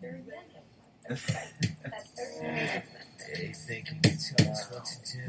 [0.00, 0.20] their
[3.34, 5.24] Hey, think you can tell us what to do?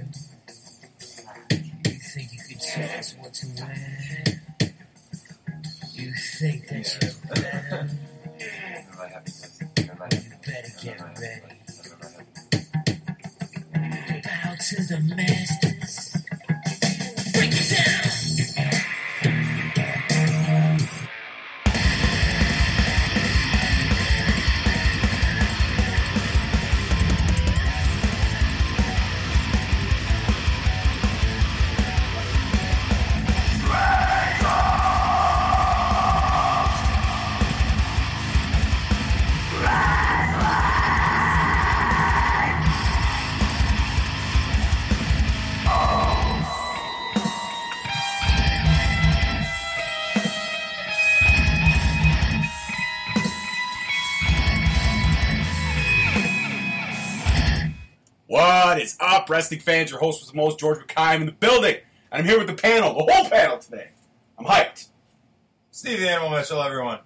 [1.89, 4.23] You think you can tell us what to wear?
[5.94, 7.89] You think that you're better?
[10.11, 11.57] You better get ready.
[14.23, 15.71] Bow to the masters.
[59.32, 59.90] Wrestling fans?
[59.90, 60.94] Your host was the most, George McKay.
[60.98, 61.78] I'm in the building,
[62.12, 63.90] and I'm here with the panel, the whole panel today.
[64.38, 64.88] I'm hyped.
[65.72, 67.00] Steve the Animal Mitchell, everyone.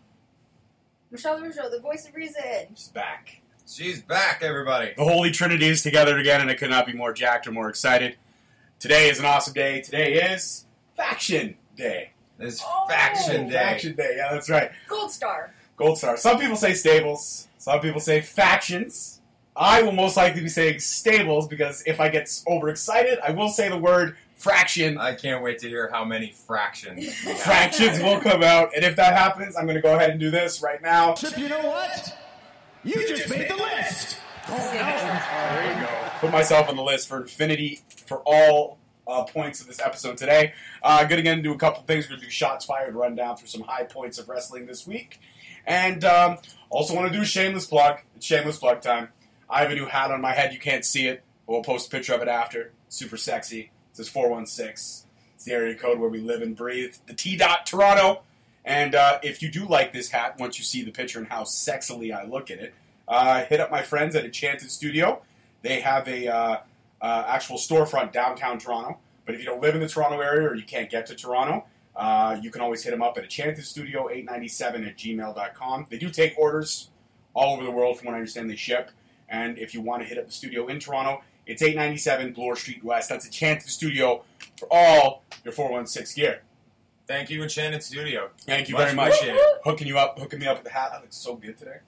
[1.11, 2.43] Michelle Rougeau, the voice of reason.
[2.75, 3.41] She's back.
[3.67, 4.93] She's back, everybody.
[4.97, 7.69] The Holy Trinity is together again, and I could not be more jacked or more
[7.69, 8.17] excited.
[8.79, 9.81] Today is an awesome day.
[9.81, 10.65] Today is
[10.97, 12.11] Faction Day.
[12.37, 13.53] This Oh, faction day.
[13.53, 14.71] Faction Day, yeah, that's right.
[14.89, 15.53] Gold Star.
[15.77, 16.17] Gold Star.
[16.17, 17.47] Some people say stables.
[17.57, 19.14] Some people say factions.
[19.55, 23.69] I will most likely be saying stables because if I get overexcited, I will say
[23.69, 24.97] the word fraction.
[24.97, 27.13] I can't wait to hear how many fractions.
[27.41, 30.29] Fractions will come out, and if that happens, I'm going to go ahead and do
[30.29, 31.13] this right now.
[31.13, 32.17] Chip, you know what?
[32.83, 33.65] You, just, made the list.
[33.87, 34.19] List.
[34.47, 34.63] Oh, no.
[34.71, 36.09] there you go.
[36.19, 40.53] Put myself on the list for infinity for all uh, points of this episode today.
[40.83, 42.05] Uh, going to get into a couple things.
[42.05, 44.85] We're going to do shots fired, run down through some high points of wrestling this
[44.85, 45.19] week,
[45.65, 46.37] and um,
[46.69, 48.01] also want to do a shameless plug.
[48.15, 49.09] It's shameless plug time.
[49.49, 50.53] I have a new hat on my head.
[50.53, 51.23] You can't see it.
[51.45, 52.71] but We'll post a picture of it after.
[52.89, 53.71] Super sexy.
[53.91, 55.07] It says 416.
[55.35, 56.95] It's the area code where we live and breathe.
[57.07, 58.21] The T dot Toronto.
[58.63, 61.43] And uh, if you do like this hat, once you see the picture and how
[61.43, 62.73] sexily I look at it,
[63.07, 65.21] uh, hit up my friends at Enchanted Studio.
[65.61, 66.57] They have a uh,
[67.01, 68.97] uh, actual storefront downtown Toronto.
[69.25, 71.65] But if you don't live in the Toronto area or you can't get to Toronto,
[71.95, 75.87] uh, you can always hit them up at Enchanted Studio 897 at gmail.com.
[75.89, 76.89] They do take orders
[77.33, 78.91] all over the world, from what I understand, they ship.
[79.35, 82.83] And if you want to hit up the studio in Toronto, it's 897 Bloor Street
[82.83, 83.09] West.
[83.09, 84.23] That's Enchanted Studio
[84.57, 86.41] for all your 416 gear.
[87.05, 88.29] Thank you, Enchanted Studio.
[88.41, 89.13] Thank you Much very much.
[89.65, 90.91] Hooking you up, hooking me up with the hat.
[90.93, 91.79] That looks so good today.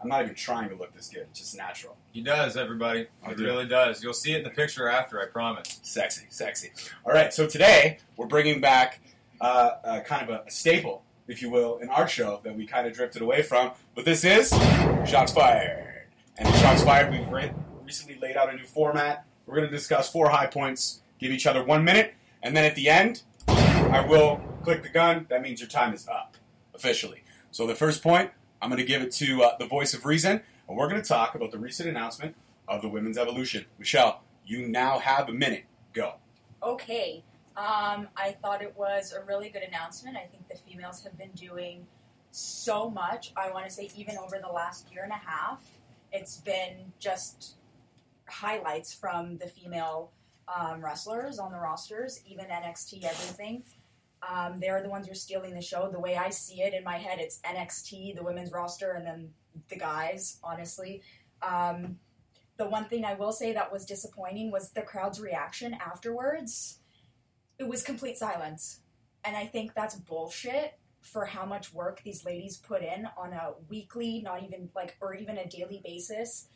[0.00, 1.22] I'm not even trying to look this good.
[1.30, 1.96] It's just natural.
[2.12, 3.06] He does, everybody.
[3.24, 3.44] I He do.
[3.44, 4.02] really does.
[4.02, 5.80] You'll see it in the picture after, I promise.
[5.82, 6.70] Sexy, sexy.
[7.06, 9.00] All right, so today we're bringing back
[9.40, 12.66] uh, uh, kind of a, a staple, if you will, in our show that we
[12.66, 13.70] kind of drifted away from.
[13.94, 14.50] But this is
[15.08, 15.93] Shots Fired.
[16.36, 17.52] And Shots Fired, we've re-
[17.84, 19.24] recently laid out a new format.
[19.46, 22.74] We're going to discuss four high points, give each other one minute, and then at
[22.74, 25.26] the end, I will click the gun.
[25.28, 26.36] That means your time is up,
[26.74, 27.22] officially.
[27.52, 30.40] So the first point, I'm going to give it to uh, the voice of reason,
[30.68, 32.34] and we're going to talk about the recent announcement
[32.66, 33.66] of the women's evolution.
[33.78, 35.64] Michelle, you now have a minute.
[35.92, 36.14] Go.
[36.64, 37.22] Okay.
[37.56, 40.16] Um, I thought it was a really good announcement.
[40.16, 41.86] I think the females have been doing
[42.32, 43.32] so much.
[43.36, 45.60] I want to say, even over the last year and a half,
[46.14, 47.56] it's been just
[48.28, 50.12] highlights from the female
[50.48, 53.64] um, wrestlers on the rosters, even NXT, everything.
[54.26, 55.90] Um, they're the ones who are stealing the show.
[55.90, 59.30] The way I see it in my head, it's NXT, the women's roster, and then
[59.68, 61.02] the guys, honestly.
[61.42, 61.98] Um,
[62.56, 66.78] the one thing I will say that was disappointing was the crowd's reaction afterwards.
[67.58, 68.80] It was complete silence.
[69.24, 73.52] And I think that's bullshit for how much work these ladies put in on a
[73.68, 76.48] weekly, not even like, or even a daily basis.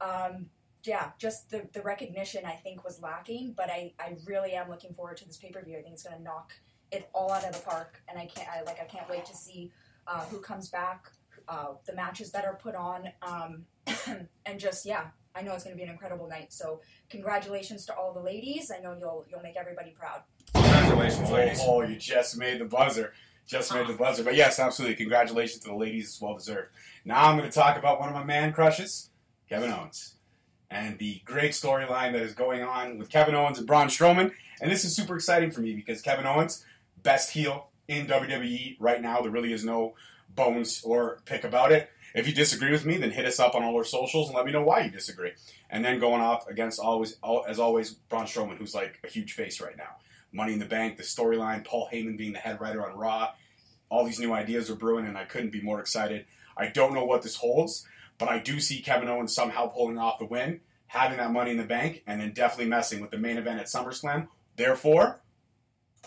[0.00, 0.46] Um,
[0.84, 4.94] yeah, just the, the recognition I think was lacking, but I, I really am looking
[4.94, 5.76] forward to this pay per view.
[5.76, 6.52] I think it's going to knock
[6.92, 9.34] it all out of the park, and I can't I, like I can't wait to
[9.34, 9.72] see
[10.06, 11.10] uh, who comes back,
[11.48, 13.64] uh, the matches that are put on, um,
[14.46, 16.52] and just yeah, I know it's going to be an incredible night.
[16.52, 16.80] So
[17.10, 18.70] congratulations to all the ladies.
[18.70, 20.22] I know you'll you'll make everybody proud.
[20.54, 21.60] Congratulations, ladies.
[21.62, 23.12] Oh, you just made the buzzer.
[23.46, 24.24] Just made the buzzer.
[24.24, 24.96] But yes, absolutely.
[24.96, 26.06] Congratulations to the ladies.
[26.06, 26.68] It's well deserved.
[27.04, 29.10] Now I'm going to talk about one of my man crushes,
[29.48, 30.16] Kevin Owens,
[30.70, 34.32] and the great storyline that is going on with Kevin Owens and Braun Strowman.
[34.60, 36.64] And this is super exciting for me because Kevin Owens,
[37.02, 39.20] best heel in WWE right now.
[39.20, 39.94] There really is no
[40.34, 41.90] bones or pick about it.
[42.14, 44.46] If you disagree with me, then hit us up on all our socials and let
[44.46, 45.32] me know why you disagree.
[45.68, 47.16] And then going off against always,
[47.46, 49.96] as always, Braun Strowman, who's like a huge face right now.
[50.36, 53.32] Money in the Bank, the storyline, Paul Heyman being the head writer on Raw.
[53.88, 56.26] all these new ideas are brewing, and I couldn't be more excited.
[56.56, 57.86] I don't know what this holds,
[58.18, 61.56] but I do see Kevin Owens somehow pulling off the win, having that money in
[61.56, 64.28] the bank, and then definitely messing with the main event at SummerSlam.
[64.56, 65.20] Therefore,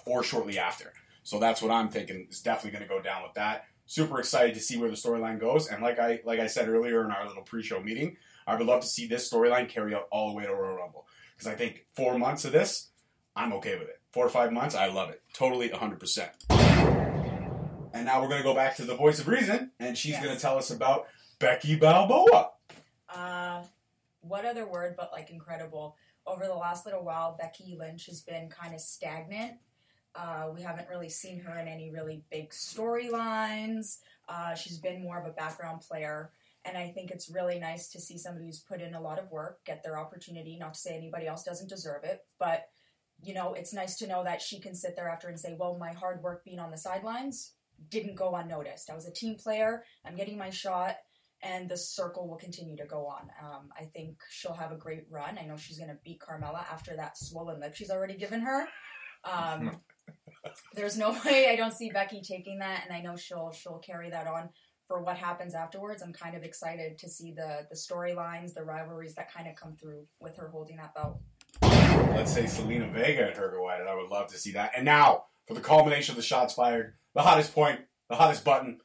[0.06, 0.94] or shortly after.
[1.24, 3.66] So that's what I'm thinking is definitely going to go down with that.
[3.86, 7.04] Super excited to see where the storyline goes, and like I like I said earlier
[7.04, 10.30] in our little pre-show meeting, I would love to see this storyline carry out all
[10.30, 12.90] the way to Royal Rumble because I think four months of this,
[13.36, 13.99] I'm okay with it.
[14.12, 15.22] Four or five months, I love it.
[15.34, 16.30] Totally 100%.
[17.94, 20.24] And now we're going to go back to the voice of reason, and she's Yes.
[20.24, 21.08] going to tell us about
[21.40, 22.52] Becky Balboa.
[23.08, 23.64] Uh,
[24.22, 25.96] what other word but like incredible?
[26.26, 29.58] Over the last little while, Becky Lynch has been kind of stagnant.
[30.16, 33.98] Uh, we haven't really seen her in any really big storylines.
[34.28, 36.32] Uh, she's been more of a background player.
[36.66, 39.32] And I think it's really nice to see somebody who's put in a lot of
[39.32, 40.58] work get their opportunity.
[40.58, 42.70] Not to say anybody else doesn't deserve it, but
[43.21, 45.77] you know, it's nice to know that she can sit there after and say, "Well,
[45.77, 47.54] my hard work being on the sidelines
[47.89, 48.89] didn't go unnoticed.
[48.89, 49.83] I was a team player.
[50.06, 50.98] I'm getting my shot,
[51.42, 53.30] and the circle will continue to go on.
[53.42, 55.38] Um, I think she'll have a great run.
[55.38, 58.68] I know she's going to beat Carmella after that swollen lip she's already given her.
[59.24, 59.80] Um,
[60.74, 64.10] there's no way I don't see Becky taking that, and I know she'll she'll carry
[64.10, 64.50] that on
[64.88, 66.01] for what happens afterwards.
[66.01, 69.75] I'm kind of excited to see the the storylines, the rivalries that kind of come
[69.75, 71.22] through with her holding that belt.
[72.16, 73.88] Let's say Zelina Vega and her go at it.
[73.88, 74.72] I would love to see that.
[74.76, 78.80] And now, for the culmination of the shots fired, the hottest point, the hottest button,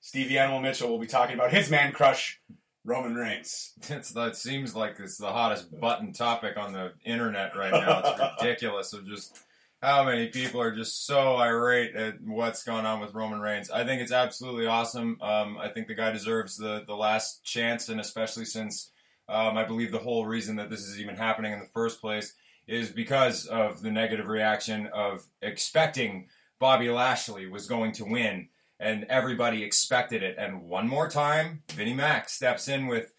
[0.00, 2.40] Stevie Animal Mitchell will be talking about his man crush,
[2.84, 3.72] Roman Reigns.
[3.88, 8.02] It's it seems like it's the hottest button topic on the internet right now.
[8.04, 9.38] It's ridiculous of just
[9.82, 13.70] how many people are just so irate at what's going on with Roman Reigns.
[13.70, 15.18] I think it's absolutely awesome.
[15.20, 18.90] Um, I think the guy deserves the the last chance, and especially since
[19.28, 22.34] um, I believe the whole reason that this is even happening in the first place
[22.70, 26.28] is because of the negative reaction of expecting
[26.60, 28.48] Bobby Lashley was going to win.
[28.78, 30.36] And everybody expected it.
[30.38, 33.12] And one more time, Vinnie Mac steps in with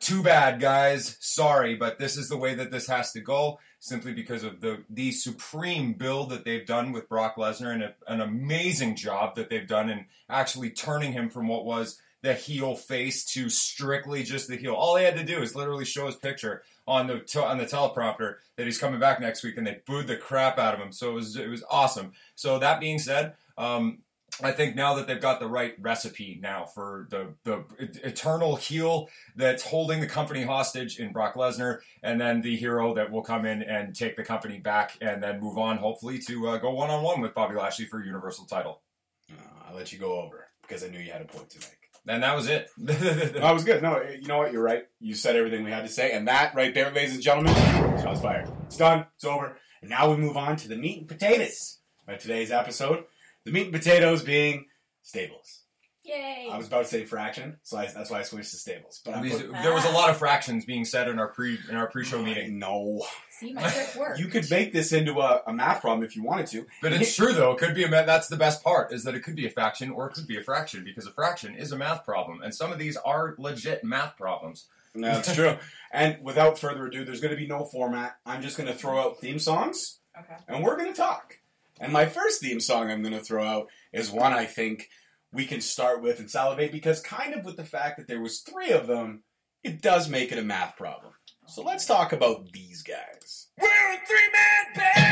[0.00, 1.16] too bad, guys.
[1.20, 3.58] Sorry, but this is the way that this has to go.
[3.80, 7.94] Simply because of the the supreme build that they've done with Brock Lesnar and a,
[8.06, 12.74] an amazing job that they've done in actually turning him from what was the heel
[12.74, 14.72] face to strictly just the heel.
[14.72, 18.36] All he had to do is literally show his picture on the on the teleprompter
[18.56, 20.92] that he's coming back next week, and they booed the crap out of him.
[20.92, 22.12] So it was it was awesome.
[22.34, 23.98] So that being said, um,
[24.42, 27.64] I think now that they've got the right recipe now for the the
[28.02, 33.10] eternal heel that's holding the company hostage in Brock Lesnar, and then the hero that
[33.10, 36.56] will come in and take the company back, and then move on, hopefully, to uh,
[36.58, 38.82] go one on one with Bobby Lashley for Universal title.
[39.30, 41.73] Uh, I'll let you go over because I knew you had a point to make.
[42.06, 42.68] And that was it.
[42.76, 43.82] No, that was good.
[43.82, 44.52] No, you know what?
[44.52, 44.84] You're right.
[45.00, 46.12] You said everything we had to say.
[46.12, 47.54] And that right there, ladies and gentlemen,
[48.02, 48.50] shots fired.
[48.66, 49.06] It's done.
[49.16, 49.56] It's over.
[49.80, 53.04] And now we move on to the meat and potatoes of today's episode.
[53.44, 54.66] The meat and potatoes being
[55.02, 55.62] stables.
[56.04, 56.50] Yay!
[56.52, 59.00] I was about to say fraction, so I, that's why I switched to stables.
[59.02, 61.58] But I'm These- put- there was a lot of fractions being said in our pre
[61.70, 62.58] in our pre-show meeting.
[62.58, 63.02] No,
[63.40, 64.20] See, my trick worked.
[64.20, 66.66] you could make this into a, a math problem if you wanted to.
[66.82, 67.52] But it's true though.
[67.52, 69.50] It could be a ma- that's the best part is that it could be a
[69.50, 72.54] fraction or it could be a fraction because a fraction is a math problem, and
[72.54, 74.66] some of these are legit math problems.
[74.94, 75.56] No, that's true.
[75.92, 78.16] and without further ado, there's going to be no format.
[78.24, 80.36] I'm just going to throw out theme songs, Okay.
[80.46, 81.38] and we're going to talk.
[81.80, 84.88] And my first theme song I'm going to throw out is one I think
[85.32, 88.38] we can start with and salivate because kind of with the fact that there was
[88.42, 89.24] three of them,
[89.64, 91.12] it does make it a math problem.
[91.46, 93.48] So let's talk about these guys.
[93.60, 95.04] We're a three-man band!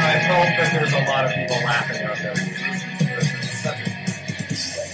[0.00, 2.34] I hope that there's a lot of people laughing out there.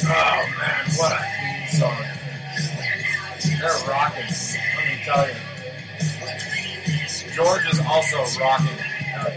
[0.08, 2.04] Oh man, what a theme song!
[3.60, 4.30] They're rocking.
[4.76, 5.34] Let me tell you.
[7.34, 8.78] George is also rocking.
[9.14, 9.32] out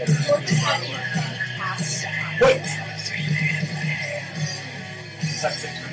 [5.62, 5.89] here.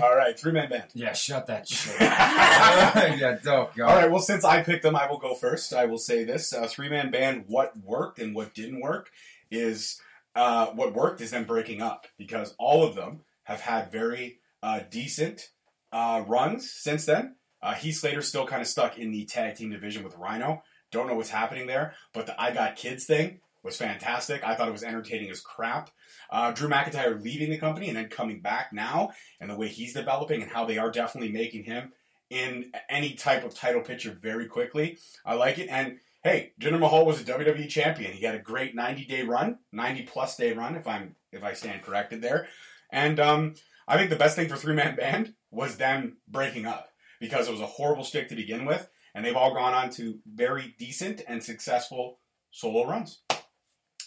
[0.02, 0.84] all right, three man band.
[0.94, 1.96] Yeah, shut that shit.
[2.00, 3.80] yeah, oh god.
[3.80, 5.72] All right, well, since I picked them, I will go first.
[5.72, 7.44] I will say this: uh, three man band.
[7.46, 9.10] What worked and what didn't work
[9.50, 10.00] is
[10.34, 14.80] uh, what worked is them breaking up because all of them have had very uh,
[14.90, 15.48] decent
[15.92, 17.36] uh, runs since then.
[17.62, 20.62] Uh, Heath Slater's still kind of stuck in the tag team division with Rhino.
[20.90, 24.42] Don't know what's happening there, but the I Got Kids thing was fantastic.
[24.42, 25.90] I thought it was entertaining as crap.
[26.30, 29.94] Uh, Drew McIntyre leaving the company and then coming back now, and the way he's
[29.94, 31.92] developing and how they are definitely making him
[32.30, 34.98] in any type of title picture very quickly.
[35.26, 35.68] I like it.
[35.68, 38.12] And hey, Jinder Mahal was a WWE champion.
[38.12, 41.52] He had a great 90 day run, 90 plus day run, if I'm if I
[41.52, 42.46] stand corrected there.
[42.92, 43.54] And um,
[43.86, 46.88] I think the best thing for three man band was them breaking up
[47.20, 50.18] because it was a horrible stick to begin with, and they've all gone on to
[50.26, 52.18] very decent and successful
[52.50, 53.22] solo runs.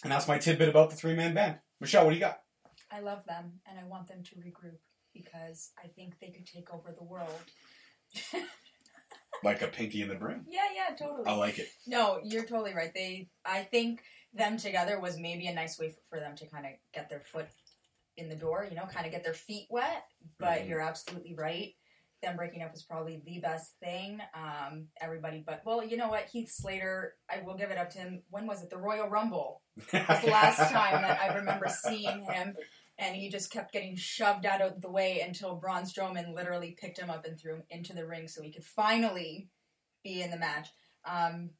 [0.04, 1.56] And that's my tidbit about the three man band.
[1.80, 2.40] Michelle, what do you got?
[2.92, 4.76] I love them and I want them to regroup
[5.14, 7.40] because I think they could take over the world.
[9.42, 10.46] Like a pinky in the brain.
[10.48, 11.28] Yeah, yeah, totally.
[11.28, 11.68] I like it.
[11.86, 12.92] No, you're totally right.
[12.94, 14.00] They, I think
[14.32, 17.48] them together was maybe a nice way for them to kind of get their foot
[18.16, 20.04] in the door, you know, kind of get their feet wet.
[20.38, 20.68] But Mhm.
[20.68, 21.74] you're absolutely right.
[22.24, 24.20] Them breaking up is probably the best thing.
[24.34, 26.26] Um, everybody, but well, you know what?
[26.32, 28.22] Heath Slater, I will give it up to him.
[28.30, 28.70] When was it?
[28.70, 29.62] The Royal Rumble
[29.92, 32.54] was the last time that I remember seeing him,
[32.98, 36.98] and he just kept getting shoved out of the way until Braun Strowman literally picked
[36.98, 39.50] him up and threw him into the ring so he could finally
[40.02, 40.68] be in the match.
[41.04, 41.50] Um,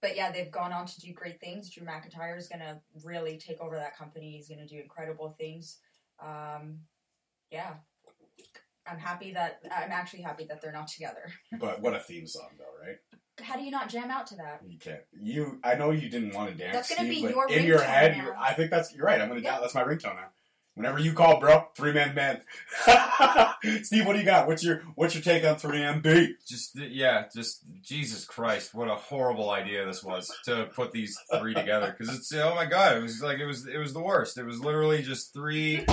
[0.00, 1.70] but yeah, they've gone on to do great things.
[1.70, 4.32] Drew McIntyre is going to really take over that company.
[4.32, 5.78] He's going to do incredible things.
[6.22, 6.80] Um,
[7.50, 7.74] yeah,
[8.86, 11.22] I'm happy that I'm actually happy that they're not together.
[11.58, 12.96] But what a theme song, though, right?
[13.42, 14.60] How do you not jam out to that?
[14.66, 15.00] You can't.
[15.20, 15.58] You.
[15.64, 16.72] I know you didn't want to dance.
[16.74, 18.16] That's gonna Steve, be but your in your ringtone head.
[18.16, 18.24] now.
[18.24, 18.94] You're, I think that's.
[18.94, 19.20] You're right.
[19.20, 19.40] I'm gonna.
[19.40, 19.58] Yeah.
[19.60, 20.28] That's my ringtone now.
[20.76, 22.40] Whenever you call, bro, three man band.
[23.84, 24.48] Steve, what do you got?
[24.48, 26.44] What's your What's your take on three man beat?
[26.48, 31.54] Just yeah, just Jesus Christ, what a horrible idea this was to put these three
[31.54, 34.36] together because it's oh my god, it was like it was it was the worst.
[34.36, 35.84] It was literally just three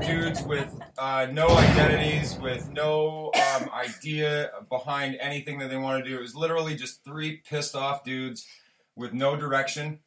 [0.00, 6.08] dudes with uh, no identities, with no um, idea behind anything that they want to
[6.08, 6.16] do.
[6.16, 8.46] It was literally just three pissed off dudes
[8.94, 9.98] with no direction,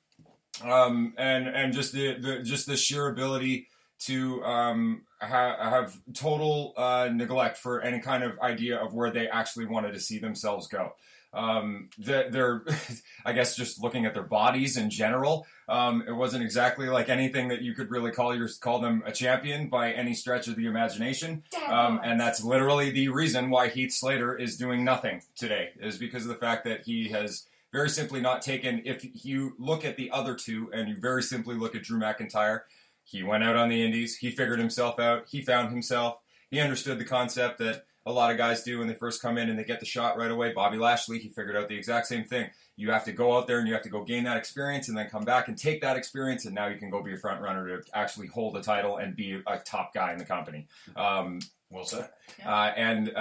[0.63, 3.67] um, and and just the, the just the sheer ability
[4.05, 9.27] to um, ha- have total uh, neglect for any kind of idea of where they
[9.27, 10.93] actually wanted to see themselves go.
[11.33, 12.63] Um, the- they're,
[13.25, 15.47] I guess, just looking at their bodies in general.
[15.67, 19.11] Um, it wasn't exactly like anything that you could really call your call them a
[19.11, 21.43] champion by any stretch of the imagination.
[21.67, 26.23] Um, and that's literally the reason why Heath Slater is doing nothing today, is because
[26.23, 28.83] of the fact that he has very simply not taken.
[28.85, 32.61] If you look at the other two and you very simply look at Drew McIntyre,
[33.03, 36.17] he went out on the Indies, he figured himself out, he found himself,
[36.49, 39.49] he understood the concept that a lot of guys do when they first come in
[39.49, 40.51] and they get the shot right away.
[40.51, 42.49] Bobby Lashley, he figured out the exact same thing.
[42.75, 44.97] You have to go out there and you have to go gain that experience and
[44.97, 47.41] then come back and take that experience, and now you can go be a front
[47.41, 50.67] runner to actually hold a title and be a top guy in the company.
[50.95, 52.09] Um, Well said.
[52.45, 53.19] uh, and uh,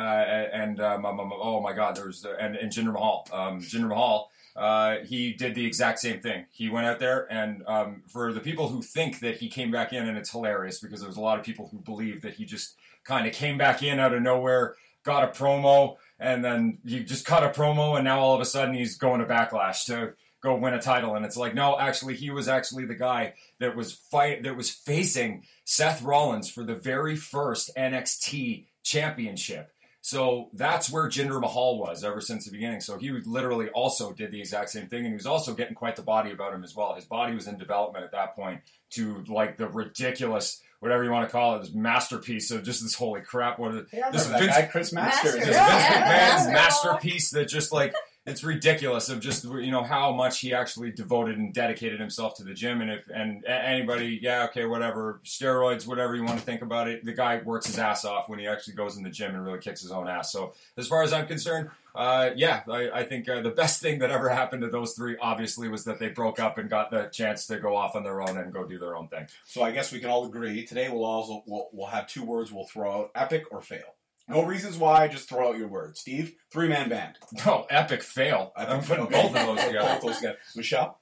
[0.52, 3.28] and um, oh my God, there was uh, and, and Jinder Mahal.
[3.32, 6.46] Um, Jinder Mahal, uh, he did the exact same thing.
[6.50, 9.92] He went out there, and um, for the people who think that he came back
[9.92, 12.76] in, and it's hilarious because there's a lot of people who believe that he just
[13.04, 17.24] kind of came back in out of nowhere, got a promo, and then he just
[17.24, 20.56] cut a promo, and now all of a sudden he's going to Backlash to go
[20.56, 23.92] win a title, and it's like no, actually he was actually the guy that was
[23.92, 29.71] fight that was facing Seth Rollins for the very first NXT championship.
[30.04, 32.80] So that's where Jinder Mahal was ever since the beginning.
[32.80, 35.94] So he literally also did the exact same thing, and he was also getting quite
[35.94, 36.94] the body about him as well.
[36.94, 41.28] His body was in development at that point to like the ridiculous, whatever you want
[41.28, 43.60] to call it, this masterpiece of just this holy crap.
[43.60, 45.36] What is Yeah, This Vince- guy, Chris Masters.
[45.36, 47.94] Masters, this Yeah, Vince yeah, McMahon's masterpiece that just like
[48.24, 52.44] it's ridiculous of just you know how much he actually devoted and dedicated himself to
[52.44, 56.62] the gym and if and anybody yeah okay whatever steroids whatever you want to think
[56.62, 59.34] about it the guy works his ass off when he actually goes in the gym
[59.34, 62.90] and really kicks his own ass so as far as I'm concerned uh, yeah I,
[62.90, 65.98] I think uh, the best thing that ever happened to those three obviously was that
[65.98, 68.64] they broke up and got the chance to go off on their own and go
[68.64, 70.88] do their own thing So I guess we can all agree today.
[70.88, 72.52] We'll also we'll, we'll have two words.
[72.52, 73.94] We'll throw out: epic or fail.
[74.28, 75.08] No reasons why.
[75.08, 76.00] Just throw out your words.
[76.00, 77.16] Steve, three man band.
[77.46, 79.20] no epic fail I'm putting Okay.
[79.22, 80.38] both of those together Both those together.
[80.56, 81.00] Michelle,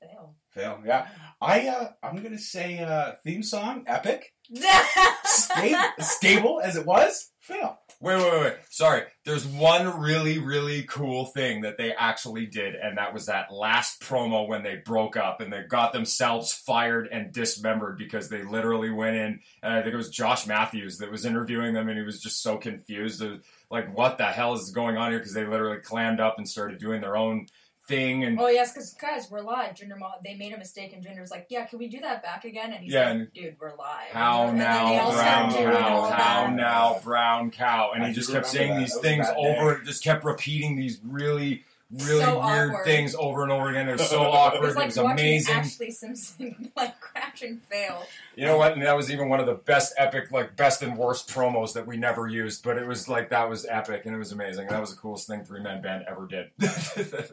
[0.00, 0.34] Fail.
[0.50, 0.82] fail.
[0.86, 1.08] Yeah,
[1.40, 4.32] I uh, I'm gonna say uh, theme song epic.
[5.24, 7.30] Stable, stable as it was.
[7.40, 7.78] Fail.
[8.04, 8.54] Wait, wait, wait.
[8.68, 9.00] Sorry.
[9.24, 14.02] There's one really, really cool thing that they actually did, and that was that last
[14.02, 18.90] promo when they broke up and they got themselves fired and dismembered because they literally
[18.90, 22.04] went in, and I think it was Josh Matthews that was interviewing them, and he
[22.04, 23.22] was just so confused.
[23.70, 25.18] Like, what the hell is going on here?
[25.18, 27.46] Because they literally clammed up and started doing their own
[27.86, 29.74] thing, and Oh yes, because guys, we're live.
[29.74, 32.44] Jinder Mahal, they made a mistake, and Jinder's like, "Yeah, can we do that back
[32.44, 35.12] again?" And he's Yeah, like, and- "Dude, we're live." How and then they now, all
[35.12, 36.10] brown cow?
[36.10, 37.92] How now, brown cow?
[37.94, 38.80] And I he just kept saying that.
[38.80, 41.64] these That was a things bad over, just kept repeating these really,
[41.94, 42.84] really So weird awkward.
[42.84, 43.88] things over and over again.
[43.88, 44.62] It was so It awkward.
[44.62, 45.54] was It like was watching amazing.
[45.54, 48.06] Ashlee Simpson like crash and fail.
[48.36, 48.72] You know what?
[48.72, 51.86] And that was even one of the best epic, like best and worst promos that
[51.86, 52.62] we never used.
[52.64, 54.68] But it was like that was epic and it was amazing.
[54.68, 56.50] That was the coolest thing three man band ever did.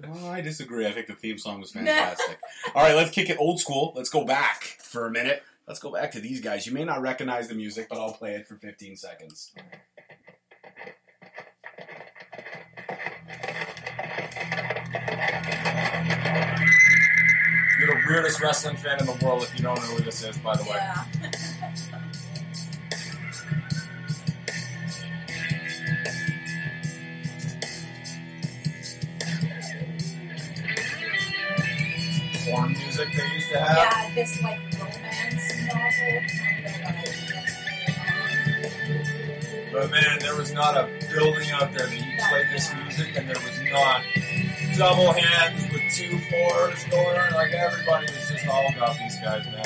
[0.07, 0.85] Well, I disagree.
[0.87, 2.39] I think the theme song was fantastic.
[2.75, 3.93] All right, let's kick it old school.
[3.95, 5.43] Let's go back for a minute.
[5.67, 6.65] Let's go back to these guys.
[6.67, 9.51] You may not recognize the music, but I'll play it for 15 seconds.
[18.39, 20.23] You're the weirdest greatest wrestling fan in the world if you don't know who this
[20.23, 20.69] is, by the way.
[20.75, 21.05] Yeah.
[32.45, 33.77] Porn music they used to have.
[33.77, 37.31] yeah, this like romance novel kind of like.
[39.71, 43.29] But man, there was not a building out there that you played this music, and
[43.29, 44.03] there was not
[44.77, 47.33] double hands with two fours going on.
[47.33, 49.63] Like everybody was just all about these guys, man.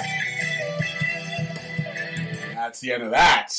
[2.54, 3.50] That's the end of that.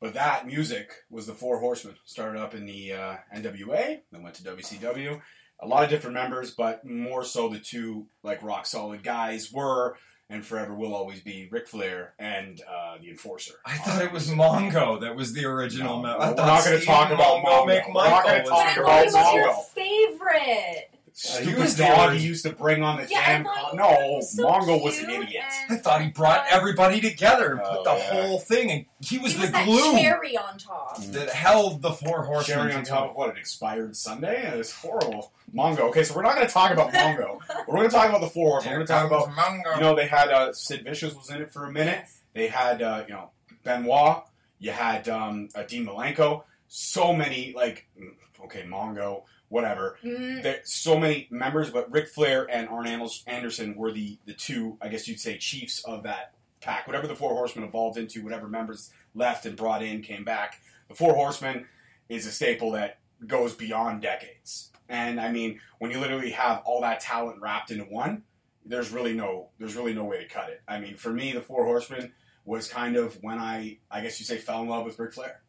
[0.00, 1.96] But that music was the Four Horsemen.
[2.04, 5.20] Started up in the uh, NWA, then went to WCW.
[5.62, 9.96] A lot of different members, but more so the two like rock solid guys were
[10.30, 13.54] and forever will always be Ric Flair and uh, the Enforcer.
[13.66, 15.96] I thought it was Mongo that was the original.
[15.96, 17.66] No, ma- I we're not gonna talk about Mongo.
[17.66, 19.64] Make We're not gonna talk about I the thought it was your Mongo.
[19.74, 20.89] favorite.
[21.10, 23.44] Uh, he Stupid was dog he used to bring on the Yeah, damn.
[23.44, 25.44] con- no, was so Mongo was an idiot.
[25.68, 28.12] I thought he brought everybody together and Oh, put the yeah.
[28.26, 30.98] whole thing, and he was he the was that glue cherry on top.
[31.02, 32.58] that held the four horsemen.
[32.58, 33.30] Cherry on top of what?
[33.30, 34.50] It expired Sunday?
[34.52, 35.32] It was horrible.
[35.54, 35.80] Mongo.
[35.90, 37.38] Okay, so we're not going to talk about Mongo.
[37.66, 38.72] We're going to talk about the Four Horsemen.
[38.78, 39.74] We're going to talk about Mongo.
[39.74, 42.04] You know, they had uh, Sid Vicious was in it for a minute.
[42.34, 43.30] They had uh, you know
[43.64, 44.22] Benoit.
[44.60, 46.44] You had um, uh, Dean Malenko.
[46.68, 48.10] So many like mm,
[48.44, 49.98] okay Mongo, whatever.
[50.02, 52.86] Mm, There so many members, but Ric Flair and Arn
[53.26, 56.86] Anderson were the the two I guess you'd say chiefs of that pack.
[56.86, 60.60] Whatever the Four Horsemen evolved into, whatever members left and brought in came back.
[60.88, 61.66] The Four Horsemen
[62.08, 64.70] is a staple that goes beyond decades.
[64.88, 68.22] And I mean, when you literally have all that talent wrapped into one,
[68.64, 70.62] there's really no there's really no way to cut it.
[70.66, 72.12] I mean, for me, the Four Horsemen
[72.44, 75.42] was kind of when I I guess you say fell in love with Ric Flair,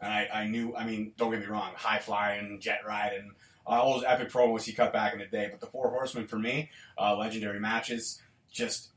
[0.00, 0.74] and I, I knew.
[0.74, 3.32] I mean, don't get me wrong, high flying, jet riding,
[3.66, 5.48] uh, all those epic promos he cut back in the day.
[5.50, 8.20] But the Four Horsemen for me, uh, legendary matches,
[8.50, 8.90] just.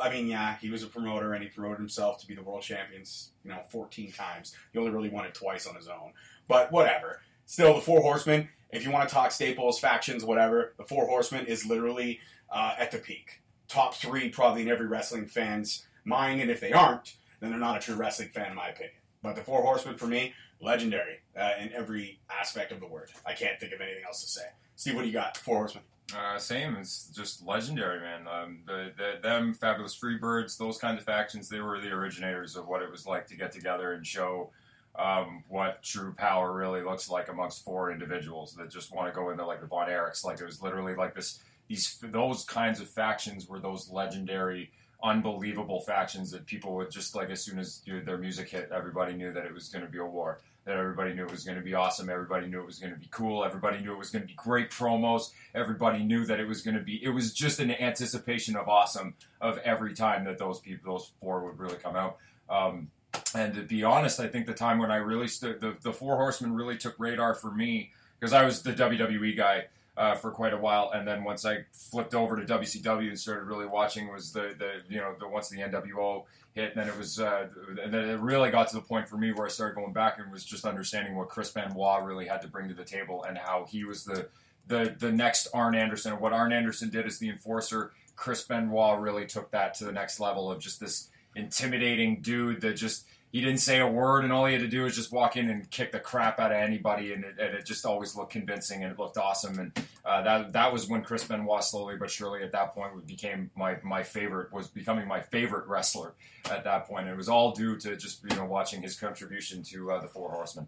[0.00, 2.62] I mean, yeah, he was a promoter and he promoted himself to be the world
[2.62, 4.54] champions, you know, 14 times.
[4.72, 6.12] He only really won it twice on his own.
[6.46, 7.20] But whatever.
[7.46, 11.46] Still, the Four Horsemen, if you want to talk staples, factions, whatever, the Four Horsemen
[11.46, 13.40] is literally uh, at the peak.
[13.66, 17.76] Top three, probably in every wrestling fan's mind, and if they aren't, then they're not
[17.76, 18.94] a true wrestling fan, in my opinion.
[19.22, 23.10] But the Four Horsemen, for me, legendary uh, in every aspect of the word.
[23.26, 24.46] I can't think of anything else to say.
[24.76, 25.36] Steve, what do you got?
[25.36, 25.84] Four Horsemen.
[26.16, 26.76] Uh, same.
[26.76, 28.26] It's just legendary, man.
[28.26, 32.66] Um, the, the them fabulous Freebirds, those kinds of factions, they were the originators of
[32.66, 34.50] what it was like to get together and show
[34.98, 39.30] um, what true power really looks like amongst four individuals that just want to go
[39.30, 40.24] into like the Von Erichs.
[40.24, 41.40] Like it was literally like this.
[41.68, 47.28] These those kinds of factions were those legendary, unbelievable factions that people would just like
[47.28, 50.06] as soon as their music hit, everybody knew that it was going to be a
[50.06, 50.40] war.
[50.68, 52.10] That everybody knew it was going to be awesome.
[52.10, 53.42] Everybody knew it was going to be cool.
[53.42, 55.30] Everybody knew it was going to be great promos.
[55.54, 57.02] Everybody knew that it was going to be.
[57.02, 61.42] It was just an anticipation of awesome of every time that those people, those four,
[61.42, 62.18] would really come out.
[62.50, 62.90] Um,
[63.34, 66.16] and to be honest, I think the time when I really stood, the, the Four
[66.16, 69.68] Horsemen really took radar for me because I was the WWE guy
[69.98, 73.44] uh, for quite a while, and then once I flipped over to WCW and started
[73.44, 77.18] really watching, was the the you know the once the NWO hit, then it was
[77.18, 77.48] uh,
[77.82, 80.20] and then it really got to the point for me where I started going back
[80.20, 83.36] and was just understanding what Chris Benoit really had to bring to the table and
[83.36, 84.28] how he was the
[84.68, 86.20] the the next Arn Anderson.
[86.20, 90.20] What Arn Anderson did as the enforcer, Chris Benoit really took that to the next
[90.20, 94.46] level of just this intimidating dude that just he didn't say a word and all
[94.46, 97.12] he had to do was just walk in and kick the crap out of anybody
[97.12, 100.52] and it, and it just always looked convincing and it looked awesome and uh, that
[100.52, 104.52] that was when Chris Benoit slowly but surely at that point became my my favorite
[104.52, 106.14] was becoming my favorite wrestler
[106.50, 109.90] at that point it was all due to just you know watching his contribution to
[109.92, 110.66] uh, the Four Horsemen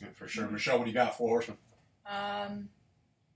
[0.00, 0.48] Yeah, for sure.
[0.48, 1.16] Michelle, what do you got?
[1.16, 1.58] Four Horsemen.
[2.04, 2.68] Um,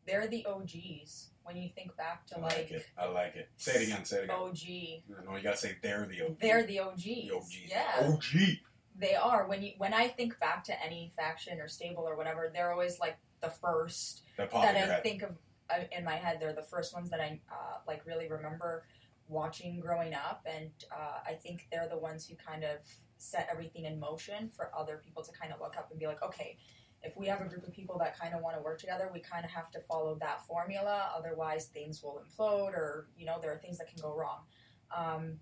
[0.06, 1.29] they're the OGs.
[1.44, 2.86] When you think back to I like like it.
[2.96, 3.48] I like it.
[3.56, 4.04] Say it again.
[4.04, 4.36] Say it again.
[4.36, 6.36] OG, No, you gotta say they're the OG.
[6.40, 7.02] they're the OGs.
[7.04, 7.58] the OGs.
[7.68, 8.58] Yeah, OG.
[8.96, 9.48] they are.
[9.48, 13.00] When you when I think back to any faction or stable or whatever, they're always
[13.00, 15.02] like the first That that I head.
[15.02, 15.30] think of
[15.70, 16.38] uh, in my head.
[16.40, 18.84] They're the first ones that I uh, like really remember
[19.28, 22.78] watching growing up, and uh, I think they're the ones who kind of
[23.18, 26.22] set everything in motion for other people to kind of look up and be like,
[26.22, 26.56] okay.
[27.02, 29.20] If we have a group of people that kind of want to work together, we
[29.20, 31.10] kind of have to follow that formula.
[31.16, 34.40] Otherwise, things will implode, or you know, there are things that can go wrong.
[34.94, 35.38] Um,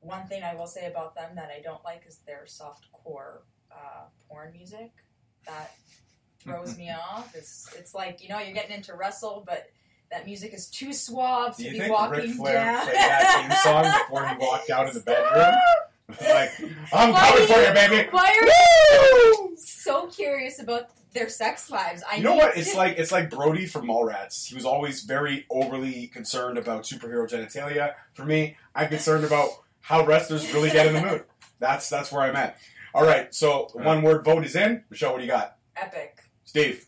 [0.00, 3.42] one thing I will say about them that I don't like is their soft core
[3.72, 4.92] uh, porn music.
[5.46, 5.72] That
[6.40, 7.34] throws me off.
[7.34, 9.70] It's it's like you know you're getting into wrestle, but
[10.10, 12.82] that music is too suave Do to you be think walking Ric Flair down.
[12.82, 15.54] played that theme song before he walked out of the bedroom?
[16.20, 16.50] like,
[16.92, 18.08] I'm Why coming do for you- you, baby.
[18.10, 22.02] Why are you so curious about their sex lives?
[22.10, 22.56] I You know what?
[22.56, 24.46] It's to- like it's like Brodie from Mallrats.
[24.46, 27.94] He was always very overly concerned about superhero genitalia.
[28.14, 31.24] For me, I'm concerned about how wrestlers really get in the mood.
[31.60, 32.58] That's that's where I'm at.
[32.94, 34.84] All right, so the one word vote is in.
[34.90, 35.56] Michelle, what do you got?
[35.76, 36.18] epic.
[36.44, 36.84] Steve,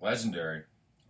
[0.00, 0.62] Legendary.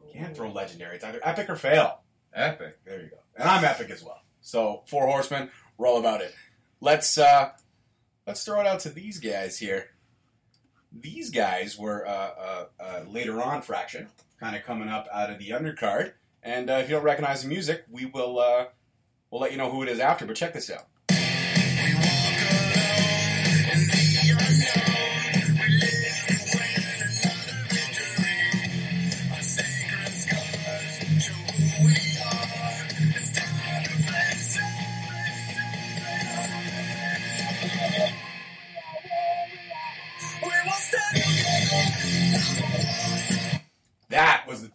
[0.06, 0.96] you can't throw legendary.
[0.96, 2.00] It's either epic or fail.
[2.34, 2.78] Epic.
[2.84, 3.16] There you go.
[3.36, 4.20] And I'm epic as well.
[4.40, 6.34] So four horsemen, we're all about it.
[6.80, 7.50] Let's uh
[8.26, 9.90] let's throw it out to these guys here.
[10.92, 14.08] These guys were uh, uh, uh, later on fraction,
[14.40, 16.12] kind of coming up out of the undercard.
[16.42, 18.66] And uh, if you don't recognize the music, we will uh,
[19.30, 20.26] we'll let you know who it is after.
[20.26, 20.86] But check this out.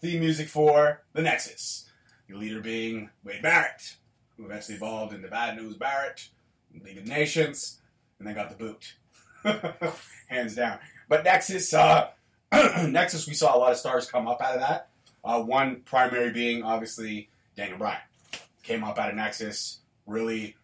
[0.06, 1.90] The music for the Nexus.
[2.30, 3.96] The leader being Wade Barrett,
[4.38, 6.30] who eventually evolved into Bad News Barrett,
[6.84, 7.80] League of Nations,
[8.20, 8.96] and then got the boot.
[10.28, 10.80] Hands down.
[11.10, 12.10] But Nexus, uh,
[12.52, 14.90] Nexus, we saw a lot of stars come up out of that.
[15.24, 17.98] Uh, one primary being obviously Daniel Bryan.
[18.64, 20.56] Came up out of Nexus, really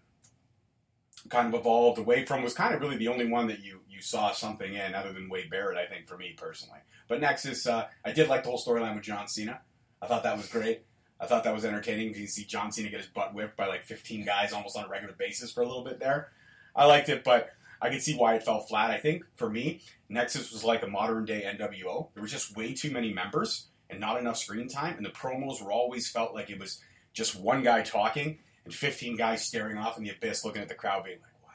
[1.30, 4.06] kind of evolved away from, was kind of really the only one that you, you
[4.06, 6.80] saw something in other than Wade Barrett, I think, for me personally.
[7.08, 9.62] But Nexus, uh, I did like the whole storyline with John Cena.
[10.02, 10.82] I thought that was great.
[11.20, 12.16] I thought that was entertaining.
[12.16, 14.90] You see John Cena get his butt whipped by like 15 guys almost on a
[14.90, 16.30] regular basis for a little bit there.
[16.76, 18.90] I liked it, but I could see why it fell flat.
[18.90, 22.10] I think for me, Nexus was like a modern day NWO.
[22.16, 25.62] There was just way too many members and not enough screen time, and the promos
[25.62, 26.82] were always felt like it was
[27.14, 30.76] just one guy talking and 15 guys staring off in the abyss looking at the
[30.76, 31.50] crowd being like, wow,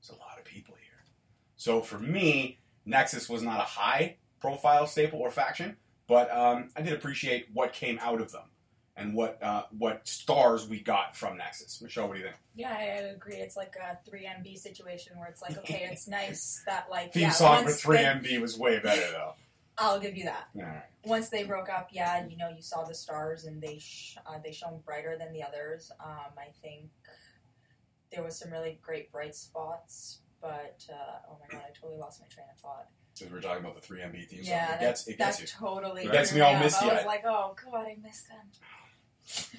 [0.00, 1.04] there's a lot of people here.
[1.64, 6.82] So for me, Nexus was not a high profile staple or faction, but um, I
[6.82, 8.50] did appreciate what came out of them
[8.98, 11.80] and what uh, what stars we got from Nexus.
[11.80, 12.36] Michelle, what do you think?
[12.54, 12.82] Yeah, I
[13.14, 13.36] agree.
[13.36, 17.30] It's like a 3MB situation where it's like, okay, it's nice that like Theme yeah,
[17.30, 19.32] song for 3MB was way better though.
[19.78, 20.50] I'll give you that.
[20.54, 20.82] Right.
[21.06, 24.36] Once they broke up, yeah, you know, you saw the stars and they sh- uh,
[24.44, 25.90] they shone brighter than the others.
[25.98, 26.90] Um, I think
[28.12, 32.20] there was some really great bright spots, but uh, oh my god, I totally lost
[32.20, 32.86] my train of thought.
[33.18, 34.52] Because we're talking about the 3MB theme song.
[34.52, 35.46] Yeah, it gets it that you.
[35.46, 36.90] totally It gets me all misty-eyed.
[36.90, 39.56] I was like, oh god, I missed them.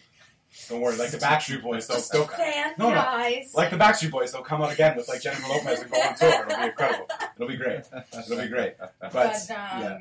[0.69, 2.29] Don't worry, like the Backstreet Boys, they'll, they'll
[2.77, 3.41] No, no.
[3.55, 6.15] like the Backstreet Boys, they'll come out again with like Jennifer Lopez and go on
[6.15, 6.45] tour.
[6.47, 7.07] It'll be incredible.
[7.35, 7.81] It'll be great.
[8.13, 8.75] It'll be great.
[8.77, 9.97] But, but um, yeah.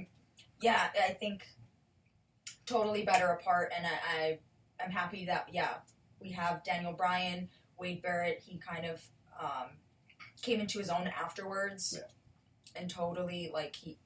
[0.60, 0.88] yeah.
[1.08, 1.46] I think
[2.66, 4.38] totally better apart, and I, I
[4.84, 5.74] I'm happy that yeah
[6.20, 8.42] we have Daniel Bryan, Wade Barrett.
[8.44, 9.02] He kind of
[9.40, 9.70] um,
[10.44, 11.98] came into his own afterwards,
[12.76, 13.98] and totally like he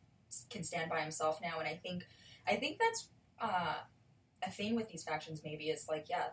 [0.50, 1.58] can stand by himself now.
[1.58, 2.06] And I think
[2.46, 3.08] I think that's
[3.40, 3.76] uh,
[4.46, 5.42] a thing with these factions.
[5.44, 6.28] Maybe is like yeah.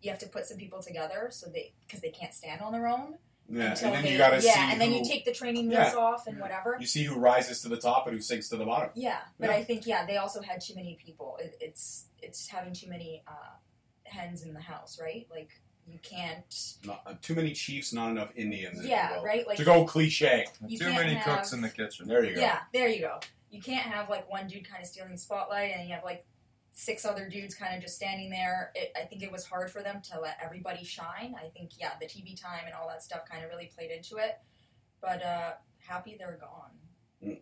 [0.00, 2.86] You have to put some people together so they because they can't stand on their
[2.86, 3.14] own
[3.48, 5.70] yeah, and then they you gotta yeah, see and then who, you take the training
[5.70, 5.84] Yeah.
[5.84, 6.76] wheels off and whatever.
[6.80, 8.90] you see who rises to the top and who sinks to the bottom.
[8.94, 9.56] Yeah, but Yeah.
[9.56, 11.38] I think yeah, they also had too many people.
[11.40, 13.56] It, it's it's having too many uh,
[14.04, 15.26] hens in the house, right?
[15.30, 15.50] Like
[15.86, 16.74] you can't.
[16.84, 18.78] Not, uh, too many Chiefs, not enough Indians.
[18.78, 19.24] if you Yeah, will.
[19.24, 19.46] right.
[19.46, 20.46] Like to go cliche.
[20.66, 22.08] you Too can't many have- cooks in the kitchen.
[22.08, 22.40] There you go.
[22.40, 23.20] Yeah, there you go.
[23.50, 26.24] You can't have like one dude kind of stealing the spotlight, and you have like
[26.72, 28.72] six other dudes kind of just standing there.
[28.74, 31.36] It, I think it was hard for them to let everybody shine.
[31.40, 34.16] I think yeah, the TV time and all that stuff kind of really played into
[34.16, 34.38] it.
[35.00, 36.70] But uh, happy they're gone.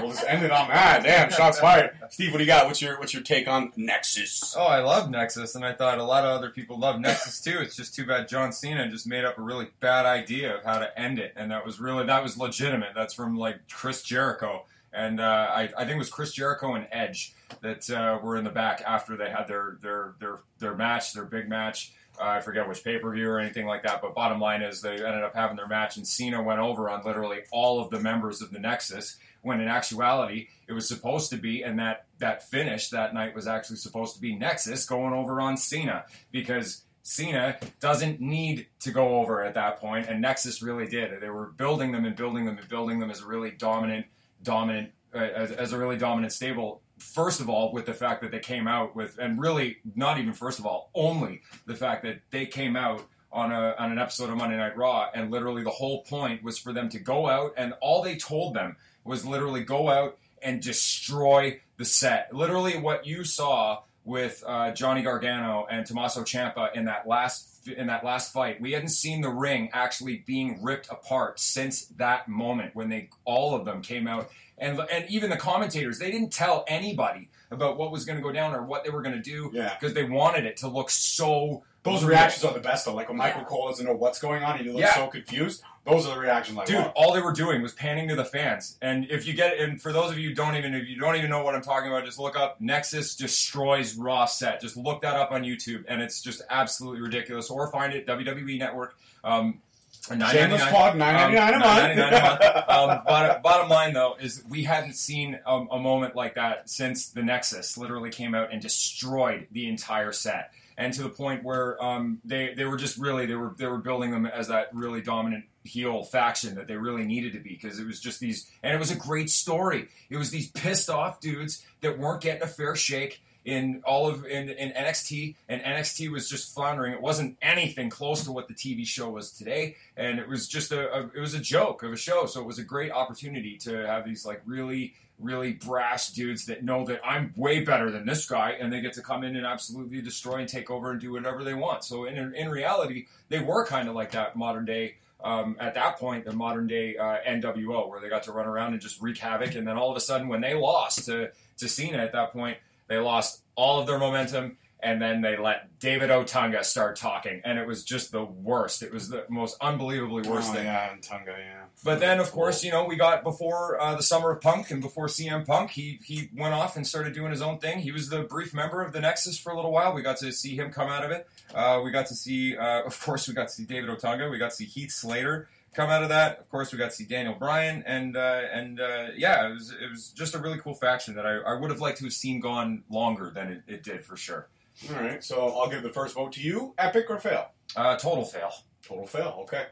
[0.00, 1.02] We'll just end it on that.
[1.02, 1.92] Damn, shots fired.
[2.10, 2.66] Steve, what do you got?
[2.66, 4.54] What's your what's your take on Nexus?
[4.56, 7.58] Oh, I love Nexus, and I thought a lot of other people love Nexus too.
[7.60, 10.78] It's just too bad John Cena just made up a really bad idea of how
[10.78, 12.90] to end it, and that was really that was legitimate.
[12.94, 16.86] That's from like Chris Jericho, and uh, I, I think it was Chris Jericho and
[16.92, 21.12] Edge that uh, were in the back after they had their their their their match,
[21.12, 21.92] their big match.
[22.18, 24.80] Uh, I forget which pay per view or anything like that, but bottom line is
[24.80, 28.00] they ended up having their match, and Cena went over on literally all of the
[28.00, 29.16] members of the Nexus.
[29.42, 33.46] When in actuality, it was supposed to be, and that that finish that night was
[33.46, 39.16] actually supposed to be Nexus going over on Cena because Cena doesn't need to go
[39.18, 41.20] over at that point, and Nexus really did.
[41.20, 44.06] They were building them and building them and building them as a really dominant,
[44.42, 46.80] dominant, uh, as, as a really dominant stable.
[46.98, 50.32] First of all, with the fact that they came out with, and really not even
[50.32, 54.30] first of all, only the fact that they came out on a on an episode
[54.30, 57.52] of Monday Night Raw, and literally the whole point was for them to go out,
[57.56, 62.34] and all they told them was literally go out and destroy the set.
[62.34, 67.86] Literally, what you saw with uh, Johnny Gargano and Tommaso Ciampa in that last in
[67.88, 68.60] that last fight.
[68.60, 73.54] We hadn't seen the ring actually being ripped apart since that moment when they all
[73.54, 77.90] of them came out and and even the commentators they didn't tell anybody about what
[77.90, 79.74] was going to go down or what they were going to do Yeah.
[79.78, 82.94] because they wanted it to look so Those reactions are the best though.
[82.94, 83.44] Like when Michael.
[83.44, 84.94] Cole doesn't know what's going on and he looks Yeah.
[84.94, 85.62] so confused.
[85.84, 86.92] Those are the reactions I Dude, love.
[86.96, 88.78] all they were doing was panning to the fans.
[88.80, 91.16] And if you get and for those of you who don't even if you don't
[91.16, 94.60] even know what I'm talking about, just look up Nexus destroys Raw set.
[94.62, 97.50] Just look that up on YouTube and it's just absolutely ridiculous.
[97.50, 98.96] Or find it WWE Network.
[99.22, 99.60] Um
[100.06, 100.68] Shameless $9.99.
[100.70, 101.80] plug, nine ninety nine a Um, month.
[101.98, 102.68] $9.99 a month.
[102.68, 107.08] Um, bottom, bottom line, though, is we hadn't seen a, a moment like that since
[107.08, 111.82] the Nexus literally came out and destroyed the entire set, and to the point where
[111.82, 115.00] um, they they were just really they were they were building them as that really
[115.00, 118.74] dominant heel faction that they really needed to be because it was just these and
[118.74, 119.88] it was a great story.
[120.10, 124.24] It was these pissed off dudes that weren't getting a fair shake in all of
[124.24, 126.94] in, in NXT, and NXT was just floundering.
[126.94, 130.72] It wasn't anything close to what the TV show was today, and it was just
[130.72, 132.26] a, a it was a joke of a show.
[132.26, 136.64] So it was a great opportunity to have these like really really brass dudes that
[136.64, 139.46] know that I'm way better than this guy, and they get to come in and
[139.46, 141.84] absolutely destroy and take over and do whatever they want.
[141.84, 144.96] So in in reality, they were kind of like that modern day.
[145.22, 148.74] Um, at that point, the modern day uh, NWO, where they got to run around
[148.74, 151.68] and just wreak havoc, and then all of a sudden, when they lost to to
[151.68, 156.10] Cena at that point, they lost all of their momentum, and then they let David
[156.10, 158.82] Otunga start talking, and it was just the worst.
[158.82, 160.66] It was the most unbelievably worst oh, thing.
[160.66, 161.63] yeah, and Tunga, yeah.
[161.84, 164.80] But then, of course, you know, we got before uh, the summer of Punk and
[164.80, 167.80] before CM Punk, he he went off and started doing his own thing.
[167.80, 169.92] He was the brief member of the Nexus for a little while.
[169.92, 171.28] We got to see him come out of it.
[171.54, 174.30] Uh, we got to see, uh, of course, we got to see David Otunga.
[174.30, 176.38] We got to see Heath Slater come out of that.
[176.38, 179.70] Of course, we got to see Daniel Bryan, and uh, and uh, yeah, it was
[179.70, 182.14] it was just a really cool faction that I, I would have liked to have
[182.14, 184.48] seen gone longer than it, it did for sure.
[184.88, 186.74] All right, so I'll give the first vote to you.
[186.78, 187.50] Epic or fail?
[187.76, 188.50] Uh, total fail.
[188.82, 189.38] Total fail.
[189.42, 189.66] Okay.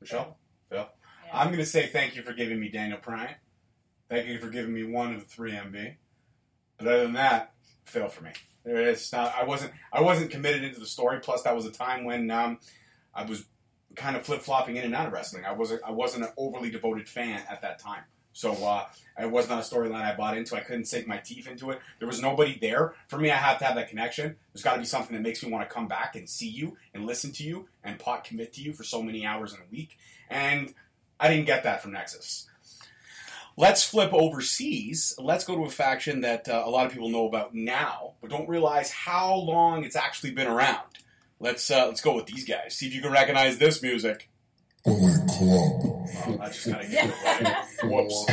[0.00, 0.36] Michelle?
[1.34, 3.34] I'm going to say thank you for giving me Daniel Bryan.
[4.08, 5.94] Thank you for giving me one of the three MB.
[6.78, 7.52] But other than that,
[7.84, 8.30] fail for me.
[8.64, 9.34] It's not.
[9.36, 9.72] I wasn't.
[9.92, 11.20] I wasn't committed into the story.
[11.20, 12.58] Plus, that was a time when um,
[13.14, 13.44] I was
[13.96, 15.44] kind of flip flopping in and out of wrestling.
[15.44, 15.82] I wasn't.
[15.84, 18.04] I wasn't an overly devoted fan at that time.
[18.32, 18.86] So uh,
[19.20, 20.56] it was not a storyline I bought into.
[20.56, 21.80] I couldn't sink my teeth into it.
[22.00, 23.30] There was nobody there for me.
[23.30, 24.34] I have to have that connection.
[24.52, 26.76] There's got to be something that makes me want to come back and see you
[26.92, 29.70] and listen to you and pot commit to you for so many hours in a
[29.70, 29.98] week.
[30.28, 30.74] And
[31.24, 32.46] I didn't get that from Nexus.
[33.56, 35.14] Let's flip overseas.
[35.18, 38.28] Let's go to a faction that uh, a lot of people know about now, but
[38.28, 40.82] don't realize how long it's actually been around.
[41.40, 42.74] Let's uh, let's go with these guys.
[42.74, 44.28] See if you can recognize this music.
[44.84, 46.08] Bullet Club.
[46.26, 47.64] Oh, I just gotta get it right.
[47.84, 48.26] Whoops.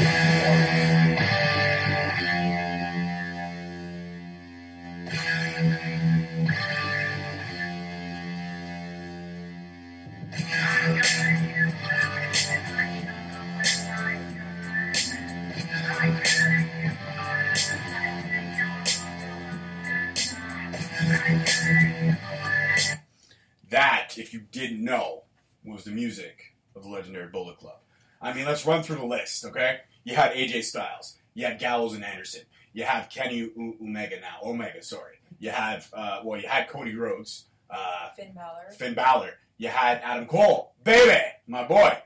[25.63, 27.77] Was the music of the legendary Bullet Club.
[28.21, 29.79] I mean, let's run through the list, okay?
[30.03, 32.41] You had AJ Styles, you had Gallows and Anderson,
[32.73, 35.15] you have Kenny U- Omega now, Omega, sorry.
[35.39, 38.71] You have, uh, well, you had Cody Rhodes, uh, Finn Balor.
[38.77, 41.97] Finn Balor, you had Adam Cole, baby, my boy.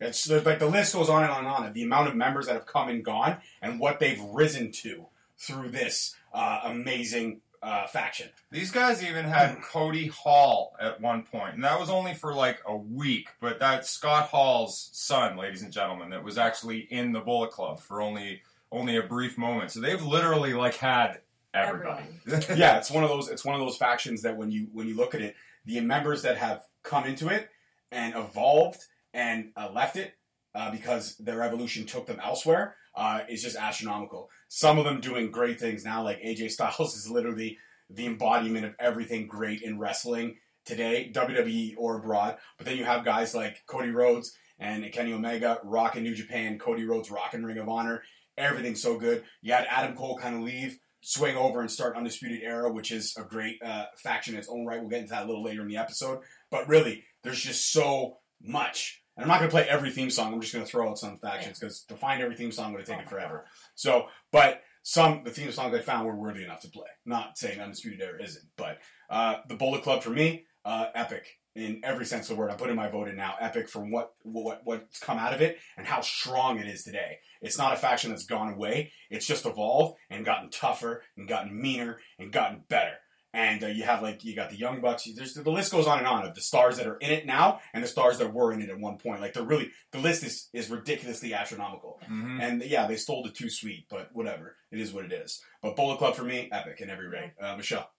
[0.00, 1.72] It's there's, like the list goes on and on and on.
[1.72, 5.06] The amount of members that have come and gone, and what they've risen to
[5.38, 8.28] through this uh, amazing uh, faction.
[8.52, 12.60] These guys even had Cody Hall at one point, and that was only for like
[12.64, 13.28] a week.
[13.40, 17.80] But that's Scott Hall's son, ladies and gentlemen, that was actually in the Bullet Club
[17.80, 19.72] for only only a brief moment.
[19.72, 21.18] So they've literally like had
[21.52, 22.04] everybody.
[22.54, 23.28] yeah, it's one of those.
[23.28, 26.22] It's one of those factions that when you when you look at it, the members
[26.22, 27.48] that have come into it
[27.90, 30.14] and evolved and uh, left it
[30.56, 34.30] uh, because their evolution took them elsewhere uh, is just astronomical.
[34.48, 37.58] Some of them doing great things now, like AJ Styles is literally
[37.90, 42.38] the embodiment of everything great in wrestling today, WWE or abroad.
[42.56, 46.84] But then you have guys like Cody Rhodes and Kenny Omega rocking New Japan, Cody
[46.84, 48.02] Rhodes rocking Ring of Honor.
[48.38, 49.24] Everything's so good.
[49.42, 53.14] You had Adam Cole kind of leave swing over and start Undisputed Era, which is
[53.16, 54.80] a great uh, faction in its own right.
[54.80, 56.20] We'll get into that a little later in the episode.
[56.50, 59.02] But really, there's just so much.
[59.16, 60.32] And I'm not going to play every theme song.
[60.32, 62.80] I'm just going to throw out some factions because to find every theme song would
[62.80, 63.46] have taken forever.
[63.74, 66.88] So, but some the theme songs I found were worthy enough to play.
[67.04, 68.78] Not saying Undisputed Era isn't, but
[69.10, 71.26] uh, the Bullet Club for me, uh, epic
[71.56, 72.50] in every sense of the word.
[72.50, 73.34] I'm putting my vote in now.
[73.40, 77.18] Epic from what what what's come out of it and how strong it is today.
[77.40, 78.92] It's not a faction that's gone away.
[79.10, 82.94] It's just evolved and gotten tougher and gotten meaner and gotten better.
[83.36, 85.06] And uh, you have like you got the young bucks.
[85.14, 87.60] There's the list goes on and on of the stars that are in it now
[87.74, 89.20] and the stars that were in it at one point.
[89.20, 92.00] Like they're really the list is is ridiculously astronomical.
[92.08, 92.42] Mhm.
[92.42, 94.56] And yeah, they stole the too sweet, but whatever.
[94.72, 95.42] It is what it is.
[95.60, 97.34] But Bullet Club for me, epic in every way.
[97.38, 97.90] Uh, Michelle.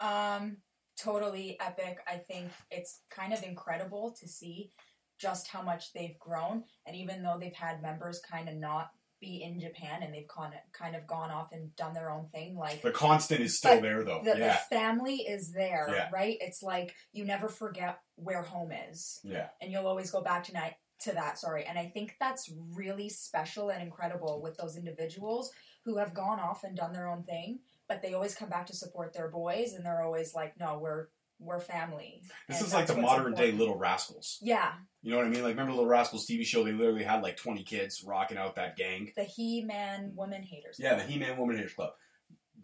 [0.00, 0.56] Um,
[1.00, 1.98] totally epic.
[2.08, 4.72] I think it's kind of incredible to see
[5.20, 9.42] just how much they've grown, and even though they've had members kind of not be
[9.42, 12.56] in Japan and they've kind of kind of gone off and done their own thing,
[12.56, 14.22] like The constant is still there though.
[14.24, 14.58] the, yeah.
[14.68, 16.08] the family is there, Yeah.
[16.12, 16.36] right?
[16.40, 19.48] It's like you never forget where home is, Yeah.
[19.60, 21.38] and you'll always go back tonight to that.
[21.38, 25.50] Sorry, and I think that's really special and incredible with those individuals
[25.84, 28.76] who have gone off and done their own thing, but they always come back to
[28.76, 31.08] support their boys, and they're always like, "No, we're
[31.40, 33.50] we're family." This is like the modern day.
[33.52, 34.38] Little Rascals.
[34.42, 34.72] Yeah,
[35.02, 35.42] You know what I mean?
[35.42, 36.62] Like remember Little Rascals TV show?
[36.64, 39.10] They literally had like 20 kids rocking out that gang.
[39.16, 40.76] the He-Man woman haters.
[40.78, 41.90] Yeah, the He-Man Woman Haters Club.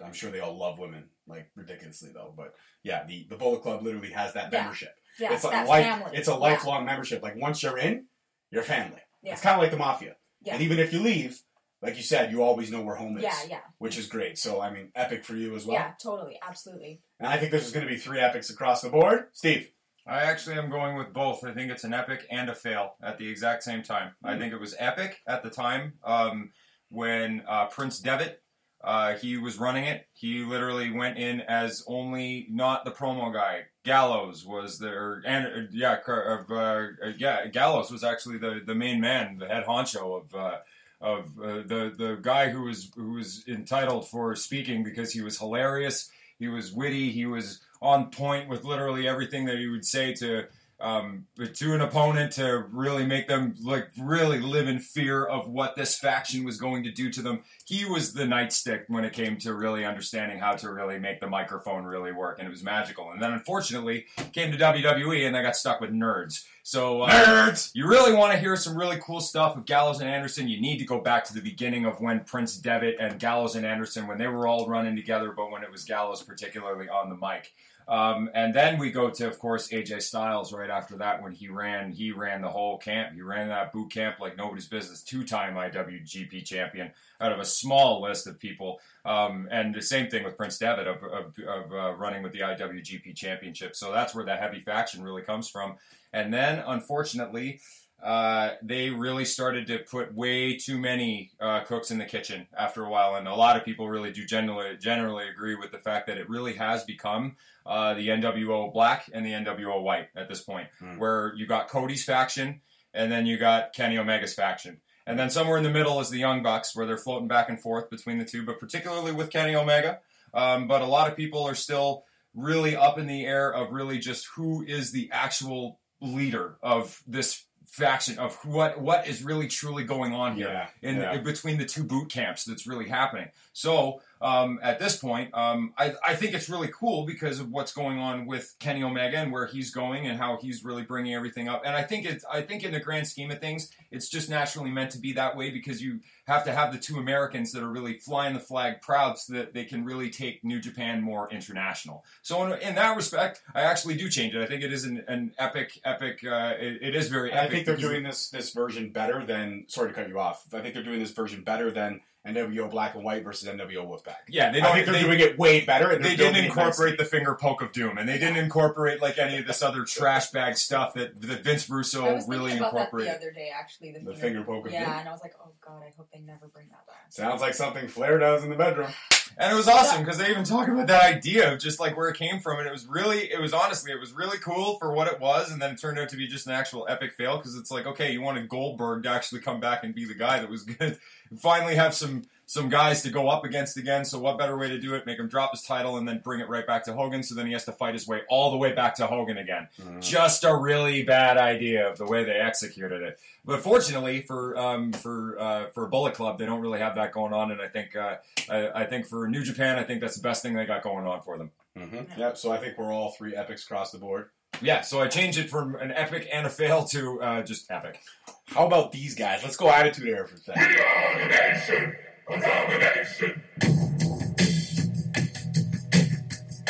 [0.04, 2.34] I'm sure they all love women like ridiculously though.
[2.36, 4.62] But yeah, the the Bullet Club literally has that Yeah.
[4.62, 4.94] membership.
[5.18, 6.10] yeah, it's like life, family.
[6.16, 6.36] It's a Yeah.
[6.36, 7.22] lifelong membership.
[7.22, 8.06] Like once you're in,
[8.50, 9.00] you're family.
[9.22, 9.32] Yeah.
[9.32, 10.16] It's kind of like the mafia.
[10.42, 10.52] Yeah.
[10.54, 11.40] And even if you leave,
[11.82, 13.22] like you said, you always know where home is.
[13.22, 14.38] Yeah, yeah, Which is great.
[14.38, 15.74] So I mean, epic for you as well.
[15.74, 17.00] yeah, totally, absolutely.
[17.20, 19.28] And I think this is going to be three epics across the board.
[19.32, 19.70] Steve.
[20.08, 21.42] I actually am going with both.
[21.42, 24.12] I think it's an epic and a fail at the exact same time.
[24.22, 26.52] I think it was epic at the time um,
[26.90, 28.40] when uh, Prince Devitt
[28.86, 30.06] uh, he was running it.
[30.12, 33.62] He literally went in as only not the promo guy.
[33.84, 36.86] Gallows was there, and uh, yeah, uh, uh,
[37.18, 40.58] yeah, Gallows was actually the, the main man, the head honcho of uh,
[41.06, 45.38] of uh, the the guy who was who was entitled for speaking because he was
[45.38, 46.10] hilarious.
[46.38, 47.12] He was witty.
[47.12, 50.46] He was on point with literally everything that he would say to
[50.78, 55.74] um, to an opponent to really make them like really live in fear of what
[55.74, 57.40] this faction was going to do to them.
[57.64, 61.28] He was the nightstick when it came to really understanding how to really make the
[61.28, 63.10] microphone really work, and it was magical.
[63.10, 66.44] And then unfortunately came to WWE and they got stuck with nerds.
[66.62, 67.70] So uh, Nerds!
[67.74, 70.78] you really want to hear some really cool stuff of Gallows and Anderson, you need
[70.78, 74.18] to go back to the beginning of when Prince Devitt and Gallows and Anderson, when
[74.18, 77.52] they were all running together, but when it was Gallows particularly on the mic.
[77.88, 81.48] Um, and then we go to, of course, AJ Styles right after that when he
[81.48, 83.14] ran he ran the whole camp.
[83.14, 85.02] He ran that boot camp like nobody's business.
[85.02, 88.80] Two time IWGP champion out of a small list of people.
[89.04, 92.40] Um, and the same thing with Prince Devitt of, of, of uh, running with the
[92.40, 93.76] IWGP championship.
[93.76, 95.76] So that's where the heavy faction really comes from.
[96.12, 97.60] And then, unfortunately,
[98.02, 102.84] uh, they really started to put way too many uh, cooks in the kitchen after
[102.84, 106.06] a while, and a lot of people really do generally generally agree with the fact
[106.06, 110.42] that it really has become uh, the NWO Black and the NWO White at this
[110.42, 110.98] point, Hmm.
[110.98, 112.60] where you got Cody's faction,
[112.94, 114.80] and then you got Kenny Omega's faction.
[115.08, 117.60] And then somewhere in the middle is the Young Bucks, where they're floating back and
[117.60, 120.00] forth between the two, but particularly with Kenny Omega.
[120.34, 122.04] Um, but a lot of people are still
[122.34, 127.45] really up in the air of really just who is the actual leader of this
[127.76, 130.48] faction of what what is really truly going on here
[130.82, 130.88] Yeah.
[130.88, 131.12] in, yeah.
[131.14, 133.28] in between the two boot camps that's really happening.
[133.52, 137.72] So um, at this point, um, I, I think it's really cool because of what's
[137.72, 141.48] going on with Kenny Omega and where he's going and how he's really bringing everything
[141.48, 141.62] up.
[141.64, 144.70] And I think it's I think in the grand scheme of things, it's just naturally
[144.70, 147.68] meant to be that way because you have to have the two Americans that are
[147.68, 152.04] really flying the flag proud so that they can really take New Japan more international.
[152.22, 154.42] So in, in that respect, I actually do change it.
[154.42, 156.24] I think it is an, an epic, epic.
[156.24, 159.64] Uh, it, it is very I think they're doing this this version better than.
[159.68, 160.46] Sorry to cut you off.
[160.54, 164.16] I think they're doing this version better than NWO Black and White versus NWO Wolfpack.
[164.28, 164.72] Yeah, they don't.
[164.72, 165.90] think they're they, doing it way better.
[165.90, 166.96] And they're didn't incorporate nicely.
[166.96, 170.30] the finger poke of doom, and they didn't incorporate like any of this other trash
[170.30, 173.50] bag stuff that, that Vince I Russo was really thinking about that the other day,
[173.56, 173.92] actually.
[173.92, 174.80] The, the finger- finger poke of doom.
[174.80, 174.98] Yeah, doom.
[175.00, 177.06] and I was like, oh god, I hope they never bring that back.
[177.10, 178.90] Sounds like something Flair does in the bedroom.
[179.38, 182.08] And it was awesome because they even talk about that idea of just like where
[182.08, 184.94] it came from, and it was really, it was honestly, it was really cool for
[184.94, 187.36] what it was, and then it turned out to be just an actual epic fail
[187.36, 190.38] because it's like, okay, you wanted Goldberg to actually come back and be the guy
[190.38, 190.98] that was going to
[191.38, 194.04] finally have some some guys to go up against again.
[194.04, 195.04] So what better way to do it?
[195.04, 197.24] Make him drop his title and then bring it right back to Hogan.
[197.24, 199.68] So then he has to fight his way all the way back to Hogan again.
[200.00, 203.18] Just a really bad idea of the way they executed it.
[203.44, 207.32] But fortunately for um, for uh, for Bullet Club, they don't really have that going
[207.32, 208.16] on, and I think uh,
[208.48, 211.06] I, I think for New Japan, I think that's the best thing they got going
[211.06, 211.50] on for them.
[211.76, 212.20] Mm-hmm.
[212.20, 212.38] Yep.
[212.38, 214.30] So I think we're all three epics across the board.
[214.62, 218.00] Yeah, so I changed it from an epic and a fail to uh, just epic.
[218.48, 219.42] How about these guys?
[219.42, 220.62] Let's go attitude era for a second.
[220.62, 221.94] Abomination!
[222.30, 223.42] Nation!
[223.42, 223.42] Abomination!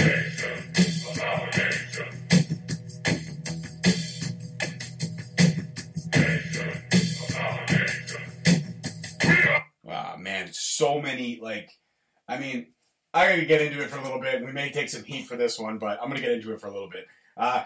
[0.00, 0.56] Nation!
[9.82, 11.70] Wow, man, so many like,
[12.26, 12.68] I mean,
[13.14, 14.44] I'm gonna get into it for a little bit.
[14.44, 16.66] We may take some heat for this one, but I'm gonna get into it for
[16.66, 17.06] a little bit.
[17.36, 17.64] Uh,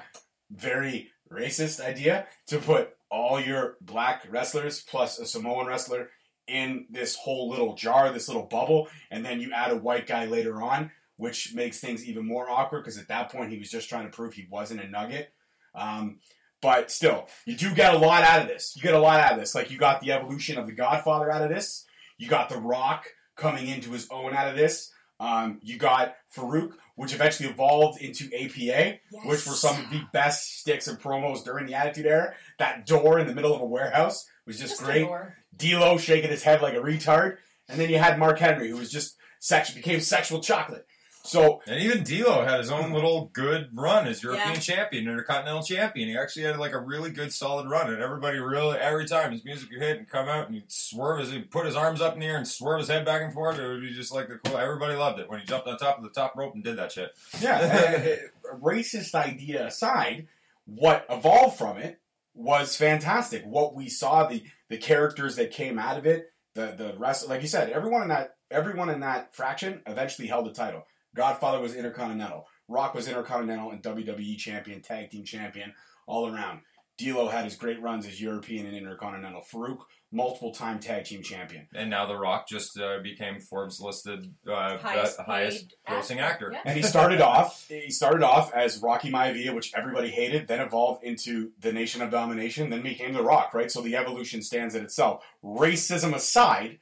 [0.50, 6.10] very racist idea to put all your black wrestlers plus a Samoan wrestler
[6.46, 10.26] in this whole little jar, this little bubble, and then you add a white guy
[10.26, 13.88] later on, which makes things even more awkward because at that point he was just
[13.88, 15.32] trying to prove he wasn't a nugget.
[15.74, 16.18] Um,
[16.60, 18.74] but still, you do get a lot out of this.
[18.76, 19.54] You get a lot out of this.
[19.54, 21.86] Like you got the evolution of the Godfather out of this.
[22.18, 23.06] You got The Rock
[23.36, 24.92] coming into his own out of this.
[25.18, 30.58] Um, you got Farouk, which eventually evolved into APA, which were some of the best
[30.60, 32.34] sticks and promos during the Attitude Era.
[32.58, 35.08] That door in the middle of a warehouse was just, Just great.
[35.56, 37.38] D'Lo shaking his head like a retard,
[37.70, 40.84] and then you had Mark Henry, who was just sex became sexual chocolate.
[41.22, 44.60] So And even D'Lo had his own little good run as European Yeah.
[44.60, 46.08] champion, Intercontinental champion.
[46.08, 49.44] He actually had like a really good, solid run, and everybody really every time his
[49.44, 52.14] music would hit and come out and he'd swerve as he put his arms up
[52.14, 53.58] in the air and swerve his head back and forth.
[53.58, 54.56] It would be just like the cool.
[54.58, 56.92] Everybody loved it when he jumped on top of the top rope and did that
[56.92, 57.10] shit.
[57.40, 58.16] yeah,
[58.52, 60.26] a racist idea aside,
[60.64, 62.00] what evolved from it
[62.34, 63.44] was fantastic.
[63.44, 67.42] What we saw, the the characters that came out of it, the the rest, like
[67.42, 70.86] you said, everyone in that everyone in that fraction eventually held the title.
[71.14, 72.46] Godfather was Intercontinental.
[72.68, 75.74] Rock was Intercontinental and WWE champion, tag team champion,
[76.06, 76.60] all around.
[77.00, 79.40] D'Lo had his great runs as European and Intercontinental.
[79.40, 79.78] Farouk,
[80.12, 81.66] multiple time tag team champion.
[81.74, 86.50] And now The Rock just uh, became Forbes listed uh, Highest uh, highest grossing actor.
[86.52, 86.60] Yeah.
[86.64, 87.66] And he started off.
[87.68, 90.46] He started off as Rocky Maivia, which everybody hated.
[90.46, 92.70] Then evolved into the Nation of Domination.
[92.70, 93.54] Then became The Rock.
[93.54, 93.70] Right.
[93.70, 95.24] So the evolution stands in itself.
[95.42, 96.80] Racism aside,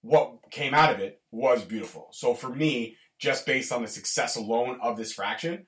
[0.00, 2.08] what came out of it was beautiful.
[2.12, 5.66] So for me, just based on the success alone of this fraction,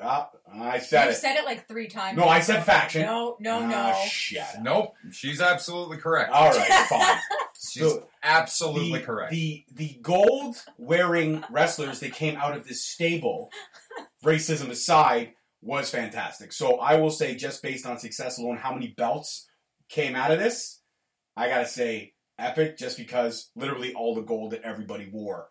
[0.00, 0.24] uh,
[0.54, 1.16] I said You've it.
[1.18, 2.16] said it like three times.
[2.16, 3.02] No, I said faction.
[3.02, 4.04] No, no, Ah, no.
[4.08, 4.42] shit.
[4.62, 6.32] Nope, she's absolutely correct.
[6.32, 7.18] All right, fine.
[7.60, 9.30] She's So, absolutely the, correct.
[9.32, 13.50] The the gold wearing wrestlers that came out of this stable,
[14.24, 16.52] racism aside, was fantastic.
[16.52, 19.48] So I will say, just based on success alone, how many belts
[19.90, 20.80] came out of this?
[21.36, 22.78] I gotta say, epic.
[22.78, 25.48] Just because literally all the gold that everybody wore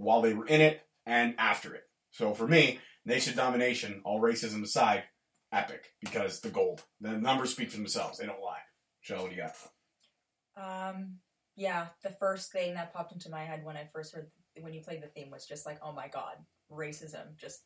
[0.00, 1.84] while they were in it and after it.
[2.10, 5.04] So for me, nation domination, all racism aside,
[5.52, 6.82] epic because the gold.
[7.00, 8.18] The numbers speak for themselves.
[8.18, 8.60] They don't lie.
[9.00, 9.54] Shell, what do you got?
[10.90, 11.16] Um,
[11.56, 14.30] yeah, the first thing that popped into my head when I first heard
[14.60, 16.34] when you played the theme was just like, oh my god,
[16.70, 17.60] racism, just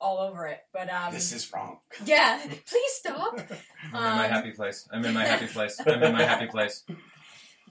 [0.00, 0.60] all over it.
[0.72, 1.80] But um, This is wrong.
[2.04, 3.38] yeah, please stop.
[3.92, 4.88] I'm in my Um, happy place.
[4.92, 5.78] I'm in my happy place.
[5.86, 6.84] I'm in my happy place.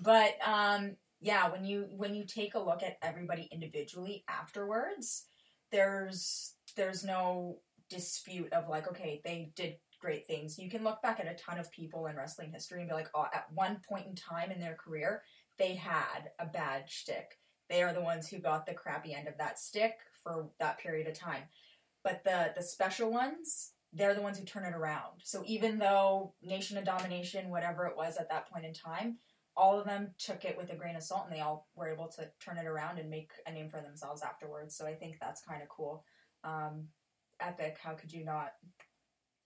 [0.01, 5.25] But um, yeah, when you when you take a look at everybody individually afterwards,
[5.71, 7.59] there's there's no
[7.89, 10.57] dispute of like, okay, they did great things.
[10.57, 13.09] You can look back at a ton of people in wrestling history and be like,
[13.13, 15.23] oh, at one point in time in their career,
[15.57, 17.37] they had a bad shtick.
[17.69, 21.07] They are the ones who got the crappy end of that stick for that period
[21.07, 21.43] of time.
[22.03, 25.19] But the the special ones, they're the ones who turn it around.
[25.23, 29.17] So even though Nation of Domination, whatever it was at that point in time,
[29.59, 32.07] all of them took it with a grain of salt and they all were able
[32.07, 34.75] to turn it around and make a name for themselves afterwards.
[34.77, 36.05] So I think that's kind of cool.
[36.45, 36.87] Um,
[37.41, 37.77] epic.
[37.81, 38.53] How could you not?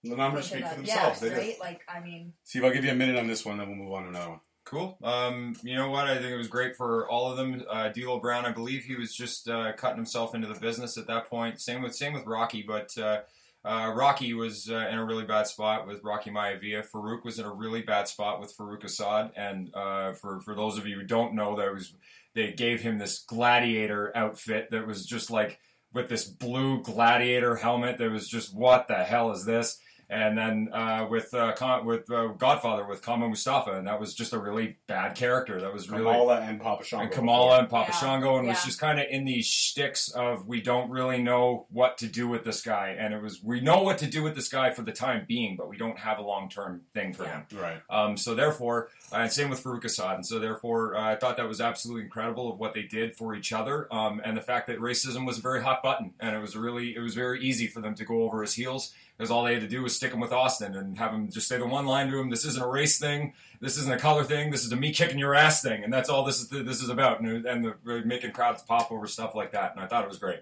[0.04, 1.20] The numbers speak for themselves.
[1.20, 1.40] Yeah, they do.
[1.40, 1.60] right.
[1.60, 3.92] Like I mean, Steve, I'll give you a minute on this one, then we'll move
[3.92, 4.40] on to another one.
[4.64, 4.96] Cool.
[5.02, 6.06] Um, you know what?
[6.06, 7.62] I think it was great for all of them.
[7.68, 11.06] Uh, D'Lo Brown, I believe he was just uh, cutting himself into the business at
[11.08, 11.60] that point.
[11.60, 13.20] Same with same with Rocky, but uh,
[13.64, 16.86] uh, Rocky was uh, in a really bad spot with Rocky Maivia.
[16.86, 19.32] Farouk was in a really bad spot with Farouk Assad.
[19.36, 21.94] And uh, for for those of you who don't know, that was
[22.34, 25.60] they gave him this gladiator outfit that was just like
[25.94, 27.96] with this blue gladiator helmet.
[27.96, 29.78] That was just what the hell is this?
[30.14, 34.14] And then uh, with uh, Con- with uh, Godfather with Kama Mustafa, and that was
[34.14, 35.60] just a really bad character.
[35.60, 37.04] That was really Kamala and Papa Shango.
[37.04, 40.46] and Kamala and Papa Yeah, Shango, and was just kind of in these shticks of
[40.46, 43.82] we don't really know what to do with this guy, and it was we know
[43.82, 46.22] what to do with this guy for the time being, but we don't have a
[46.22, 47.42] long term thing for Yeah.
[47.50, 47.58] him.
[47.60, 47.80] Right.
[47.90, 51.36] Um, so therefore, uh, and same with Farouk Assad, and so therefore, uh, I thought
[51.38, 54.68] that was absolutely incredible of what they did for each other, um, and the fact
[54.68, 57.66] that racism was a very hot button, and it was really it was very easy
[57.66, 60.12] for them to go over his heels because all they had to do was stick
[60.12, 62.62] him with Austin and have him just say the one line to him: "This isn't
[62.62, 65.62] a race thing, this isn't a color thing, this is a me kicking your ass
[65.62, 68.62] thing," and that's all this is this is about, and, and the, really making crowds
[68.62, 70.40] pop over stuff like that, and I thought it was great.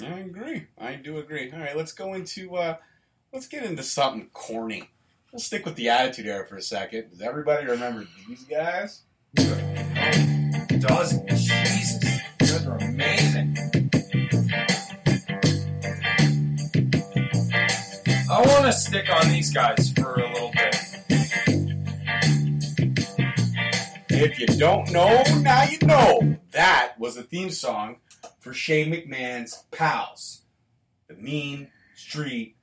[0.00, 0.66] I agree.
[0.78, 1.50] I do agree.
[1.50, 2.76] All right, let's go into uh
[3.32, 4.90] let's get into something corny.
[5.32, 7.10] We'll stick with the attitude era for a second.
[7.10, 9.02] Does everybody remember these guys?
[9.34, 12.04] Does Jesus?
[12.40, 13.77] You guys are amazing.
[18.68, 20.76] I want to stick on these guys for a little bit.
[24.10, 26.36] If you don't know, now you know.
[26.50, 27.96] That was the theme song
[28.40, 30.42] for Shane McMahon's pals,
[31.08, 32.56] the Mean Street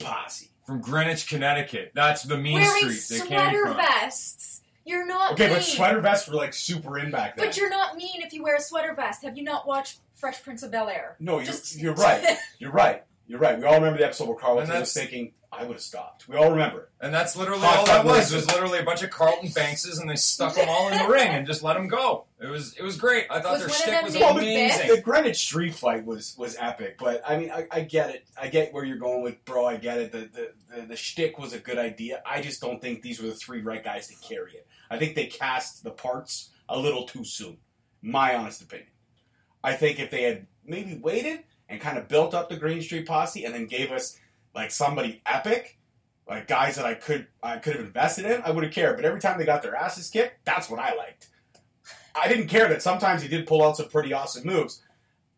[0.00, 0.50] Posse.
[0.66, 1.92] From Greenwich, Connecticut.
[1.94, 3.76] That's the mean Wearing street they came sweater from.
[3.76, 4.62] vests.
[4.84, 5.54] You're not Okay, mean.
[5.58, 7.46] but sweater vests were like super in back then.
[7.46, 9.22] But you're not mean if you wear a sweater vest.
[9.22, 11.14] Have you not watched Fresh Prince of Bel Air?
[11.20, 12.36] no, you're, Just- you're right.
[12.58, 13.04] You're right.
[13.28, 13.56] You're right.
[13.56, 16.26] We all remember the episode where Carl was that's- thinking, I would have stopped.
[16.28, 16.88] We all remember it.
[17.02, 18.16] And that's literally Hot all that was.
[18.16, 18.32] races.
[18.32, 21.06] It was literally a bunch of Carlton Bankses, and they stuck them all in the
[21.06, 22.24] ring and just let them go.
[22.40, 23.26] It was it was great.
[23.30, 24.96] I thought Was their one of shtick them was named amazing.
[24.96, 28.26] The Greenwich Street fight was was epic, but I mean, I, I get it.
[28.40, 29.66] I get where you're going with, bro.
[29.66, 30.10] I get it.
[30.12, 32.22] The, the the the shtick was a good idea.
[32.24, 34.66] I just don't think these were the three right guys to carry it.
[34.90, 37.58] I think they cast the parts a little too soon.
[38.00, 38.88] My honest opinion.
[39.62, 43.06] I think if they had maybe waited and kind of built up the Green Street
[43.06, 44.18] Posse and then gave us
[44.54, 45.78] like somebody epic,
[46.28, 48.96] like guys that I could I could have invested in, I would have cared.
[48.96, 51.28] But every time they got their asses kicked, that's what I liked.
[52.14, 54.82] I didn't care that sometimes he did pull out some pretty awesome moves.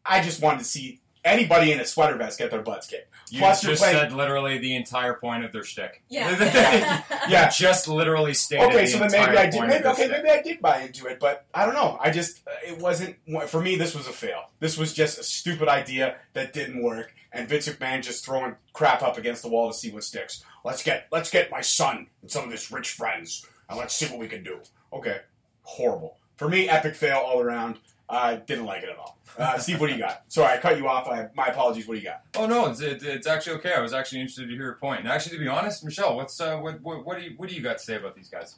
[0.05, 3.09] I just wanted to see anybody in a sweater vest get their butts kicked.
[3.31, 6.03] You Plus, you're just playing- said literally the entire point of their shtick.
[6.09, 7.03] Yeah.
[7.29, 7.47] Yeah.
[7.47, 9.61] You just literally stated Okay, the so then entire maybe I did.
[9.63, 11.97] Maybe okay, maybe I did buy into it, but I don't know.
[11.99, 13.77] I just uh, it wasn't for me.
[13.77, 14.51] This was a fail.
[14.61, 19.03] This was just a stupid idea that didn't work, and Vince McMahon just throwing crap
[19.03, 20.43] up against the wall to see what sticks.
[20.65, 24.07] Let's get let's get my son and some of his rich friends, and let's see
[24.07, 24.61] what we can do.
[24.93, 25.19] Okay,
[25.63, 26.69] horrible for me.
[26.69, 27.79] Epic fail all around.
[28.09, 29.19] I didn't like it at all.
[29.39, 30.25] Uh, Steve, what do you got?
[30.29, 31.09] Sorry, I cut you off.
[31.09, 31.89] I, my apologies.
[31.89, 32.23] What do you got?
[32.37, 33.73] Oh no, it's, it, it's actually okay.
[33.73, 35.01] I was actually interested to hear your point.
[35.01, 37.55] And actually, to be honest, Michelle, what's uh, what, what what do you what do
[37.55, 38.57] you got to say about these guys?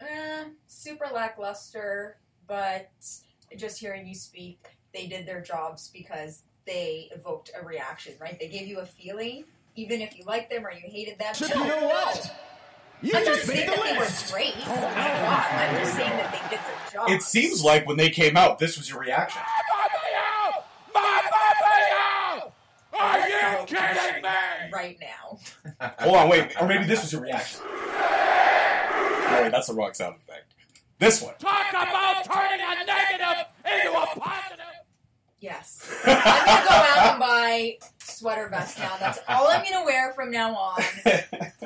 [0.00, 2.90] Eh, super lackluster, but
[3.56, 8.38] just hearing you speak, they did their jobs because they evoked a reaction, right?
[8.38, 9.44] They gave you a feeling,
[9.76, 11.34] even if you liked them or you hated them.
[11.34, 11.86] So No, you know no.
[11.88, 12.36] what?
[13.02, 14.32] You I'm just made saying the that they were list.
[14.32, 14.54] great.
[14.66, 15.52] Oh my god!
[15.52, 17.10] I'm just saying that they did their job.
[17.10, 19.42] It seems like when they came out, this was your reaction.
[22.98, 24.28] Are you kidding me?
[24.72, 25.38] right now.
[26.00, 27.60] Hold on, wait, or maybe this was your reaction.
[27.64, 30.54] Wait, that's the wrong sound effect.
[30.98, 31.34] This one.
[31.38, 34.43] Talk about turning a negative into a positive.
[35.44, 35.86] Yes.
[36.06, 38.96] I'm gonna go out and buy sweater vests now.
[38.98, 40.82] That's all I'm gonna wear from now on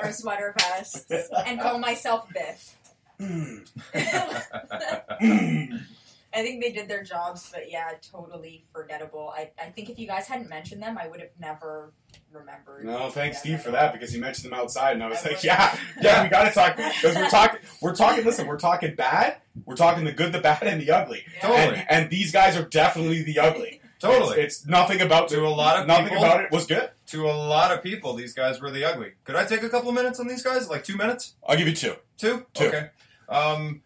[0.01, 1.07] are sweater vests
[1.47, 2.76] and call myself Biff.
[6.35, 9.33] I think they did their jobs, but yeah, totally forgettable.
[9.35, 11.93] I, I think if you guys hadn't mentioned them, I would have never
[12.33, 12.85] remembered.
[12.85, 15.29] no, thanks, them Steve, for that because you mentioned them outside, and I was I
[15.29, 18.24] like, would- yeah, yeah, we got to talk because we're talking, we're talking.
[18.24, 21.49] Listen, we're talking bad, we're talking the good, the bad, and the ugly, Yeah.
[21.49, 21.76] Totally.
[21.79, 23.81] and, and these guys are definitely the ugly.
[23.99, 24.39] Totally.
[24.41, 26.91] it's, it's nothing about To a lot of nothing people- about it was good.
[27.09, 29.12] to a lot of people, these guys were the ugly.
[29.24, 30.68] Could I take a couple of minutes on these guys?
[30.68, 31.35] Like two minutes?
[31.49, 31.95] I'll give you two.
[32.16, 32.47] Two?
[32.55, 32.66] Two.
[32.66, 32.91] Okay.
[33.29, 33.83] Um,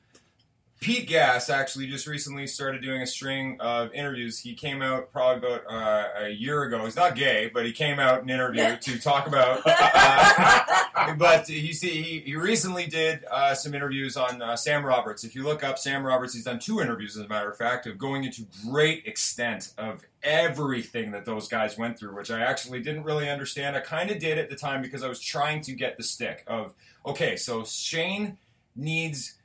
[0.83, 4.41] Pete Gas actually just recently started doing a string of interviews.
[4.41, 6.85] He came out probably about uh, a year ago.
[6.85, 9.63] He's not gay, but he came out in an interview to talk about.
[10.95, 15.25] Uh, but you see, he, he recently did uh, some interviews on uh, Sam Roberts.
[15.25, 17.87] If you look up Sam Roberts, he's done two interviews, as a matter of fact,
[17.87, 22.83] of going into great extent of everything that those guys went through, which I actually
[22.83, 23.75] didn't really understand.
[23.75, 26.45] I kind of did at the time because I was trying to get the stick
[26.47, 26.75] of,
[27.07, 28.37] okay, so Shane
[28.77, 29.39] needs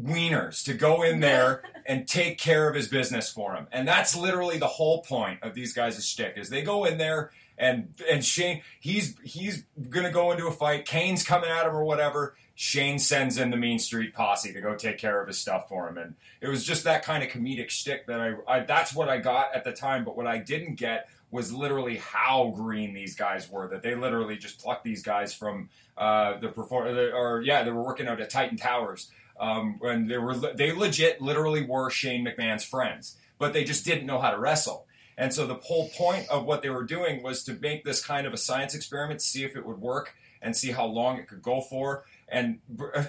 [0.00, 3.66] wieners to go in there and take care of his business for him.
[3.72, 7.32] And that's literally the whole point of these guys' shtick is they go in there
[7.58, 10.84] and and Shane he's he's gonna go into a fight.
[10.84, 12.36] Kane's coming at him or whatever.
[12.54, 15.88] Shane sends in the Mean Street posse to go take care of his stuff for
[15.88, 19.08] him, and it was just that kind of comedic shtick that I, I that's what
[19.08, 20.04] I got at the time.
[20.04, 23.68] But what I didn't get was literally how green these guys were.
[23.68, 27.82] That they literally just plucked these guys from uh, the perform or yeah, they were
[27.82, 29.10] working out at Titan Towers.
[29.40, 34.06] Um, when they were they legit literally were Shane McMahon's friends, but they just didn't
[34.06, 34.86] know how to wrestle.
[35.16, 38.26] And so the whole point of what they were doing was to make this kind
[38.26, 41.42] of a science experiment, see if it would work, and see how long it could
[41.42, 42.04] go for.
[42.28, 42.60] And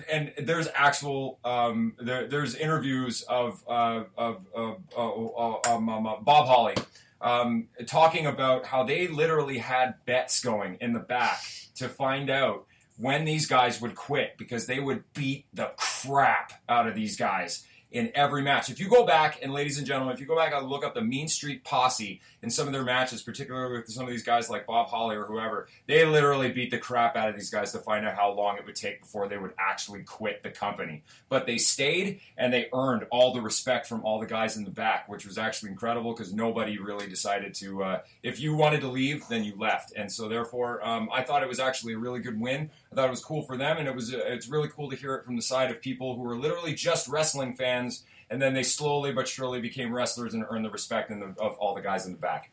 [0.09, 6.07] and there's actual um, there, there's interviews of uh, of, of uh, uh, um, um,
[6.07, 6.75] uh, Bob Holly
[7.21, 11.41] um, talking about how they literally had bets going in the back
[11.75, 12.65] to find out
[12.99, 17.65] when these guys would quit because they would beat the crap out of these guys
[17.91, 18.69] in every match.
[18.69, 20.93] If you go back, and ladies and gentlemen, if you go back and look up
[20.93, 24.49] the Mean Street Posse in some of their matches, particularly with some of these guys
[24.49, 27.79] like Bob Holly or whoever, they literally beat the crap out of these guys to
[27.79, 31.03] find out how long it would take before they would actually quit the company.
[31.27, 34.71] But they stayed and they earned all the respect from all the guys in the
[34.71, 37.83] back, which was actually incredible because nobody really decided to.
[37.83, 41.43] Uh, if you wanted to leave, then you left, and so therefore, um, I thought
[41.43, 42.69] it was actually a really good win.
[42.91, 44.95] I thought it was cool for them, and it was uh, it's really cool to
[44.95, 48.53] hear it from the side of people who are literally just wrestling fans, and then
[48.53, 51.81] they slowly but surely became wrestlers and earned the respect in the, of all the
[51.81, 52.51] guys in the back.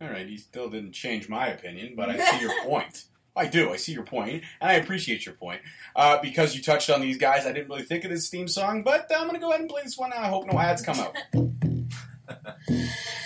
[0.00, 3.04] All right, he still didn't change my opinion, but I see your point.
[3.34, 3.72] I do.
[3.72, 5.62] I see your point, and I appreciate your point.
[5.96, 8.82] Uh, because you touched on these guys, I didn't really think of this theme song,
[8.82, 10.18] but I'm going to go ahead and play this one now.
[10.18, 11.16] I hope no ads come out.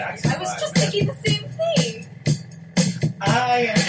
[0.00, 2.06] I was just thinking the same thing.
[3.20, 3.82] I am the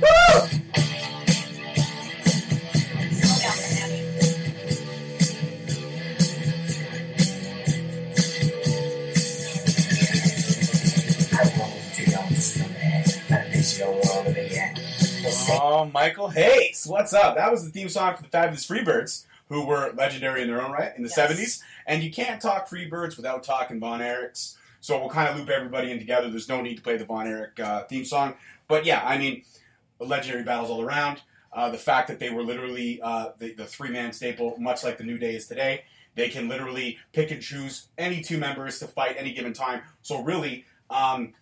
[0.00, 0.48] one.
[3.12, 4.00] Slow down, Manny.
[11.32, 13.06] I won't do your stomach.
[13.30, 14.78] I miss your world of it yet.
[15.52, 17.36] Oh, Michael Hayes, what's up?
[17.36, 20.72] That was the theme song for the Fabulous Freebirds, who were legendary in their own
[20.72, 21.32] right in the Yes.
[21.32, 21.60] 70s.
[21.86, 24.56] And you can't talk Freebirds without talking Von Erichs.
[24.80, 26.30] So we'll kind of loop everybody in together.
[26.30, 28.34] There's no need to play the Von Erich uh, theme song.
[28.68, 29.42] But yeah, I mean,
[29.98, 31.20] legendary battles all around.
[31.52, 34.96] Uh, the fact that they were literally uh, the, the three man staple, much like
[34.98, 35.82] the New Day is today.
[36.14, 39.82] They can literally pick and choose any two members to fight any given time.
[40.02, 41.34] So really, um,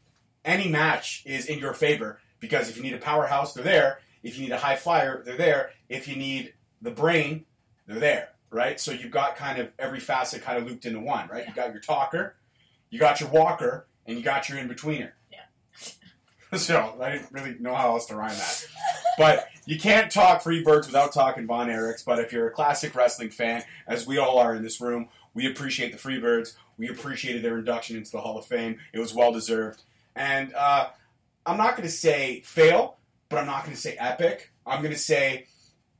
[0.46, 4.00] any match is in your favor because if you need a powerhouse, they're there.
[4.22, 5.70] If you need a high flyer, they're there.
[5.90, 7.44] If you need the brain,
[7.88, 8.28] they're there.
[8.50, 8.80] Right?
[8.80, 11.28] So you've got kind of every facet kind of looped into one.
[11.28, 11.48] Right?
[11.48, 12.36] You got your talker,
[12.90, 15.10] you got your walker, and you got your in betweener.
[15.32, 16.56] Yeah.
[16.56, 18.66] so I didn't really know how else to rhyme that.
[19.18, 22.04] But you can't talk Freebirds without talking Von Erichs.
[22.04, 25.46] But if you're a classic wrestling fan, as we all are in this room, we
[25.46, 26.54] appreciate the Freebirds.
[26.78, 28.78] We appreciated their induction into the Hall of Fame.
[28.92, 29.82] It was well deserved.
[30.16, 30.88] And uh,
[31.44, 32.96] I'm not going to say fail,
[33.28, 34.52] but I'm not going to say epic.
[34.66, 35.46] I'm going to say,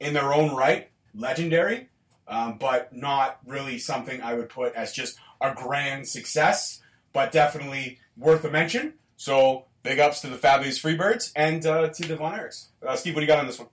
[0.01, 1.89] in their own right, legendary,
[2.27, 6.81] um, but not really something I would put as just a grand success,
[7.13, 8.95] but definitely worth a mention.
[9.17, 12.69] So big ups to the Fabulous Freebirds and uh, to the Von Erichs.
[12.87, 13.69] Uh, Steve, what do you got on this one?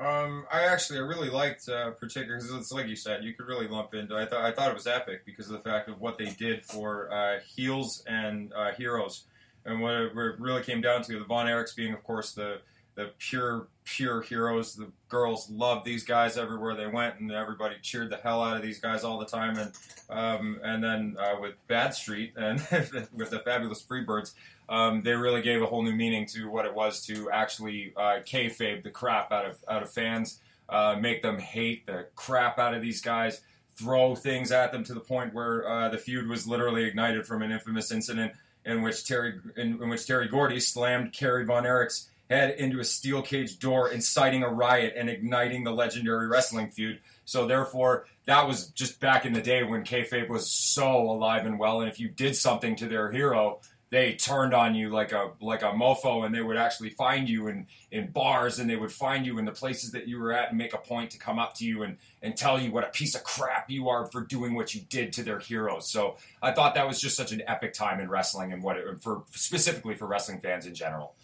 [0.00, 3.46] Um, I actually I really liked uh, particular because it's like you said, you could
[3.46, 4.14] really lump into.
[4.14, 6.64] I thought I thought it was epic because of the fact of what they did
[6.64, 9.24] for uh, heels and uh, heroes,
[9.64, 12.60] and what it, really came down to the Von Erichs being, of course, the
[12.98, 14.74] the pure pure heroes.
[14.74, 18.62] The girls loved these guys everywhere they went, and everybody cheered the hell out of
[18.62, 19.56] these guys all the time.
[19.56, 19.72] And
[20.10, 22.58] um, and then uh, with Bad Street and
[23.14, 24.34] with the Fabulous Freebirds,
[24.68, 28.18] um, they really gave a whole new meaning to what it was to actually uh,
[28.26, 32.74] kayfabe the crap out of out of fans, uh, make them hate the crap out
[32.74, 33.42] of these guys,
[33.76, 37.42] throw things at them to the point where uh, the feud was literally ignited from
[37.42, 38.32] an infamous incident
[38.64, 42.84] in which Terry in, in which Terry Gordy slammed Kerry Von Erich's head into a
[42.84, 47.00] steel cage door, inciting a riot and igniting the legendary wrestling feud.
[47.24, 51.58] So therefore, that was just back in the day when kayfabe was so alive and
[51.58, 53.60] well, and if you did something to their hero,
[53.90, 57.48] they turned on you like a like a mofo, and they would actually find you
[57.48, 60.50] in in bars, and they would find you in the places that you were at,
[60.50, 62.88] and make a point to come up to you and and tell you what a
[62.88, 65.88] piece of crap you are for doing what you did to their heroes.
[65.88, 69.02] So I thought that was just such an epic time in wrestling, and what it,
[69.02, 71.14] for specifically for wrestling fans in general.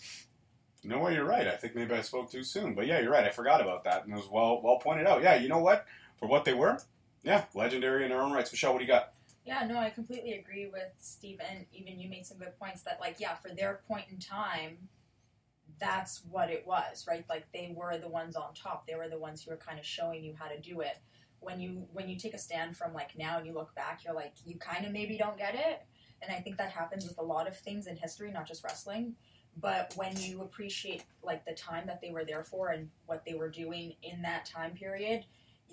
[0.85, 1.15] Know what?
[1.15, 1.47] You're right.
[1.49, 3.25] I think maybe I spoke too soon, but yeah, you're right.
[3.25, 5.23] I forgot about that, and it was well well pointed out.
[5.23, 5.87] Yeah, you know what?
[6.19, 6.79] For what they were,
[7.23, 8.53] yeah, legendary in their own rights.
[8.53, 9.13] Michelle, what do you got?
[9.45, 12.99] Yeah, no, I completely agree with Steve, and even you made some good points that,
[13.01, 14.89] like, yeah, for their point in time,
[15.79, 17.25] that's what it was, right?
[17.29, 18.87] Like, they were the ones on top.
[18.87, 20.99] They were the ones who were kind of showing you how to do it.
[21.41, 24.15] When you when you take a stand from like now and you look back, you're
[24.15, 25.83] like, you kind of maybe don't get it,
[26.23, 29.15] and I think that happens with a lot of things in history, not just wrestling.
[29.61, 33.35] But when you appreciate like the time that they were there for and what they
[33.35, 35.25] were doing in that time period,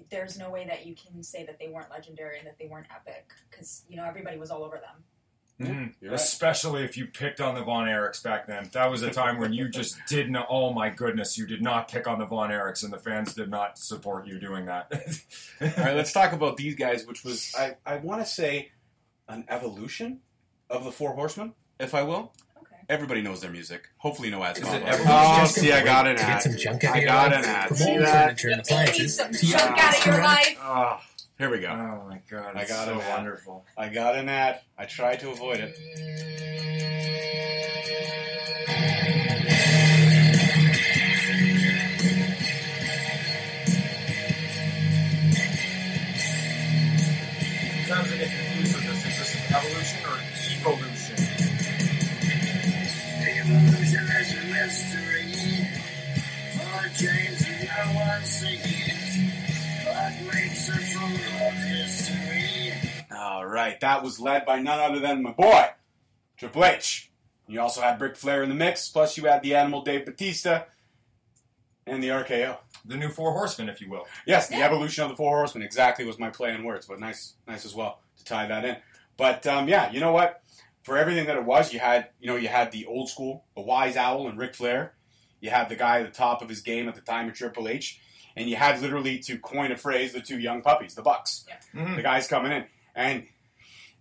[0.09, 2.87] there's no way that you can say that they weren't legendary and that they weren't
[2.95, 5.03] epic because you know everybody was all over them.
[5.59, 5.93] Mhm.
[6.01, 6.13] Right.
[6.13, 8.69] Especially if you picked on the Von Erichs back then.
[8.73, 10.47] That was a time when you just did not.
[10.49, 13.49] Oh my goodness, you did not pick on the Von Erichs, and the fans did
[13.49, 14.91] not support you doing that.
[15.61, 18.71] All right, let's talk about these guys, which was I I want to say
[19.27, 20.21] an evolution
[20.69, 22.33] of the Four Horsemen, if I will.
[22.91, 22.95] Okay.
[22.95, 23.87] Everybody knows their music.
[23.97, 24.59] Hopefully, no ads.
[24.59, 24.87] Is it up.
[24.89, 26.27] ever- Oh, Just see, I got an to ad.
[26.33, 27.43] Get some junk out I of your got life.
[27.45, 27.67] an ad.
[27.69, 28.23] From See that?
[28.25, 29.15] furniture and You need appliances.
[29.15, 30.57] some to your junk out of your life.
[30.61, 31.01] Ah,
[31.37, 31.69] here we go.
[31.69, 33.65] oh my god, I got so wonderful.
[33.77, 34.59] I got an ad.
[34.77, 35.77] I tried to avoid it.
[63.13, 65.67] All right, that was led by none other than my boy,
[66.37, 67.11] Triple H.
[67.47, 70.63] You also had Ric Flair in the mix, plus you had the Animal Dave Batista
[71.85, 72.57] and the RKO.
[72.85, 74.07] The new Four Horsemen, if you will.
[74.25, 74.65] Yes, the Yeah.
[74.65, 77.75] evolution of the Four Horsemen exactly was my play in words, but nice, nice as
[77.75, 78.77] well to tie that in.
[79.17, 80.41] But um, yeah, you know what?
[80.83, 83.61] For everything that it was, you had you know you had the old school, the
[83.61, 84.93] wise owl, and Ric Flair.
[85.41, 87.67] You had the guy at the top of his game at the time of Triple
[87.67, 87.99] H,
[88.35, 91.95] and you had literally to coin a phrase, the two young puppies, the Bucks, Mhm.
[91.97, 92.65] the guys coming in,
[92.95, 93.25] and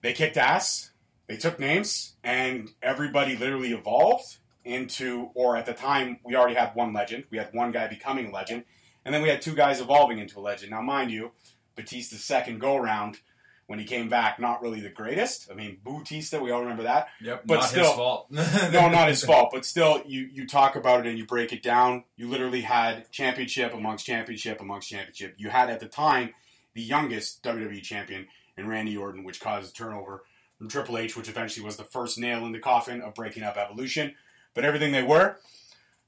[0.02, 0.90] they kicked ass.
[1.26, 6.74] They took names, and everybody literally evolved into, or at the time, we already had
[6.74, 7.24] one legend.
[7.30, 8.64] We had one guy becoming a legend,
[9.04, 10.70] and then we had two guys evolving into a legend.
[10.72, 11.30] Now, mind you,
[11.76, 13.20] Batista's second go round
[13.68, 15.48] when he came back, not really the greatest.
[15.48, 17.06] I mean, Bautista, we all remember that.
[17.22, 18.26] Yep, But not still- his fault.
[18.72, 21.62] No, not his fault, but still, you, you talk about it and you break it
[21.62, 22.02] down.
[22.16, 25.36] You literally had championship amongst championship amongst championship.
[25.38, 26.30] You had at the time
[26.74, 28.26] the youngest WWE champion
[28.60, 30.22] in Randy Orton, which caused a turnover
[30.58, 33.56] from Triple H, which eventually was the first nail in the coffin of breaking up
[33.56, 34.14] Evolution.
[34.54, 35.36] But everything they were,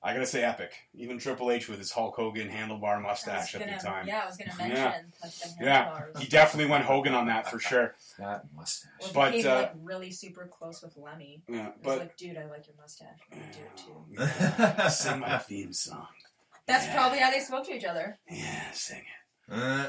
[0.03, 0.73] I gotta say, epic.
[0.95, 4.07] Even Triple H with his Hulk Hogan handlebar mustache gonna, at the time.
[4.07, 4.67] Yeah, I was gonna Yeah.
[4.91, 6.01] mention like Yeah.
[6.19, 7.95] He definitely went Hogan on that for sure.
[8.19, 8.91] that mustache.
[9.01, 11.43] Well, he But, became uh, like really super close with Lemmy.
[11.49, 13.19] Yeah, It was but like, dude, I like your mustache.
[13.33, 14.91] I'm do it too.
[14.91, 16.09] sing my theme song.
[16.67, 16.95] That's Yeah.
[16.97, 18.19] probably how they spoke to each other.
[18.29, 18.99] Yeah, sing
[19.49, 19.53] it.
[19.55, 19.89] Uh,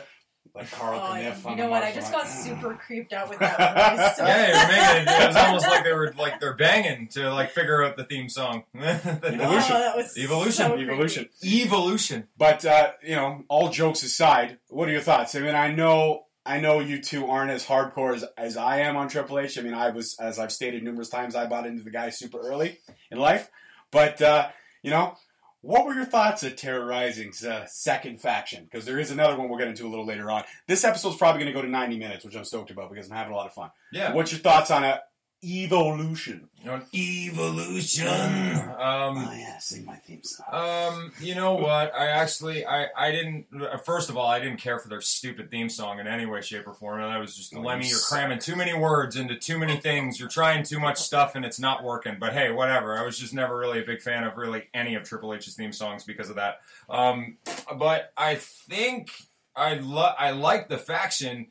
[0.64, 1.84] Like Carl Oh, Kniff you on know the what?
[1.84, 2.22] I just Line.
[2.24, 4.16] got super creeped out with that voice.
[4.18, 5.22] So yeah, you're making it.
[5.22, 8.30] It was almost like they were like they're banging to like figure out the theme
[8.30, 8.64] song.
[8.76, 9.24] Evolution.
[9.76, 10.91] Oh, that was Evolution, so creepy.
[10.91, 11.30] Evolution.
[11.43, 12.28] Evolution.
[12.38, 15.36] But uh, you know, all jokes aside, what are your thoughts?
[15.36, 18.97] I mean, I know, I know you two aren't as hardcore as, as I am
[18.97, 19.57] on Triple H.
[19.57, 22.39] I mean, I was, as I've stated numerous times, I bought into the guy super
[22.39, 22.80] early
[23.11, 23.49] in life.
[23.91, 24.49] But uh,
[24.82, 25.16] you know,
[25.64, 28.66] what were your thoughts at Terrorizing's uh, second faction?
[28.66, 30.43] Because there is another one we'll get into a little later on.
[30.68, 33.16] This episode's probably going to go to ninety minutes, which I'm stoked about because I'm
[33.16, 33.72] having a lot of fun.
[33.93, 34.14] Yeah.
[34.14, 34.99] What's your thoughts on a
[35.44, 36.48] Evolution?
[36.68, 38.08] On evolution.
[38.08, 40.46] Oh Um, yeah, sing my theme song.
[40.52, 41.94] Um, you know what?
[41.94, 43.48] I actually, I, I didn't.
[43.84, 46.66] First of all, I didn't care for their stupid theme song in any way, shape,
[46.68, 47.02] or form.
[47.02, 49.76] And I was just, Oh, Lemmy, you you're cramming too many words into too many
[49.78, 50.20] things.
[50.20, 52.16] You're trying too much stuff, and it's not working.
[52.20, 52.98] But hey, whatever.
[52.98, 55.74] I was just never really a big fan of really any of Triple H's theme
[55.74, 56.62] songs because of that.
[56.89, 57.38] Um,
[57.78, 59.12] but I think
[59.56, 61.48] I lo- I like the faction.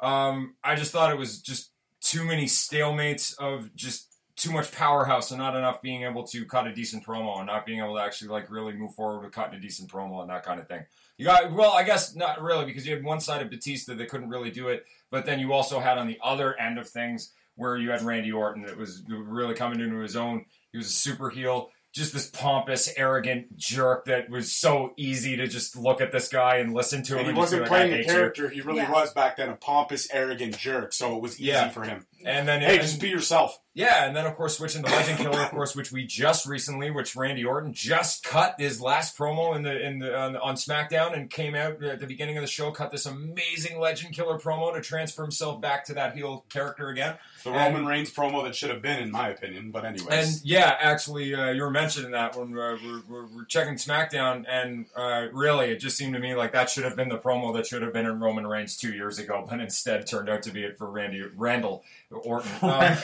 [0.00, 1.70] Um, I just thought it was just
[2.04, 6.66] too many stalemates of just too much powerhouse and not enough being able to cut
[6.66, 9.54] a decent promo and not being able to actually like really move forward with cutting
[9.54, 10.84] a decent promo and that kind of thing.
[11.16, 14.08] You got well, I guess not really because you had one side of Batista that
[14.08, 17.32] couldn't really do it, but then you also had on the other end of things
[17.54, 20.44] where you had Randy Orton that was really coming into his own.
[20.72, 25.46] He was a super heel, just this pompous, arrogant jerk that was so easy to
[25.46, 27.20] just look at this guy and listen to him.
[27.22, 28.12] He and wasn't like, I playing a hate you.
[28.12, 28.48] character.
[28.48, 28.90] He really Yeah.
[28.90, 30.92] was back then a pompous, arrogant jerk.
[30.92, 31.68] So it was easy Yeah.
[31.68, 32.04] for him.
[32.24, 33.58] And then Hey, and- just be yourself.
[33.76, 36.92] Yeah, and then of course switching to Legend Killer, of course, which we just recently,
[36.92, 41.12] which Randy Orton just cut his last promo in the in the on, on SmackDown
[41.12, 44.72] and came out at the beginning of the show, cut this amazing Legend Killer promo
[44.72, 47.16] to transfer himself back to that heel character again.
[47.42, 49.72] The And- Roman Reigns promo that should have been, in my opinion.
[49.72, 53.44] But anyways, And yeah, actually, uh, you were mentioning that when uh, we're, we're, we're
[53.46, 57.08] checking SmackDown, and uh, really, it just seemed to me like that should have been
[57.08, 60.28] the promo that should have been in Roman Reigns two years ago, but instead turned
[60.28, 61.82] out to be it for Randy Randall
[62.16, 62.96] Orton, um,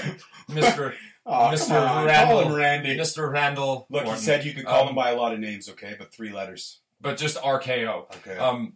[0.50, 0.94] Mr.
[1.26, 2.40] on, Randall.
[2.40, 2.96] call him Randy.
[2.96, 3.86] Mister Randall.
[3.90, 6.12] Look, he said you could call Um, him by a lot of names, okay, but
[6.12, 6.80] three letters.
[7.00, 8.06] but just RKO.
[8.16, 8.36] Okay.
[8.38, 8.74] Um,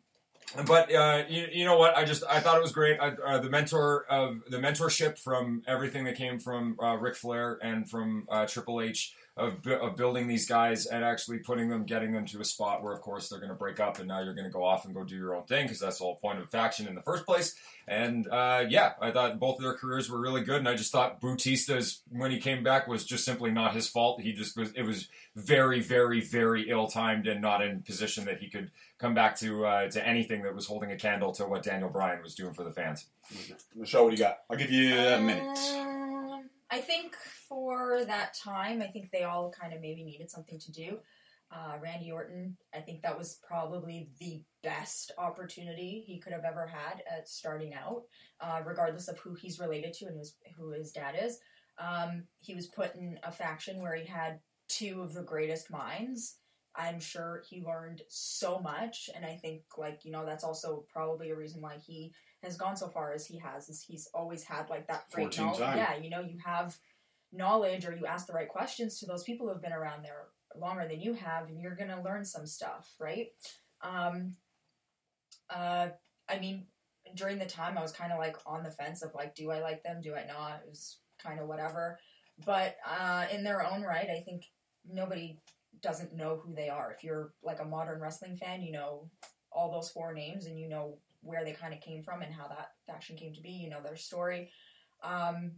[0.67, 1.97] but uh, you, you know what?
[1.97, 2.99] I just I thought it was great.
[3.01, 7.59] I, uh, the mentor of the mentorship from everything that came from uh, Ric Flair
[7.63, 12.13] and from uh, Triple H of, of building these guys and actually putting them, getting
[12.13, 14.35] them to a spot where, of course, they're going to break up and now you're
[14.35, 16.39] going to go off and go do your own thing because that's the whole point
[16.39, 17.57] of faction in the first place.
[17.87, 20.91] And uh, yeah, I thought both of their careers were really good, and I just
[20.91, 24.23] thought Bautista's when he came back was just simply not his fault.
[24.23, 24.73] He just was.
[24.73, 29.13] It was very, very, very ill timed and not in position that he could come
[29.13, 32.35] back to uh, to anything that was holding a candle to what Daniel Bryan was
[32.35, 33.07] doing for the fans.
[33.75, 34.39] Michelle, what do you got?
[34.51, 36.04] I'll give you a minute.
[36.75, 37.15] I think
[37.49, 40.99] for that time, I think they all kind of maybe needed something to do.
[41.53, 46.67] Uh, Randy Orton, I think that was probably the best opportunity he could have ever
[46.67, 48.03] had at starting out,
[48.41, 51.39] uh, regardless of who he's related to and who's, who his dad is.
[51.79, 56.39] Um, he was put in a faction where he had two of the greatest minds.
[56.77, 61.31] I'm sure he learned so much, and I think, like, you know, that's also probably
[61.31, 62.13] a reason why he
[62.43, 65.59] has gone so far as he has is he's always had like that great knowledge.
[65.59, 65.79] time.
[65.79, 66.77] Yeah, you know, you have
[67.33, 70.27] knowledge or you ask the right questions to those people who have been around there
[70.57, 73.29] longer than you have, and you're gonna learn some stuff, right?
[73.81, 74.37] Um,
[75.49, 75.89] uh,
[76.29, 76.67] I mean,
[77.15, 79.61] during the time I was kind of like on the fence of like, do I
[79.61, 80.01] like them?
[80.03, 80.63] Do I not?
[80.65, 81.99] It was kind of whatever.
[82.45, 84.45] But uh, in their own right, I think
[84.87, 85.39] nobody
[85.85, 86.93] doesn't know who they are.
[86.97, 89.09] If you're like a modern wrestling fan, you know
[89.53, 92.49] all those four names and you know where they kind of came from and how
[92.49, 93.51] that faction came to be.
[93.51, 94.51] You know their story.
[95.03, 95.53] Um,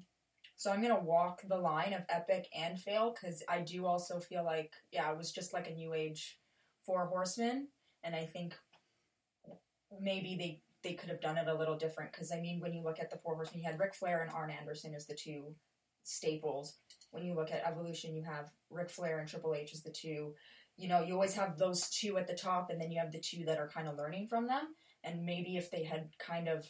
[0.57, 4.45] so I'm gonna walk the line of epic and fail because I do also feel
[4.45, 6.39] like yeah, it was just like a new age
[6.85, 7.69] four horsemen,
[8.05, 8.55] and I think
[10.01, 12.83] maybe they they could have done it a little different because I mean when you
[12.83, 15.55] look at the four horsemen, you had Ric Flair and Arn Anderson as the two
[16.03, 16.79] staples.
[17.17, 20.35] When you look at Evolution, you have Ric Flair and Triple H as the two.
[20.77, 23.21] You know, you always have those two at the top, and then you have the
[23.21, 24.75] two that are kind of learning from them.
[25.03, 26.67] And maybe if they had kind of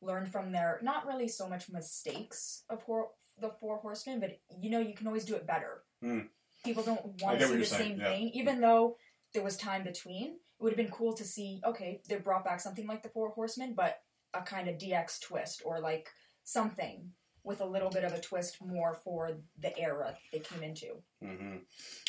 [0.00, 3.10] learned from their not really so much mistakes of hor-
[3.40, 5.82] the Four Horsemen, but you know, you can always do it better.
[6.00, 6.20] Hmm.
[6.64, 8.10] People don't want to see the saying, same yeah.
[8.10, 8.96] thing, even though
[9.32, 10.34] there was time between.
[10.34, 11.60] It would have been cool to see.
[11.66, 13.98] Okay, they brought back something like the Four Horsemen, but
[14.32, 16.08] a kind of DX twist or like
[16.44, 17.10] something
[17.44, 20.96] with a little bit of a twist more for the era they came into.
[21.22, 21.56] Mm-hmm.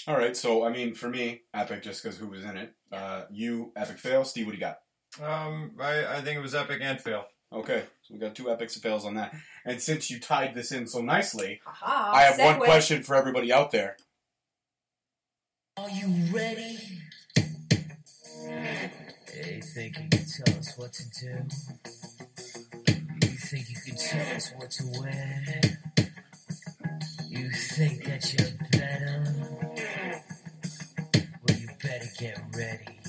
[0.07, 2.73] All right, so I mean, for me, epic just because who was in it.
[2.91, 4.45] Uh, you epic fail, Steve.
[4.47, 4.79] What do you got?
[5.21, 7.25] Um, I, I think it was epic and fail.
[7.53, 9.33] Okay, so we got two epics and fails on that.
[9.65, 12.15] And since you tied this in so nicely, Haha.
[12.15, 12.65] I have one segue.
[12.65, 13.97] question for everybody out there.
[15.77, 16.79] Are you ready?
[18.47, 22.04] Hey, think you can tell us what to do?
[23.45, 25.61] Think you can tell us what to wear?
[27.27, 29.23] You think that you're better?
[31.47, 32.99] Well, you better get ready.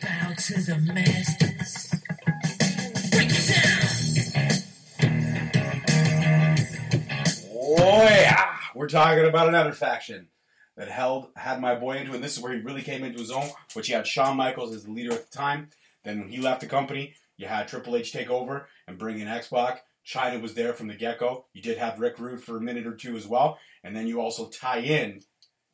[0.00, 1.94] Bow to the masters.
[3.12, 3.90] Break it down!
[7.54, 10.26] Oh yeah, we're talking about another faction
[10.76, 13.30] that held had my boy into, and this is where he really came into his
[13.30, 13.48] own.
[13.74, 15.68] Which he had Shawn Michaels as the leader at the time.
[16.02, 19.28] Then when he left the company, you had Triple H take over and bring in
[19.28, 19.84] X Pac.
[20.06, 21.46] Chyna was there from the get go.
[21.52, 24.20] You did have Rick Rude for a minute or two as well, and then you
[24.20, 25.22] also tie in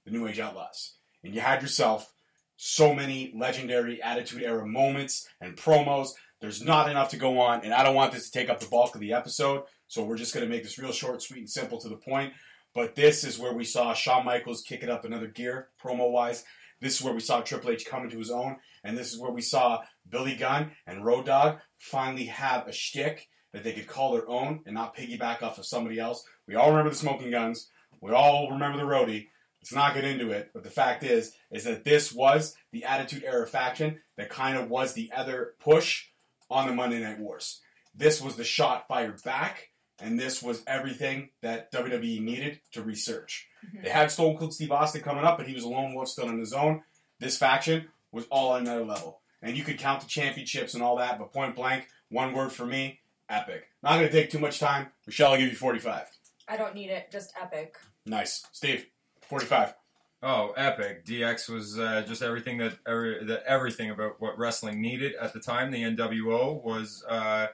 [0.05, 2.13] the New Age Outlaws, and you had yourself
[2.57, 6.11] so many legendary Attitude Era moments and promos.
[6.41, 8.67] There's not enough to go on, and I don't want this to take up the
[8.67, 9.65] bulk of the episode.
[9.89, 12.33] So we're just going to make this real short, sweet, and simple to the point.
[12.75, 16.45] But this is where we saw Shawn Michaels kick it up another gear, promo wise.
[16.83, 18.57] This is where we saw Triple H come into his own.
[18.83, 23.28] And this is where we saw Billy Gunn and Road Dogg finally have a shtick
[23.53, 26.24] that they could call their own and not piggyback off of somebody else.
[26.49, 27.70] We all remember the smoking guns.
[28.01, 29.28] We all remember the roadie.
[29.61, 30.51] Let's not get into it.
[30.53, 34.68] But the fact is, is that this was the Attitude Era faction that kind of
[34.68, 36.07] was the other push
[36.51, 37.61] on the Monday Night Wars.
[37.95, 39.68] This was the shot fired back,
[40.01, 43.49] and this was everything that WWE needed to research.
[43.66, 43.84] Mhm.
[43.84, 46.28] They had Stone Cold Steve Austin coming up, but he was a lone wolf still
[46.28, 46.82] on his own.
[47.18, 49.20] This faction was all on another level.
[49.43, 52.64] And you could count the championships and all that, but point blank, one word for
[52.66, 53.68] me, epic.
[53.82, 54.93] Not going to take too much time.
[55.07, 56.07] Michelle, I'll give you 45.
[56.49, 57.11] I don't need it.
[57.11, 57.76] Just epic.
[58.07, 58.45] Nice.
[58.53, 58.86] Steve,
[59.22, 59.74] 45.
[60.24, 61.05] Oh, epic!
[61.05, 65.40] DX was uh, just everything that, every, that everything about what wrestling needed at the
[65.40, 65.72] time.
[65.72, 67.49] The NWO was uh,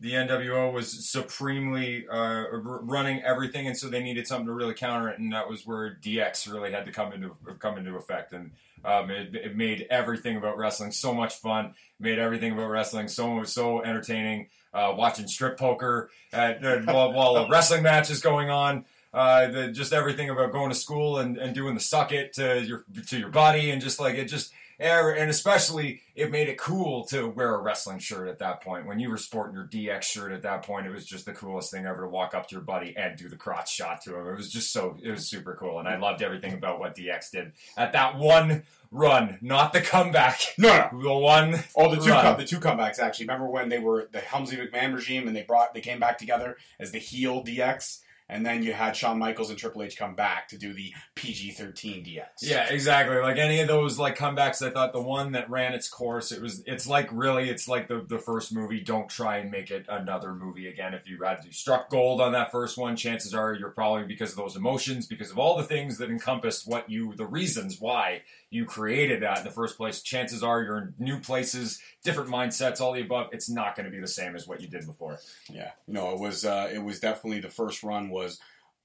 [0.00, 5.08] the NWO was supremely uh, running everything, and so they needed something to really counter
[5.08, 8.52] it, and that was where DX really had to come into come into effect, and
[8.84, 11.74] um, it, it made everything about wrestling so much fun.
[11.98, 14.48] Made everything about wrestling so so entertaining.
[14.74, 19.48] Uh, watching strip poker at, uh, while, while a wrestling match is going on uh,
[19.48, 22.84] the, just everything about going to school and, and doing the suck it to your
[23.06, 27.28] to your body and just like it just and especially it made it cool to
[27.28, 28.86] wear a wrestling shirt at that point.
[28.86, 31.70] When you were sporting your DX shirt at that point it was just the coolest
[31.70, 34.26] thing ever to walk up to your buddy and do the crotch shot to him.
[34.26, 37.30] It was just so it was super cool and I loved everything about what DX
[37.30, 37.52] did.
[37.76, 40.40] At that one run not the comeback.
[40.56, 41.02] No, no.
[41.02, 43.26] the one Oh, the two come, the two comebacks actually.
[43.26, 46.56] Remember when they were the Helmsley McMahon regime and they brought they came back together
[46.80, 50.48] as the heel DX, and then you had Shawn Michaels and Triple H come back
[50.48, 52.26] to do the PG thirteen DX.
[52.42, 53.16] Yeah, exactly.
[53.16, 56.42] Like any of those like comebacks, I thought the one that ran its course, it
[56.42, 58.80] was it's like really it's like the the first movie.
[58.80, 60.94] Don't try and make it another movie again.
[60.94, 64.30] If you had you struck gold on that first one, chances are you're probably because
[64.30, 68.22] of those emotions, because of all the things that encompassed what you the reasons why
[68.50, 70.00] you created that in the first place.
[70.02, 73.28] Chances are you're in new places, different mindsets, all the above.
[73.32, 75.18] It's not going to be the same as what you did before.
[75.50, 75.72] yeah.
[75.86, 78.40] No, it was uh, it was definitely the first run was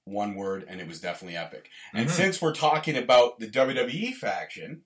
[0.06, 1.70] one word, and it was definitely epic.
[1.94, 2.12] And Mhm.
[2.12, 4.82] since we're talking about the WWE faction,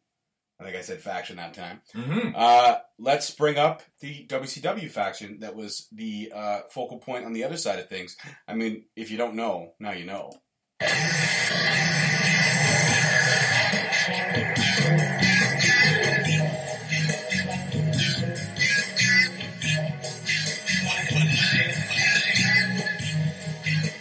[0.59, 1.81] I think I said faction that time.
[1.95, 2.33] Mm-hmm.
[2.35, 7.43] Uh, let's bring up the WCW faction that was the uh, focal point on the
[7.43, 8.15] other side of things.
[8.47, 10.31] I mean, if you don't know, now you know.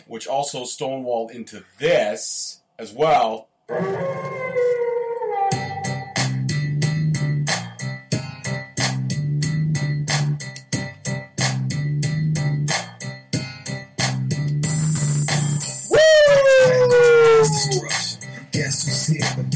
[0.06, 3.48] Which also stonewalled into this as well.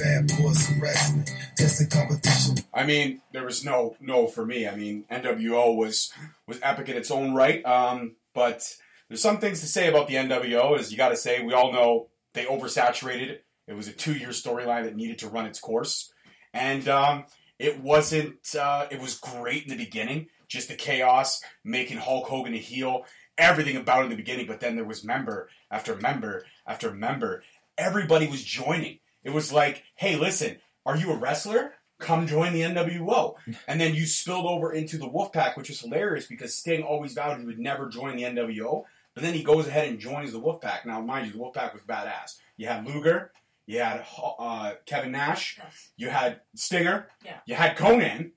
[0.00, 1.26] Bad boys wrestling.
[1.60, 2.56] A competition.
[2.72, 4.66] I mean, there was no no for me.
[4.66, 6.10] I mean, NWO was
[6.46, 7.64] was epic in its own right.
[7.66, 8.76] Um, but
[9.08, 10.78] there's some things to say about the NWO.
[10.78, 13.44] As you got to say, we all know they oversaturated it.
[13.68, 16.12] Was a two year storyline that needed to run its course,
[16.52, 17.26] and um,
[17.58, 18.54] it wasn't.
[18.58, 23.04] Uh, it was great in the beginning, just the chaos, making Hulk Hogan a heel,
[23.38, 24.46] everything about in the beginning.
[24.46, 27.42] But then there was member after member after member.
[27.78, 28.99] Everybody was joining.
[29.24, 31.74] It was like, hey, listen, are you a wrestler?
[31.98, 33.34] Come join the NWO.
[33.68, 37.38] And then you spilled over into the Wolfpack, which was hilarious because Sting always vowed
[37.38, 38.84] he would never join the NWO.
[39.14, 40.86] But then he goes ahead and joins the Wolfpack.
[40.86, 42.36] Now, mind you, the Wolfpack was badass.
[42.56, 43.32] You had Luger,
[43.66, 44.04] you had
[44.38, 45.88] uh, Kevin Nash, Yes.
[45.96, 47.36] you had Stinger, Yeah.
[47.44, 48.30] you had Konnan.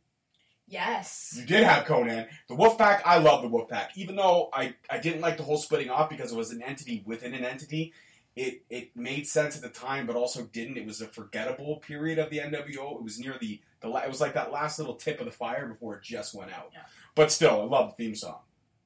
[0.67, 1.35] Yes.
[1.39, 2.27] You did have Konnan.
[2.47, 3.89] The Wolfpack, I love the Wolfpack.
[3.95, 7.03] Even though I, I didn't like the whole splitting off because it was an entity
[7.05, 7.93] within an entity,
[8.35, 10.77] it, it made sense at the time, but also didn't.
[10.77, 12.95] It was a forgettable period of the NWO.
[12.95, 15.31] It was near the, the la- it was like that last little tip of the
[15.31, 16.71] fire before it just went out.
[16.73, 16.81] Yeah.
[17.15, 18.39] But still, I love the theme song.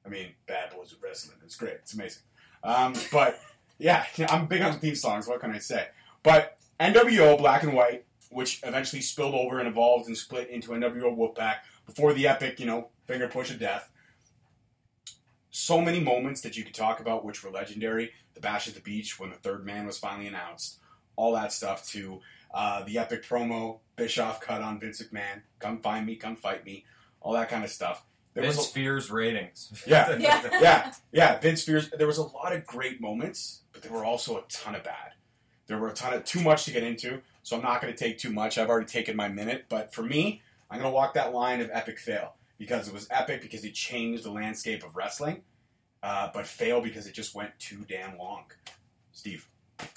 [0.04, 1.38] I mean, Bad Boys of Wrestling.
[1.44, 1.74] It's great.
[1.74, 2.22] It's amazing.
[2.62, 3.40] Um, but
[3.78, 5.26] yeah, I'm big on theme songs.
[5.26, 5.88] What can I say?
[6.22, 11.16] But NWO Black and White, which eventually spilled over and evolved and split into NWO
[11.16, 13.90] Wolfpack before the epic, you know, finger push of death.
[15.50, 18.12] So many moments that you could talk about which were legendary.
[18.34, 20.78] The Bash at the Beach when the third man was finally announced.
[21.16, 22.20] All that stuff to
[22.52, 25.42] uh, the epic promo Bischoff cut on Vince McMahon.
[25.58, 26.84] Come find me, come fight me.
[27.20, 28.04] All that kind of stuff.
[28.34, 29.82] There was Vince a- Fears ratings.
[29.86, 30.16] Yeah.
[30.18, 30.48] Yeah.
[30.60, 31.40] yeah, yeah.
[31.40, 31.90] Vince fears.
[31.90, 35.12] There was a lot of great moments, but there were also a ton of bad.
[35.66, 37.98] There were a ton of too much to get into, so I'm not going to
[37.98, 38.56] take too much.
[38.56, 40.40] I've already taken my minute, but for me,
[40.70, 43.74] I'm going to walk that line of epic fail because it was epic because it
[43.74, 45.42] changed the landscape of wrestling,
[46.02, 48.44] uh, but fail because it just went too damn long.
[49.12, 49.48] Steve.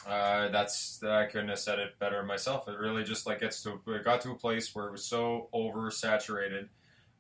[0.08, 2.68] Uh, that's I couldn't have said it better myself.
[2.68, 5.50] It really just like gets to it got to a place where it was so
[5.54, 6.70] oversaturated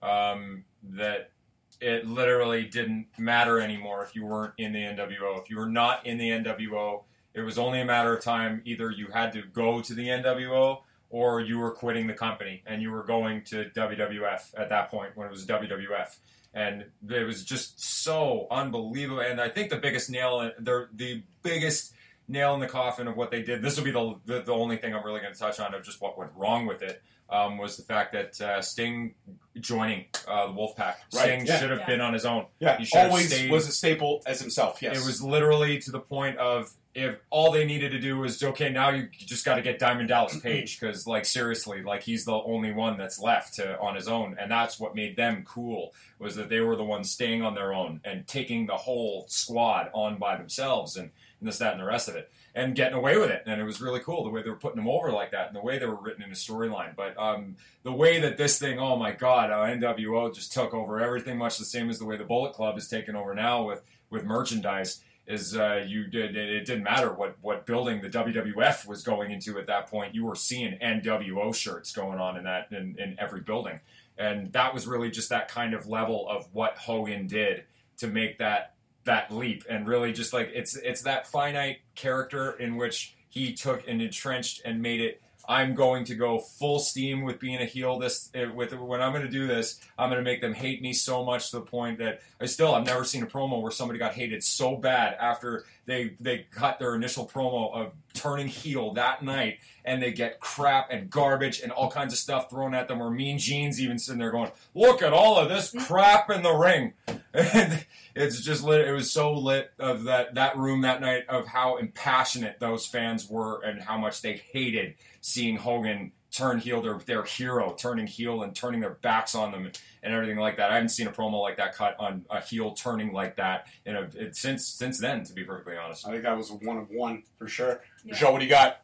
[0.03, 1.31] um, that
[1.79, 5.41] it literally didn't matter anymore if you weren't in the NWO.
[5.41, 8.61] If you were not in the NWO, it was only a matter of time.
[8.65, 10.81] Either you had to go to the NWO
[11.11, 15.11] or you were quitting the company and you were going to WWF at that point
[15.15, 16.17] when it was WWF.
[16.53, 19.21] And it was just so unbelievable.
[19.21, 21.93] And I think the biggest nail, the the biggest
[22.27, 23.61] nail in the coffin of what they did.
[23.61, 25.83] This will be the the, the only thing I'm really going to touch on of
[25.83, 27.01] just what went wrong with it.
[27.29, 29.15] Um, was the fact that uh, Sting
[29.57, 30.77] joining uh, the Wolfpack.
[30.77, 31.59] Right, Sting yeah.
[31.59, 31.85] should have Yeah.
[31.85, 32.47] been on his own.
[32.59, 34.81] Yeah, He should have always stayed- was a staple as himself.
[34.81, 38.41] Yes, It was literally to the point of if all they needed to do was
[38.43, 42.25] okay, now you just got to get Diamond Dallas Page because like seriously, like he's
[42.25, 45.93] the only one that's left to, on his own, and that's what made them cool
[46.19, 49.89] was that they were the ones staying on their own and taking the whole squad
[49.93, 53.17] on by themselves and, and this that and the rest of it and getting away
[53.17, 55.31] with it, and it was really cool the way they were putting them over like
[55.31, 56.95] that and the way they were written in a storyline.
[56.95, 60.99] But um, the way that this thing, oh my god, uh, NWO just took over
[60.99, 63.81] everything, much the same as the way the Bullet Club is taken over now with
[64.09, 65.01] with merchandise.
[65.31, 69.57] Is uh, you did it, didn't matter what what building the WWF was going into
[69.59, 70.13] at that point.
[70.13, 73.79] You were seeing NWO shirts going on in that in, in every building,
[74.17, 77.63] and that was really just that kind of level of what Hogan did
[77.97, 78.73] to make that
[79.03, 83.87] that leap and really just like it's it's that finite character in which he took
[83.87, 85.21] and entrenched and made it
[85.51, 89.11] I'm going to go full steam with being a heel this eh, with when I'm
[89.11, 91.65] going to do this I'm going to make them hate me so much to the
[91.65, 95.17] point that I still I've never seen a promo where somebody got hated so bad
[95.19, 100.39] after they they cut their initial promo of turning heel that night and they get
[100.39, 103.99] crap and garbage and all kinds of stuff thrown at them or mean Gene's even
[103.99, 106.93] sitting there going look at all of this crap in the ring
[107.33, 107.85] and
[108.15, 108.87] it's just lit.
[108.87, 113.29] It was so lit of that that room that night of how impassionate those fans
[113.29, 118.43] were and how much they hated seeing Hogan turn heel, their their hero turning heel
[118.43, 120.71] and turning their backs on them and everything like that.
[120.71, 123.95] I haven't seen a promo like that cut on a heel turning like that in
[123.95, 125.23] a it, since since then.
[125.23, 127.81] To be perfectly honest, I think that was a one of one for sure.
[128.03, 128.13] Yeah.
[128.13, 128.81] Michelle, what do you got?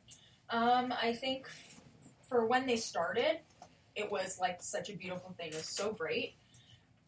[0.50, 1.82] Um, I think f-
[2.30, 3.40] for when they started,
[3.96, 5.50] it was like such a beautiful thing.
[5.50, 6.36] It was so great.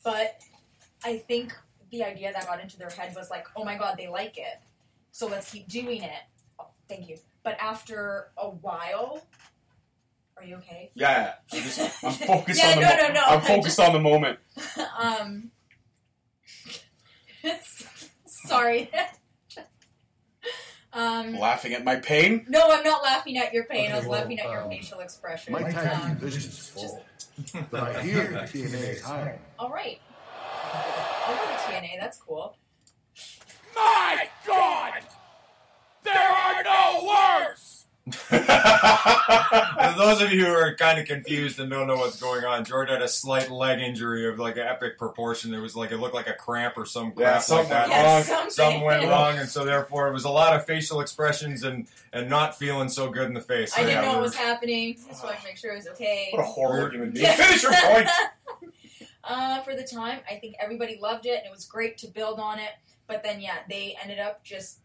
[0.03, 0.39] But
[1.03, 1.53] I think
[1.91, 4.61] the idea that got into their head was like, oh my god, they like it.
[5.11, 6.21] So let's keep doing it.
[6.59, 7.17] Oh, thank you.
[7.43, 9.23] But after a while,
[10.37, 10.91] are you okay?
[10.93, 12.81] Yeah, I'm, just, I'm focused Yeah, on the.
[12.81, 14.39] no, mo- no, no, I'm focused just- on the moment.
[14.99, 15.51] um,
[18.25, 18.89] sorry.
[20.91, 22.45] Um, Laughing at my pain.
[22.49, 23.91] no, I'm not laughing at your pain.
[23.91, 25.53] I was well, laughing at your um, facial expression.
[25.53, 27.03] My tag team Um, division is full.
[27.69, 29.39] But I hear TNA is hiring.
[29.59, 30.01] all right.
[30.73, 31.99] I'll go to TNA.
[31.99, 32.57] That's cool.
[33.75, 34.93] My God!
[36.03, 37.05] There are no
[37.47, 37.85] words!
[38.29, 42.65] For those of you who are kind of confused and don't know what's going on,
[42.65, 45.51] George had a slight leg injury of like an epic proportion.
[45.51, 47.89] There was like it looked like a cramp or some crap Yeah, like something that.
[47.89, 48.23] went wrong.
[48.23, 48.49] Something.
[48.51, 52.29] Something went wrong, and so therefore it was a lot of facial expressions and and
[52.29, 53.73] not feeling so good in the face.
[53.73, 54.95] I So, didn't yeah, know what was happening.
[55.07, 56.29] Just wanted to make sure it was okay.
[56.31, 57.31] What a horrible human being.
[57.33, 58.07] Finish your point.
[59.23, 62.39] uh, for the time, I think everybody loved it, and it was great to build
[62.39, 62.71] on it.
[63.07, 64.79] But then, yeah, they ended up just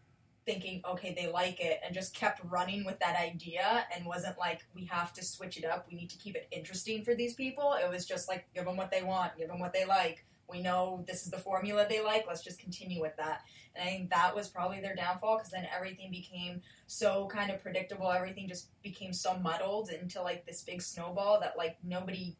[0.45, 4.61] thinking, okay, they like it, and just kept running with that idea, and wasn't like,
[4.75, 5.87] we have to switch it up.
[5.89, 7.73] We need to keep it interesting for these people.
[7.73, 10.25] It was just like, give them what they want, give them what they like.
[10.47, 12.25] We know this is the formula they like.
[12.27, 13.41] Let's just continue with that.
[13.75, 17.61] And I think that was probably their downfall because then everything became so kind of
[17.61, 18.11] predictable.
[18.11, 22.37] Everything just became so muddled into like this big snowball that like nobody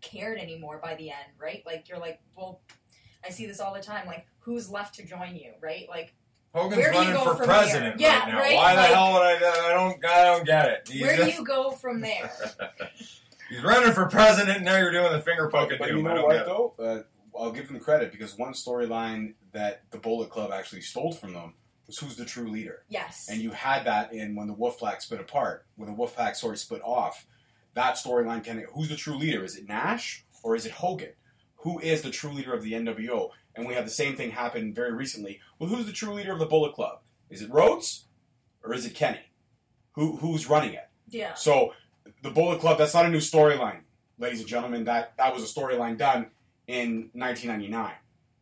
[0.00, 1.62] cared anymore by the end, right?
[1.66, 2.62] Like you're like, well,
[3.24, 4.06] I see this all the time.
[4.06, 5.86] Like, who's left to join you, right?
[5.88, 6.14] Like,
[6.54, 8.08] Hogan's Where do you running go for from president here?
[8.08, 8.38] Yeah, right now.
[8.38, 8.54] right?
[8.54, 9.34] Why the hell would I?
[9.34, 10.04] I don't.
[10.04, 10.88] I don't get it.
[10.90, 12.30] He's, where do you go from there?
[13.50, 14.62] he's running for president.
[14.62, 16.06] Now you're doing the finger poking But to you him.
[16.06, 16.46] I know don't what, get it.
[16.46, 16.74] though?
[16.78, 17.02] Uh,
[17.36, 21.54] I'll give them credit because one storyline that the Bullet Club actually stole from them
[21.88, 22.84] was who's the true leader.
[22.88, 23.26] Yes.
[23.28, 26.82] And you had that in when the Wolfpack split apart, when the Wolfpack sorry split
[26.84, 27.26] off.
[27.74, 29.42] That storyline kind of who's the true leader?
[29.42, 31.10] Is it Nash or is it Hogan?
[31.56, 33.30] Who is the true leader of the NWO?
[33.56, 35.40] And we had the same thing happen very recently.
[35.58, 37.00] Well, who's the true leader of the Bullet Club?
[37.30, 38.06] Is it Rhodes
[38.62, 39.20] or is it Kenny?
[39.92, 40.88] Who who's running it?
[41.08, 41.34] yeah.
[41.34, 41.72] So
[42.22, 43.80] the Bullet Club, that's not a new storyline,
[44.18, 44.84] ladies and gentlemen.
[44.84, 46.26] That that was a storyline done
[46.66, 47.92] in 1999.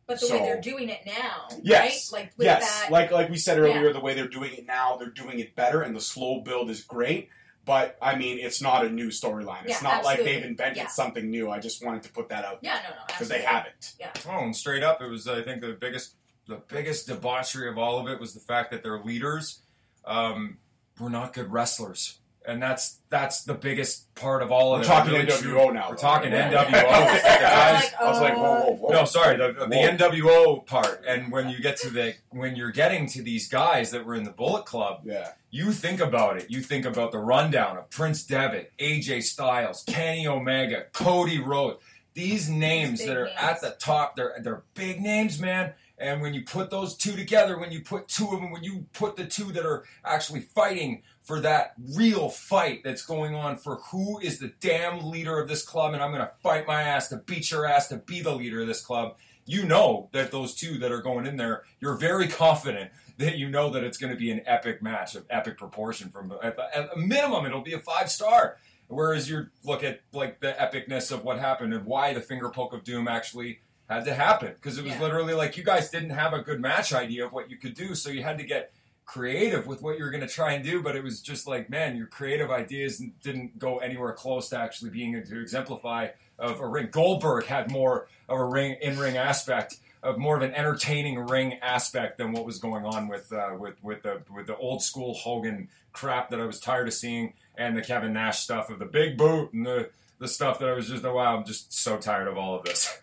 [0.07, 2.11] But the so- way they're doing it now, Yes.
[2.11, 2.19] right?
[2.21, 2.91] Like with yes, that.
[2.91, 5.81] like like we said earlier, the way they're doing it now, they're doing it better,
[5.81, 7.29] and the slow build is great.
[7.65, 9.63] But I mean, it's not a new storyline.
[9.65, 10.87] It's Yeah, not like they've invented Yeah.
[10.87, 11.49] something new.
[11.49, 13.93] I just wanted to put that out yeah, no, no, because they haven't.
[13.99, 14.11] Yeah.
[14.27, 16.15] Oh, and straight up, it was I think the biggest
[16.47, 19.61] the biggest debauchery of all of it was the fact that their leaders
[20.03, 20.57] um,
[20.99, 24.87] were not good wrestlers, and that's that's the biggest part of all of it.
[24.87, 24.97] We're it.
[24.97, 25.73] talking Really NWO true.
[25.73, 25.89] now.
[25.89, 26.01] We're though.
[26.01, 26.51] talking Yeah.
[26.51, 26.65] NWO.
[26.89, 28.89] I The guys- was like, whoa, whoa, whoa.
[28.91, 33.07] no, sorry, the, the NWO part, and when you get to the when you're getting
[33.07, 36.49] to these guys that were in the Bullet Club, Yeah, you think about it.
[36.49, 41.79] You think about the rundown of Prince Devitt, AJ Styles, Kenny Omega, Cody Rhodes.
[42.15, 43.37] These names big that are names.
[43.39, 45.73] at the top, they're they're big names, man.
[45.97, 48.85] And when you put those two together, when you put two of them, when you
[48.93, 53.77] put the two that are actually fighting for that real fight that's going on for
[53.91, 57.07] who is the damn leader of this club, and I'm going to fight my ass
[57.09, 59.15] to beat your ass to be the leader of this club,
[59.45, 63.49] you know that those two that are going in there, you're very confident that you
[63.49, 66.09] know that it's going to be an epic match of epic proportion.
[66.09, 66.57] From at,
[66.93, 68.57] a minimum, it'll be a five star.
[68.87, 72.73] Whereas you look at like the epicness of what happened and why the finger poke
[72.73, 73.59] of doom actually
[73.89, 75.01] had to happen because it was Yeah.
[75.01, 77.95] literally like you guys didn't have a good match idea of what you could do,
[77.95, 78.71] so you had to get
[79.05, 80.81] creative with what you were going to try and do.
[80.81, 84.91] But it was just like, man, your creative ideas didn't go anywhere close to actually
[84.91, 86.89] being to exemplify of a ring.
[86.91, 91.53] Goldberg had more of a ring in ring aspect of more of an entertaining ring
[91.61, 95.13] aspect than what was going on with uh, with with the with the old school
[95.13, 98.85] Hogan crap that I was tired of seeing, and the Kevin Nash stuff of the
[98.85, 99.89] big boot and the
[100.19, 102.65] the stuff that I was just oh wow, I'm just so tired of all of
[102.65, 102.99] this.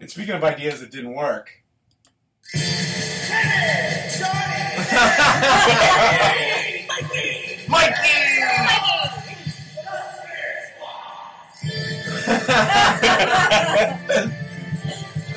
[0.00, 1.62] and speaking of ideas that didn't work,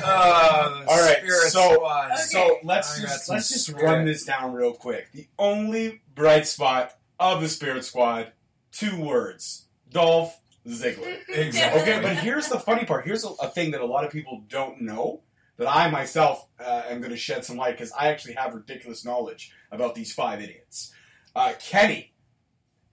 [0.04, 2.16] Uh, All right, Spirit so- Squad.
[2.18, 3.84] So let's I just let's just spirit.
[3.84, 5.12] run this down real quick.
[5.12, 8.32] The only bright spot of the Spirit Squad,
[8.72, 11.18] two words: Dolph Ziggler.
[11.28, 11.82] Exactly.
[11.82, 13.04] Okay, but here's the funny part.
[13.04, 15.20] Here's a, a thing that a lot of people don't know
[15.58, 19.04] that I myself uh, am going to shed some light because I actually have ridiculous
[19.04, 20.92] knowledge about these five idiots.
[21.34, 22.12] Uh, Kenny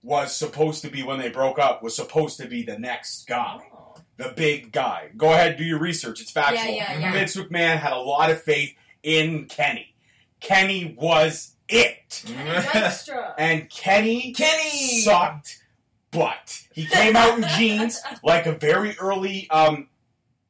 [0.02, 3.58] was supposed to be when they broke up was supposed to be the next guy,
[3.72, 3.94] Oh.
[4.16, 5.10] the big guy.
[5.16, 6.20] Go ahead, do your research.
[6.20, 6.72] It's factual.
[6.74, 7.12] Yeah, yeah, yeah.
[7.12, 9.94] Vince McMahon had a lot of faith in Kenny.
[10.40, 12.24] Kenny was it,
[13.38, 15.00] and Kenny Kenny!
[15.02, 15.62] sucked
[16.10, 16.62] butt.
[16.72, 19.88] He came out in jeans like a very early um,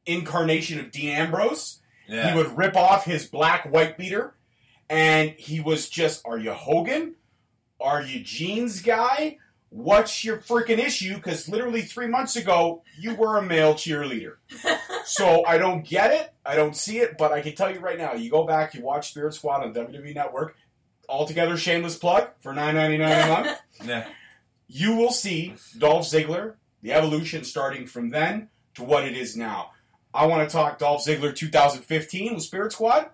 [0.07, 1.80] incarnation of Dean Ambrose.
[2.11, 2.31] Yeah.
[2.31, 4.35] He would rip off his black white beater,
[4.89, 7.15] and he was just, "Are you Hogan?
[7.81, 9.39] Are you jeans guy?
[9.69, 14.37] What's your freaking issue?" Because literally three months ago, you were a male cheerleader.
[15.05, 16.35] so I don't get it.
[16.45, 17.17] I don't see it.
[17.17, 19.73] But I can tell you right now, you go back, you watch Spirit Squad on
[19.73, 20.57] WWE Network.
[21.09, 23.59] altogether shameless plug for nine ninety nine a month.
[23.85, 24.07] Yeah.
[24.69, 29.71] You will see Dolph Ziggler, the evolution starting from then to what it is now.
[30.13, 33.11] I want to talk Dolph Ziggler 2015 with Spirit Squad.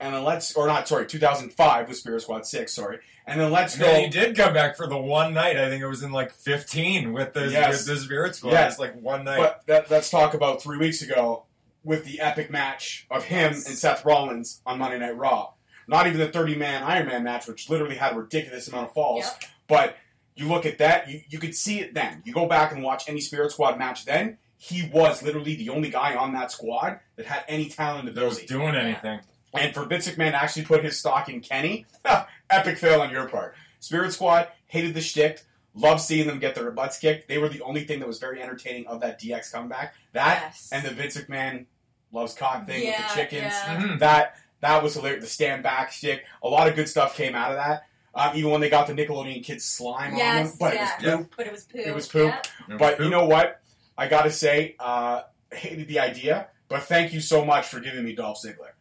[0.00, 2.98] And then let's, or not, sorry, 2005 with Spirit Squad 6, sorry.
[3.24, 4.00] And then let's And then go.
[4.04, 5.56] he did come back for the one night.
[5.56, 7.86] I think it was in like 15 with the Yes.
[7.86, 8.50] with the Spirit Squad.
[8.50, 8.72] Yes.
[8.72, 9.38] It's like one night.
[9.38, 11.44] But that, let's talk about three weeks ago
[11.84, 13.68] with the epic match of him Yes.
[13.68, 15.52] and Seth Rollins on Monday Night Raw.
[15.86, 18.94] Not even the 30 man Iron Man match, which literally had a ridiculous amount of
[18.94, 19.24] falls.
[19.24, 19.42] Yep.
[19.68, 19.96] But
[20.34, 22.22] you look at that, you, you could see it then.
[22.24, 25.90] You go back and watch any Spirit Squad match then, he was literally the only
[25.90, 29.18] guy on that squad that had any talent that was doing anything.
[29.52, 31.84] And for Vince McMahon to actually put his stock in Kenny,
[32.50, 33.56] epic fail on your part.
[33.80, 35.42] Spirit Squad hated the shtick,
[35.74, 37.26] loved seeing them get their butts kicked.
[37.26, 39.94] They were the only thing that was very entertaining of that DX comeback.
[40.12, 40.68] That Yes.
[40.70, 41.66] and the Vince McMahon
[42.12, 43.42] loves cock thing with the chickens.
[43.42, 43.76] yeah.
[43.82, 43.98] Mhm.
[43.98, 45.24] That that was hilarious.
[45.24, 46.24] The stand back shtick.
[46.44, 47.82] A lot of good stuff came out of that.
[48.14, 50.90] Um, even when they got the Nickelodeon kids slime on them, but yeah.
[51.00, 51.34] it was poop.
[51.36, 51.80] But it was poop.
[51.86, 52.28] It was poop.
[52.28, 52.38] Yeah.
[52.38, 53.04] It was But poop.
[53.04, 53.61] you know what?
[54.02, 55.22] I gotta say, uh,
[55.52, 58.72] hated the idea, but thank you so much for giving me Dolph Ziggler.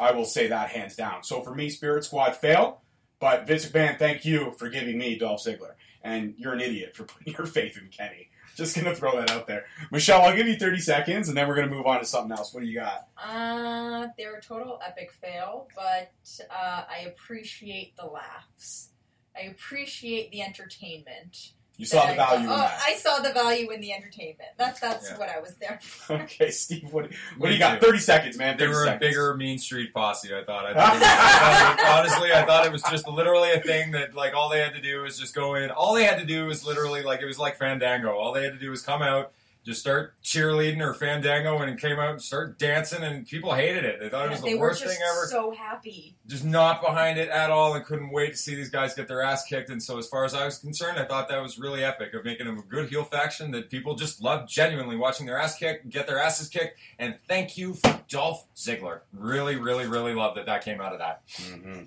[0.00, 1.24] I will say that hands down.
[1.24, 2.80] So for me, Spirit Squad fail,
[3.20, 5.74] but Vince McMahon, thank you for giving me Dolph Ziggler.
[6.02, 8.30] And you're an idiot for putting your faith in Kenny.
[8.56, 9.66] Just gonna throw that out there.
[9.90, 12.54] Michelle, I'll give you 30 seconds and then we're gonna move on to something else.
[12.54, 13.08] What do you got?
[13.22, 16.12] Uh, they're a total epic fail, but
[16.50, 18.88] uh, I appreciate the laughs.
[19.36, 21.52] I appreciate the entertainment.
[21.82, 22.80] You saw the that I- value in oh, that.
[22.86, 24.50] I saw the value in the entertainment.
[24.56, 25.18] That's that's Yeah.
[25.18, 26.14] what I was there for.
[26.14, 27.80] Okay, Steve, what, what do you got?
[27.80, 27.86] too.
[27.86, 28.56] 30 seconds, man.
[28.56, 30.32] They 30 were a bigger Mean Street posse.
[30.32, 30.64] I thought.
[30.66, 34.14] I thought, was, I thought honestly, I thought it was just literally a thing that
[34.14, 35.70] like all they had to do was just go in.
[35.70, 38.12] All they had to do was literally like it was like Fandango.
[38.16, 39.32] All they had to do was come out,
[39.64, 43.84] just start cheerleading or Fandango, and it came out and start dancing, and people hated
[43.84, 44.00] it.
[44.00, 45.26] They thought it was the worst thing ever.
[45.28, 46.16] so happy.
[46.26, 49.22] just not behind it at all and couldn't wait to see these guys get their
[49.22, 49.70] ass kicked.
[49.70, 52.24] And so, as far as I was concerned, I thought that was really epic of
[52.24, 55.88] making them a good heel faction that people just loved genuinely watching their ass kicked,
[55.88, 56.78] get their asses kicked.
[56.98, 59.00] And thank you for Dolph Ziggler.
[59.12, 61.22] Really, really, really love that that came out of that.
[61.38, 61.86] Mhm.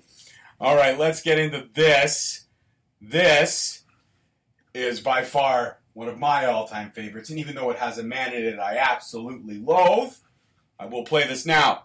[0.58, 2.46] All right, let's get into this.
[3.02, 3.82] This
[4.72, 8.34] is by far one of my all-time favorites, and even though it has a man
[8.34, 10.12] in it I absolutely loathe,
[10.78, 11.84] I will play this now.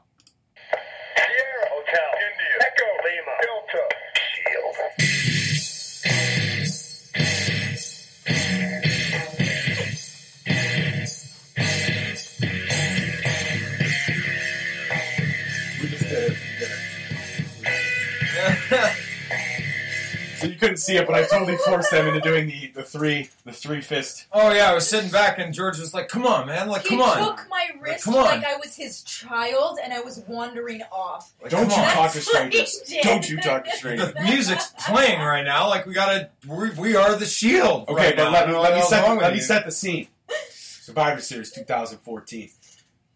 [20.41, 23.29] So you couldn't see it, but I totally forced them into doing the, the three
[23.45, 24.25] the three fist.
[24.33, 26.67] oh yeah, I was sitting back and George was like, "Come on, man!
[26.67, 28.25] Like, he come on!" He took my wrist come on.
[28.25, 31.31] like I was his child, and I was wandering off.
[31.41, 31.93] Like, Don't you on.
[31.93, 33.03] talk to That's what he strangers.
[33.03, 34.13] Don't you talk to strangers.
[34.13, 35.67] The music's playing right now.
[35.69, 37.87] Like we gotta, we, we are the Shield.
[37.87, 38.31] Okay, right but now.
[38.31, 40.07] let me, let me set wrong let with me set the scene.
[40.49, 42.49] Survivor Series 2014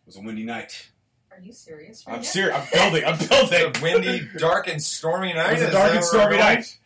[0.06, 0.90] it was a windy night.
[1.32, 2.06] Are you serious?
[2.08, 2.56] Right I'm serious.
[2.56, 3.04] I'm building.
[3.06, 3.76] I'm building.
[3.76, 5.54] A windy, dark, and stormy night.
[5.54, 6.78] It was a dark and stormy night.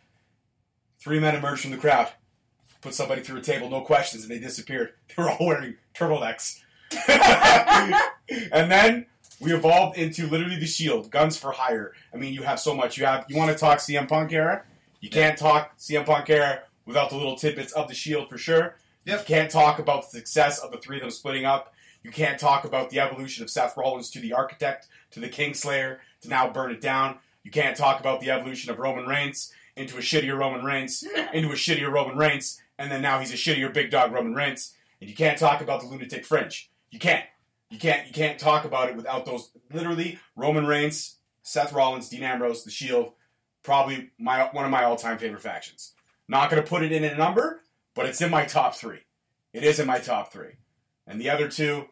[1.00, 2.08] Three men emerged from the crowd,
[2.82, 4.92] put somebody through a table, no questions, and they disappeared.
[5.16, 6.60] They were all wearing turtlenecks.
[8.52, 9.06] and then
[9.40, 11.94] we evolved into literally the Shield, guns for hire.
[12.14, 12.96] I mean, you have so much.
[12.96, 13.24] You have.
[13.28, 14.64] You want to talk CM Punk era?
[15.00, 18.76] You can't talk CM Punk era without the little tidbits of the Shield for sure.
[19.06, 19.20] Yep.
[19.20, 21.74] You can't talk about the success of the three of them splitting up.
[22.02, 25.98] You can't talk about the evolution of Seth Rollins to the Architect, to the Kingslayer,
[26.22, 27.18] to now burn it down.
[27.42, 31.50] You can't talk about the evolution of Roman Reigns into a shittier Roman Reigns, into
[31.50, 34.74] a shittier Roman Reigns, and then now he's a shittier big dog Roman Reigns.
[35.00, 36.70] And you can't talk about the lunatic fringe.
[36.90, 37.24] You can't.
[37.70, 38.06] You can't.
[38.06, 39.50] You can't talk about it without those.
[39.72, 43.12] Literally, Roman Reigns, Seth Rollins, Dean Ambrose, The Shield,
[43.62, 45.92] probably my one of my all-time favorite factions.
[46.28, 47.62] Not going to put it in a number,
[47.94, 49.00] but it's in my top three.
[49.52, 50.56] It is in my top three,
[51.06, 51.86] and the other two,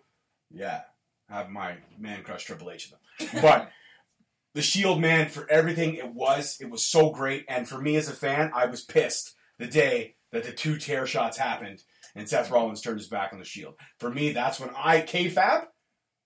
[0.51, 0.83] yeah,
[1.29, 2.91] have my man crush Triple H
[3.21, 3.43] in them.
[3.43, 3.71] But
[4.59, 7.45] the Shield, man, for everything it was, it was so great.
[7.49, 11.07] And for me as a fan, I was pissed the day that the two tear
[11.07, 11.85] shots happened
[12.17, 13.75] and Seth Rollins turned his back on the Shield.
[14.01, 15.67] For me, that's when I kayfabe.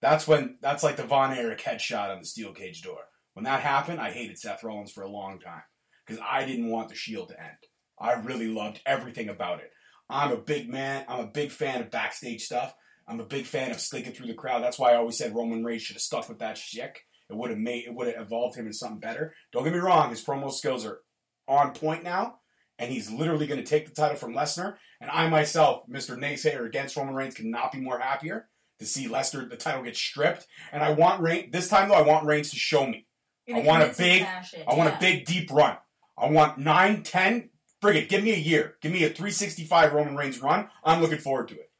[0.00, 3.00] That's when that's like the Von Erich headshot on the steel cage door.
[3.34, 5.64] When that happened, I hated Seth Rollins for a long time
[6.06, 7.58] because I didn't want the Shield to end.
[8.00, 9.70] I really loved everything about it.
[10.08, 11.04] I'm a big man.
[11.06, 12.74] I'm a big fan of backstage stuff.
[13.06, 14.62] I'm a big fan of slinking through the crowd.
[14.62, 17.02] That's why I always said Roman Reigns should have stuck with that shtick.
[17.32, 19.34] It would have made it would have evolved him into something better.
[19.52, 21.00] Don't get me wrong, his promo skills are
[21.48, 22.36] on point now,
[22.78, 24.76] and he's literally going to take the title from Lesnar.
[25.00, 26.16] And I myself, Mr.
[26.16, 28.48] Naysayer against Roman Reigns, cannot be more happier
[28.78, 30.46] to see Lesnar the title get stripped.
[30.72, 31.94] And I want Reigns this time though.
[31.94, 33.06] I want Reigns to show me.
[33.52, 34.96] I want a big- I want yeah.
[34.96, 35.76] a big, deep run.
[36.16, 37.50] I want 9, 10.
[37.80, 38.08] Bring it.
[38.08, 38.76] Give me a year.
[38.80, 40.68] Give me a 365 Roman Reigns run.
[40.84, 41.70] I'm looking forward to it.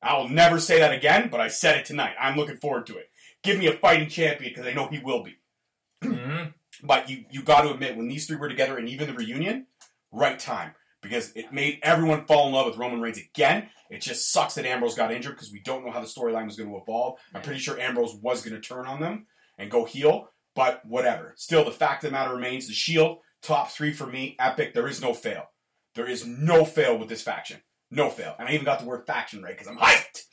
[0.00, 2.14] I will never say that again, but I said it tonight.
[2.20, 3.10] I'm looking forward to it.
[3.42, 5.36] Give me a fighting champion because I know he will be.
[6.02, 6.54] Mhm.
[6.82, 9.66] But you you got to admit when these three were together and even the reunion,
[10.12, 13.70] right time because it made everyone fall in love with Roman Reigns again.
[13.90, 16.56] It just sucks that Ambrose got injured because we don't know how the storyline was
[16.56, 17.18] going to evolve.
[17.34, 21.34] I'm pretty sure Ambrose was going to turn on them and go heel, but whatever.
[21.36, 24.74] Still, the fact of the matter remains: the Shield top three for me, epic.
[24.74, 25.50] There is no fail.
[25.94, 27.60] There is no fail with this faction.
[27.90, 28.34] No fail.
[28.38, 30.24] And I even got the word faction right because I'm hyped.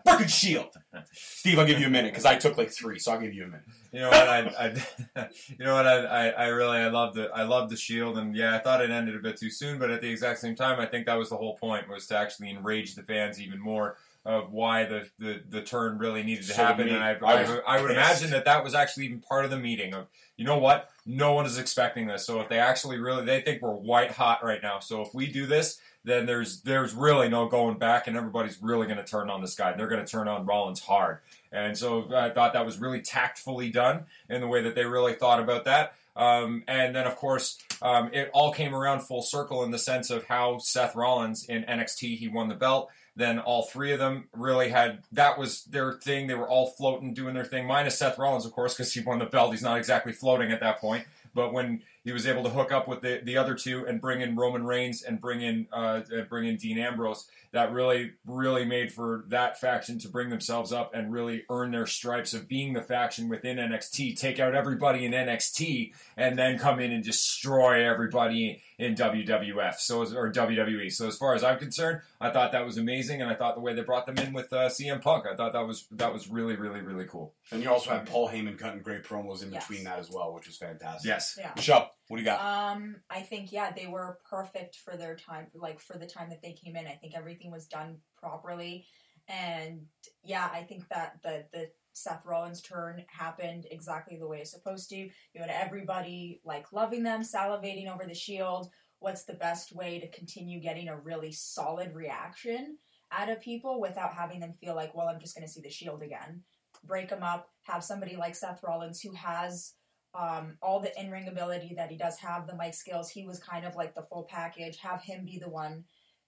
[0.04, 0.74] Fucking Shield.
[1.12, 3.44] Steve, I'll give you a minute because I took like three, so I'll give you
[3.44, 3.62] a minute.
[3.92, 4.28] You know what?
[4.28, 4.74] I,
[5.16, 5.86] I you know what?
[5.86, 8.80] I, I, I really I love the I love the Shield, and yeah, I thought
[8.82, 11.16] it ended a bit too soon, but at the exact same time, I think that
[11.18, 15.08] was the whole point was to actually enrage the fans even more of why the
[15.18, 16.92] the, the turn really needed to So happen, me.
[16.94, 19.50] and I, I I, would- I would imagine that that was actually even part of
[19.52, 20.90] the meeting of you know what?
[21.06, 24.44] No one is expecting this, so if they actually really they think we're white hot
[24.44, 25.80] right now, so if we do this.
[26.04, 29.54] Then there's there's really no going back, and everybody's really going to turn on this
[29.54, 29.72] guy.
[29.72, 31.18] They're going to turn on Rollins hard,
[31.52, 35.12] and so I thought that was really tactfully done in the way that they really
[35.12, 35.94] thought about that.
[36.16, 40.10] Um, and then, of course, um, it all came around full circle in the sense
[40.10, 42.90] of how Seth Rollins in NXT he won the belt.
[43.16, 46.26] Then all three of them really had that was their thing.
[46.26, 49.18] They were all floating, doing their thing, minus Seth Rollins, of course, because he won
[49.18, 49.52] the belt.
[49.52, 51.04] He's not exactly floating at that point.
[51.34, 54.20] But when he was able to hook up with the, the other two and bring
[54.20, 58.64] in Roman Reigns and bring in uh, uh, bring in Dean Ambrose, that really really
[58.64, 62.72] made for that faction to bring themselves up and really earn their stripes of being
[62.72, 64.16] the faction within NXT.
[64.18, 69.74] Take out everybody in NXT and then come in and destroy everybody in WWF.
[69.76, 70.90] So or WWE.
[70.90, 73.60] So as far as I'm concerned, I thought that was amazing, and I thought the
[73.60, 76.28] way they brought them in with uh, CM Punk, I thought that was that was
[76.28, 77.34] really really really cool.
[77.52, 79.66] And you also had Paul Heyman cutting great promos in Yes.
[79.66, 81.08] between that as well, which was fantastic.
[81.08, 81.36] Yes.
[81.38, 81.50] Yeah.
[81.56, 82.40] Michelle, what do you got?
[82.40, 86.42] Um, I think yeah, they were perfect for their time, like for the time that
[86.42, 86.88] they came in.
[86.88, 88.84] I think everything was done properly,
[89.28, 89.82] and
[90.24, 94.90] yeah, I think that the the Seth Rollins turn happened exactly the way it's supposed
[94.90, 94.96] to.
[94.96, 98.70] You had everybody like loving them, salivating over the Shield.
[98.98, 102.76] What's the best way to continue getting a really solid reaction
[103.12, 105.70] out of people without having them feel like, well, I'm just going to see the
[105.70, 106.42] Shield again?
[106.84, 107.50] Break them up.
[107.62, 109.74] Have somebody like Seth Rollins who has
[110.14, 113.10] um, all the in ring ability that he does have, the mic skills.
[113.10, 114.78] He was kind of like the full package.
[114.78, 115.84] Have him be the one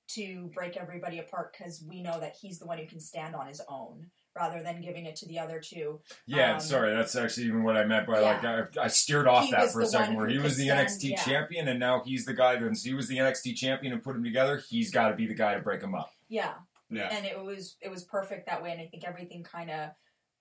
[0.09, 3.47] to break everybody apart because we know that he's the one who can stand on
[3.47, 6.01] his own rather than giving it to the other two.
[6.27, 8.27] Yeah, Um, sorry, that's actually even what I meant by yeah.
[8.27, 8.45] like
[8.79, 10.67] I, I steered off He that was for a second, where he was could the
[10.69, 11.17] stand- NXT yeah.
[11.23, 12.59] champion, and now he's the guy.
[12.59, 15.35] Since he was the NXT champion and put him together, he's got to be the
[15.35, 16.11] guy to break him up.
[16.29, 16.53] Yeah,
[16.91, 17.09] yeah.
[17.11, 19.91] and it was it was perfect that way, and I think everything kind of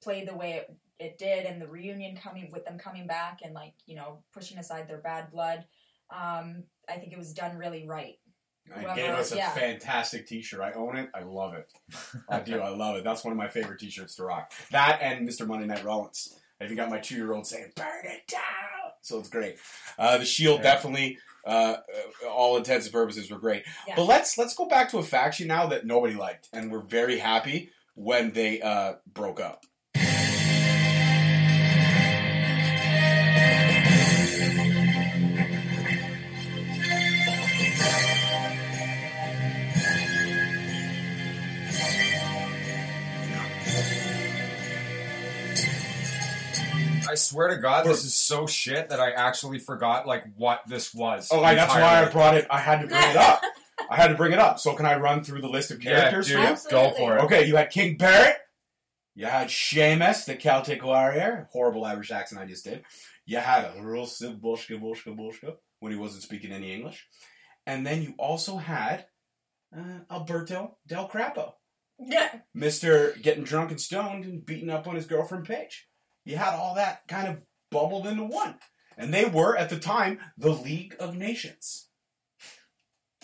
[0.02, 3.54] played the way it, it did, and the reunion coming with them coming back and
[3.54, 5.66] like you know pushing aside their bad blood.
[6.10, 8.16] Um, I think it was done really right.
[8.74, 9.52] And Whoever- gave us a yeah.
[9.54, 10.62] fantastic T-shirt.
[10.62, 11.10] I own it.
[11.16, 11.72] I love it.
[12.30, 12.60] I do.
[12.62, 13.04] I love it.
[13.04, 14.52] That's one of my favorite T-shirts to rock.
[14.72, 15.48] That and Mr.
[15.48, 16.38] Monday Night Rollins.
[16.60, 19.58] I even got my two-year-old saying "Burn it down," so it's great.
[19.98, 20.74] Uh, the Shield Yeah.
[20.74, 21.78] definitely, uh,
[22.24, 23.64] uh, all intents and purposes, were great.
[23.88, 23.96] Yeah.
[23.96, 27.18] But let's let's go back to a faction now that nobody liked, and we're very
[27.18, 29.66] happy when they uh, broke up.
[47.32, 51.30] Swear to God, this is so shit that I actually forgot like what this was.
[51.32, 52.12] Oh, I, that's why I entirely.
[52.12, 52.48] brought it.
[52.50, 53.42] I had to bring it up.
[53.90, 54.60] I had to bring it up.
[54.60, 56.28] So can I run through the list of Yeah, characters?
[56.28, 56.98] dude, go Absolutely.
[56.98, 57.22] for it.
[57.24, 58.38] Okay, you had King Barrett.
[59.16, 61.50] You had Sheamus, the Celtic warrior.
[61.52, 62.84] Horrible Irish accent I just did.
[63.26, 67.06] You had Rusev Boshka Boshka Boshka when he wasn't speaking any English.
[67.66, 69.06] And then you also had
[69.78, 71.54] uh, Alberto Del Crapo.
[72.00, 73.22] Yeah, Mr.
[73.22, 75.88] getting drunk and stoned and beating up on his girlfriend Paige.
[76.26, 78.56] You had all that kind of bubbled into one.
[78.98, 81.88] And they were, at the time, the League of Nations.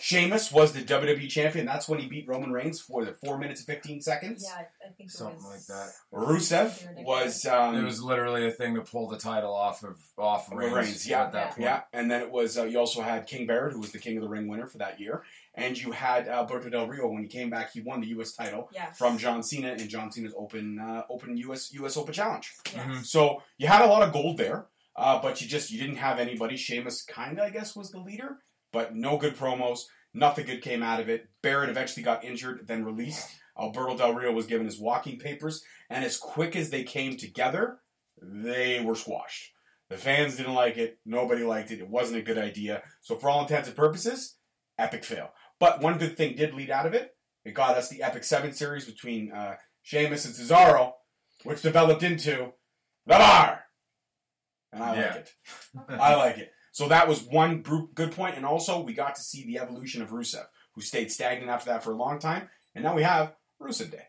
[0.00, 1.66] Sheamus was the WWE champion.
[1.66, 4.44] That's when he beat Roman Reigns for the 4 minutes and 15 seconds.
[4.46, 5.92] yeah, I think it Something was, like that.
[6.14, 10.52] Rusev was um, It was literally a thing to pull the title off of off
[10.52, 11.48] Reigns, Reigns, yeah, at that yeah.
[11.48, 11.60] point.
[11.62, 14.16] yeah, and then it was uh, you also had King Barrett, who was the King
[14.16, 15.24] of the Ring winner for that year,
[15.58, 17.72] and you had Alberto Del Rio when he came back.
[17.72, 18.32] He won the U.S.
[18.32, 18.96] title Yes.
[18.96, 21.72] from John Cena in John Cena's Open uh, Open U.S.
[21.74, 21.96] U.S.
[21.96, 22.50] Open Challenge.
[22.74, 22.86] Yes.
[22.86, 23.04] Mhm.
[23.04, 24.66] So you had a lot of gold there,
[24.96, 26.56] uh, but you just you didn't have anybody.
[26.56, 28.38] Sheamus kind of I guess was the leader,
[28.72, 29.80] but no good promos.
[30.14, 31.28] Nothing good came out of it.
[31.42, 33.28] Barrett eventually got injured, then released.
[33.58, 37.80] Alberto Del Rio was given his walking papers, and as quick as they came together,
[38.22, 39.52] they were squashed.
[39.90, 40.98] The fans didn't like it.
[41.04, 41.80] Nobody liked it.
[41.80, 42.82] It wasn't a good idea.
[43.00, 44.36] So for all intents and purposes,
[44.78, 45.30] epic fail.
[45.60, 47.14] But one good thing did lead out of it.
[47.44, 50.92] It got us the Epic Seven series between uh, Sheamus and Cesaro,
[51.44, 52.52] which developed into
[53.06, 53.64] the Bar.
[54.72, 55.06] And I Yeah.
[55.06, 55.30] like it.
[56.00, 56.52] I like it.
[56.72, 60.02] So that was one group good point, and also we got to see the evolution
[60.02, 60.44] of Rusev,
[60.74, 64.04] who stayed stagnant after that for a long time, and now we have Rusev Day.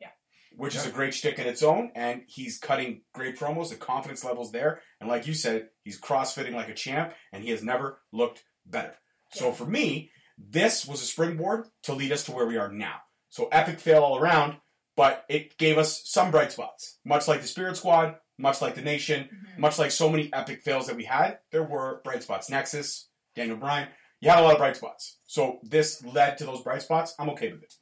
[0.00, 0.08] Yeah.
[0.56, 3.68] Which is a great shtick in its own, and he's cutting great promos.
[3.70, 7.50] The confidence level's there, and like you said, he's crossfitting like a champ, and he
[7.50, 8.94] has never looked better.
[9.32, 12.96] So for me, this was a springboard to lead us to where we are now.
[13.28, 14.56] So epic fail all around,
[14.96, 18.82] but it gave us some bright spots, much like the Spirit Squad, much like the
[18.82, 19.58] Nation, Mhm.
[19.58, 22.50] much like so many epic fails that we had, there were bright spots.
[22.50, 23.88] Nexus, Daniel Bryan,
[24.20, 25.18] you had a lot of bright spots.
[25.26, 27.14] So this led to those bright spots.
[27.18, 27.74] I'm okay with it.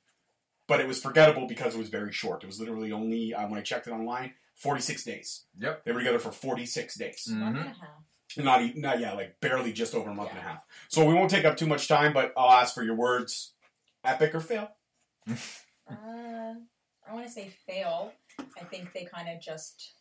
[0.69, 2.45] But it was forgettable because it was very short.
[2.45, 5.45] It was literally only, uh, when I checked it online, 46 days.
[5.59, 5.85] Yep.
[5.85, 7.27] They were together for 46 days.
[7.29, 7.77] Month
[8.37, 8.61] And a half.
[8.61, 10.63] Not, e- not yeah, like barely just over a month and a half.
[10.89, 13.55] So we won't take up too much time, but I'll ask for your words.
[14.05, 14.71] Epic or fail?
[15.91, 16.55] Uh,
[17.07, 18.13] I want to say fail.
[18.39, 19.95] I think they kind of just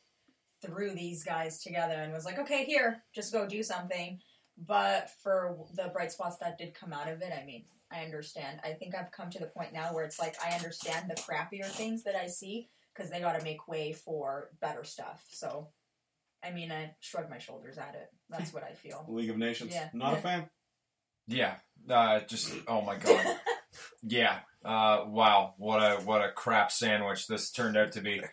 [0.62, 4.20] threw these guys together and was like, okay, here, just go do something.
[4.58, 8.60] But for the bright spots that did come out of it, I mean, I understand.
[8.64, 11.66] I think I've come to the point now where it's like I understand the crappier
[11.66, 15.26] things that I see because they got to make way for better stuff.
[15.30, 15.70] So,
[16.44, 18.10] I mean, I shrug my shoulders at it.
[18.30, 19.06] That's what I feel.
[19.08, 19.74] League of Nations?
[19.74, 19.90] Yeah.
[19.94, 20.50] Not a fan?
[21.28, 21.56] Yeah.
[21.90, 23.38] Uh, just oh my god.
[24.04, 24.40] yeah.
[24.64, 25.56] Uh, wow.
[25.58, 28.22] What a what a crap sandwich this turned out to be.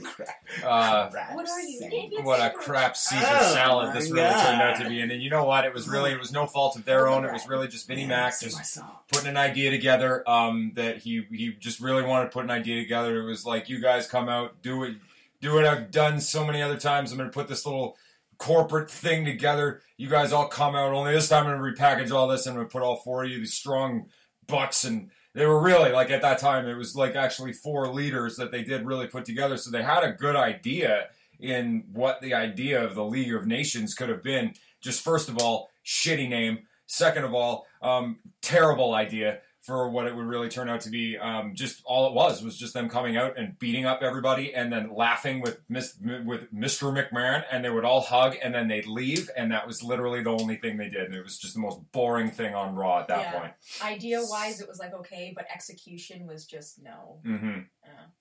[0.65, 4.89] Uh, What are you, what a crap Caesar Oh salad this really turned out to
[4.89, 5.01] be.
[5.01, 5.65] And then you know what?
[5.65, 7.25] It was really it was no fault of their own.
[7.25, 8.81] It was really just Vinnie Mac just
[9.13, 10.29] putting an idea together.
[10.29, 13.21] Um, that he he just really wanted to put an idea together.
[13.21, 14.97] It was like you guys come out, do it,
[15.41, 17.13] do what I've done so many other times.
[17.13, 17.97] I'm gonna put this little
[18.39, 19.83] corporate thing together.
[19.97, 20.93] You guys all come out.
[20.93, 23.31] Only this time I'm gonna repackage all this and I'm gonna put all four of
[23.31, 24.07] you these strong
[24.47, 25.11] bucks and.
[25.35, 26.67] They were really like at that time.
[26.67, 29.57] It was like actually four leaders that they did really put together.
[29.57, 31.09] So they had a good idea
[31.39, 34.55] in what the idea of the League of Nations could have been.
[34.81, 36.61] Just first of all, shitty name.
[36.87, 41.17] Second of all, um, terrible idea for what it would really turn out to be.
[41.19, 44.73] Um, just all it was was just them coming out and beating up everybody, and
[44.73, 46.91] then laughing with Miss, with Mr.
[46.93, 50.31] McMahon, and they would all hug, and then they'd leave, and that was literally the
[50.31, 51.03] only thing they did.
[51.03, 53.39] And it was just the most boring thing on Raw at that Yeah.
[53.39, 53.53] point.
[53.85, 57.21] Idea wise, it was like okay, but execution was just no.
[57.23, 57.61] hmm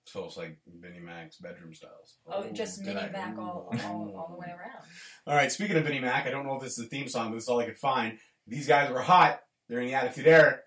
[0.05, 2.17] So it's like Vinnie Mac's bedroom styles.
[2.29, 4.83] Oh, just did mini I- all, all, all the way around.
[5.25, 7.29] All right, speaking of Vinnie Mac, I don't know if this is the theme song,
[7.29, 8.17] but this is all I could find.
[8.47, 9.41] These guys were hot.
[9.69, 10.59] They're in the Attitude Era.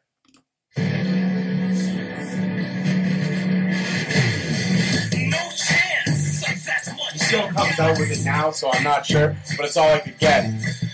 [7.31, 10.19] Still comes out with it now, so I'm not sure, but it's all I could
[10.19, 10.47] get.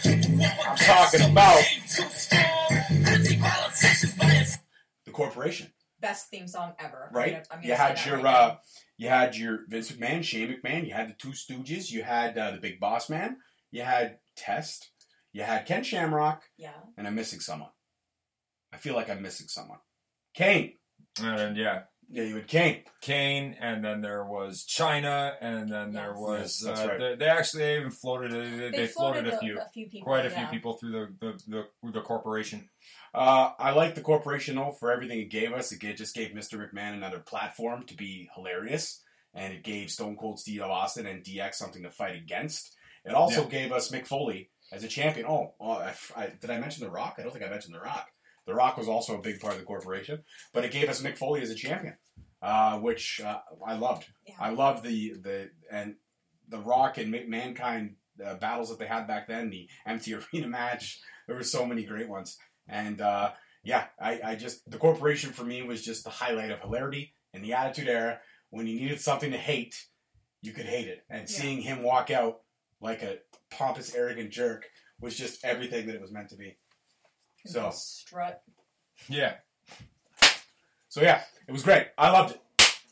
[0.05, 1.65] I'm talking about
[5.05, 7.07] the corporation, Best theme song ever.
[7.11, 7.33] I'm right?
[7.33, 8.57] gonna- I'm gonna you had your right uh,
[8.99, 12.51] you had your Vince McMahon, Shane McMahon, you had the Two Stooges, you had uh,
[12.51, 13.39] the Big Boss Man,
[13.71, 14.91] you had Test,
[15.33, 16.73] you had Ken Shamrock, yeah.
[16.99, 17.71] and I'm missing someone.
[18.73, 19.79] I feel like I'm missing someone.
[20.35, 20.75] Kane.
[21.19, 22.83] And yeah, Yeah, you had Kane.
[23.01, 26.19] Kane, and then there was Chyna, and then there Yes.
[26.21, 26.99] was Yes, that's uh, right.
[27.01, 28.31] they, they actually even floated.
[28.33, 30.07] They, they, floated, a few, a few people.
[30.07, 30.39] quite a yeah.
[30.49, 31.09] few people through the
[31.49, 32.69] the, the, the corporation.
[33.13, 35.73] Uh, I like the corporation though for everything it gave us.
[35.73, 36.59] It just gave Mr.
[36.59, 39.03] McMahon another platform to be hilarious,
[39.35, 42.77] and it gave Stone Cold Steve Austin and DX something to fight against.
[43.05, 43.49] It also Yeah.
[43.51, 45.27] gave us Mick Foley as a champion.
[45.29, 47.17] Oh, oh I, I- did I mention The Rock?
[47.19, 48.09] I don't think I mentioned The Rock.
[48.47, 51.19] The Rock was also a big part of the corporation, but it gave us Mick
[51.19, 51.97] Foley as a champion,
[52.41, 54.07] uh, which uh, I loved.
[54.27, 54.35] Yeah.
[54.39, 55.97] I loved the the and
[56.49, 59.51] the Rock and Mankind uh, battles that they had back then.
[59.51, 61.01] The empty arena match.
[61.27, 63.33] There were so many great ones, and uh,
[63.65, 67.43] yeah, I, I just the corporation for me was just the highlight of hilarity in
[67.43, 68.21] the Attitude Era.
[68.51, 69.75] When you needed something to hate,
[70.41, 71.27] you could hate it, and Yeah.
[71.37, 72.43] seeing him walk out
[72.81, 73.19] like a
[73.51, 74.67] pompous, arrogant jerk
[75.01, 76.57] was just everything that it was meant to be.
[77.47, 78.43] So, strut.
[79.09, 79.35] Yeah,
[80.97, 81.89] so yeah, it was great.
[81.99, 82.41] I loved it.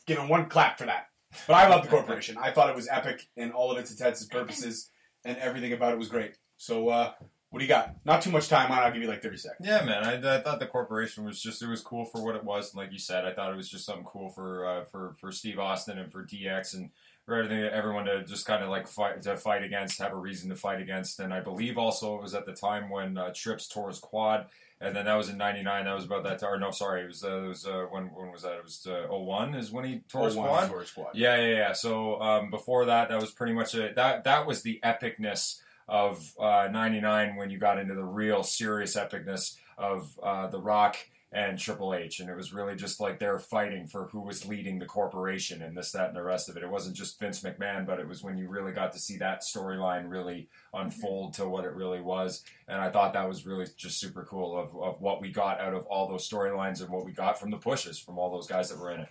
[0.06, 1.06] Giving one clap for that.
[1.48, 2.36] But I loved the corporation.
[2.38, 4.90] I thought it was epic in all of its intents and purposes,
[5.24, 6.34] and everything about it was great.
[6.58, 7.12] So, uh,
[7.48, 7.96] what do you got?
[8.04, 8.80] Not too much time on.
[8.80, 9.66] I'll give you like thirty seconds.
[9.66, 10.04] yeah, man.
[10.04, 12.74] I, I thought the corporation was just it was cool for what it was.
[12.74, 15.32] And like you said, I thought it was just something cool for uh, for for
[15.32, 16.90] Steve Austin and for DX and
[17.24, 20.50] for everything everyone to just kind of like fight to fight against, have a reason
[20.50, 21.20] to fight against.
[21.20, 24.46] And I believe also it was at the time when uh, Trips tore his quad.
[24.80, 25.84] And then that was in '99.
[25.86, 26.42] That was about that.
[26.42, 27.24] Or no, sorry, it was.
[27.24, 28.06] Uh, it was uh, when.
[28.12, 28.54] When was that?
[28.54, 30.68] It was uh, 01 is when he tore his Oh, quad.
[30.68, 31.10] Tour squad.
[31.14, 31.72] Yeah, yeah, yeah.
[31.72, 33.94] So um, before that, that was pretty much it.
[33.94, 38.96] That that was the epicness of uh, 99 when you got into the real serious
[38.96, 40.96] epicness of uh, The Rock
[41.34, 42.20] and Triple H.
[42.20, 45.76] And it was really just like they're fighting for who was leading the corporation and
[45.76, 46.62] this, that, and the rest of it.
[46.62, 49.42] It wasn't just Vince McMahon, but it was when you really got to see that
[49.42, 52.44] storyline really unfold to what it really was.
[52.68, 55.74] And I thought that was really just super cool of, of what we got out
[55.74, 58.70] of all those storylines and what we got from the pushes from all those guys
[58.70, 59.08] that were in it.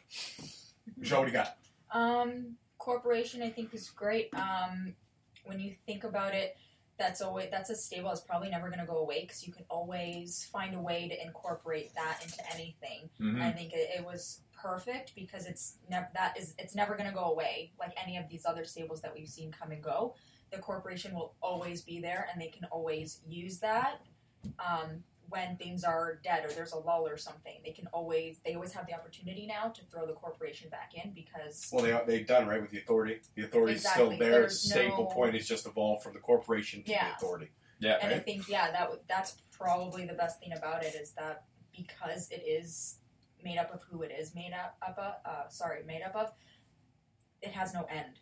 [0.97, 1.57] Michelle, what do you got?
[1.91, 4.33] Um, corporation, I think, is great.
[4.33, 4.95] Um,
[5.43, 6.55] when you think about it,
[6.97, 9.65] that's always that's a stable that's probably never going to go away because you can
[9.69, 13.09] always find a way to incorporate that into anything.
[13.19, 13.41] Mhm.
[13.41, 17.15] I think it, it was perfect because it's never that is it's never going to
[17.15, 20.15] go away like any of these other stables that we've seen come and go.
[20.51, 24.01] The corporation will always be there, and they can always use that.
[24.59, 25.03] Um,
[25.33, 28.71] when things are dead or there's a lull or something, they can always they always
[28.71, 32.47] have the opportunity now to throw the corporation back in because Well, they they've done
[32.47, 33.19] right with the authority.
[33.35, 34.15] The authority's Exactly.
[34.15, 34.41] still there.
[34.41, 37.09] There's Staple no- point is just evolved from the corporation to Yeah.
[37.09, 37.49] the authority.
[37.79, 37.97] Yeah.
[37.99, 41.45] And I think yeah, that would that's probably the best thing about it is that
[41.75, 42.99] because it is
[43.43, 46.31] made up of who it is made up, up of, uh, sorry, made up of,
[47.41, 48.19] it has no end,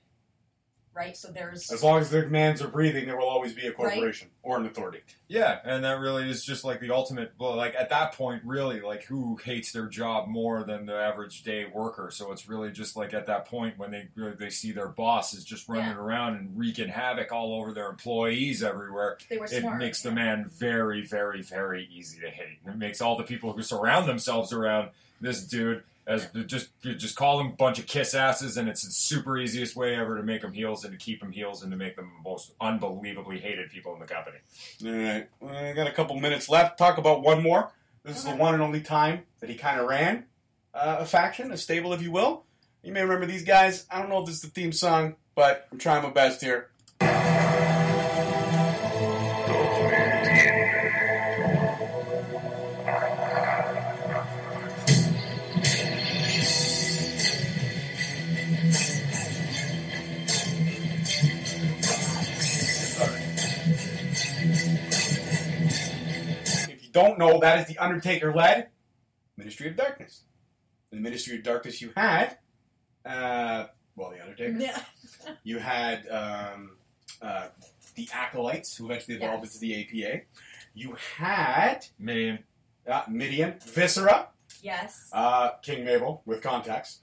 [0.93, 1.15] right?
[1.15, 4.30] So there's As long as the McMahons are breathing, there will always be a corporation
[4.43, 4.99] or an authority.
[5.27, 7.31] Yeah, and that really is just like the ultimate.
[7.39, 11.43] Well, like at that point, really, like who hates their job more than the average
[11.43, 12.09] day worker?
[12.11, 15.34] So it's really just like at that point when they really they see their boss
[15.34, 15.97] is just running Yeah.
[16.01, 19.18] around and wreaking havoc all over their employees everywhere.
[19.30, 19.77] they were It smart.
[19.80, 22.59] makes the man very, very, very easy to hate.
[22.65, 24.89] And it makes all the people who surround themselves around
[25.22, 28.83] this dude as just you just call them a bunch of kiss asses, and it's
[28.83, 31.71] the super easiest way ever to make them heels and to keep them heels and
[31.71, 34.38] to make them the most unbelievably hated people in the company.
[35.41, 36.77] All right, I got a couple minutes left.
[36.77, 37.71] Talk about one more.
[38.03, 40.25] This is the one and only time that he kind of ran
[40.73, 42.43] uh, a faction, a stable, if you will.
[42.83, 43.85] You may remember these guys.
[43.91, 46.69] I don't know if this is the theme song, but I'm trying my best here.
[66.93, 68.68] You don't know, that is the Undertaker led
[69.38, 70.23] Ministry of Darkness.
[70.91, 72.38] In the Ministry of Darkness, you had,
[73.05, 74.57] uh, well, the Undertaker.
[74.59, 74.81] Yeah.
[75.43, 76.72] You had um,
[77.22, 77.47] uh,
[77.95, 79.55] the Acolytes, who eventually evolved Yes.
[79.55, 80.22] into the APA.
[80.73, 82.39] You had Mideon.
[82.88, 84.30] uh, Mideon, Viscera,
[84.61, 85.09] Yes.
[85.13, 86.99] uh, King Mabel with contacts.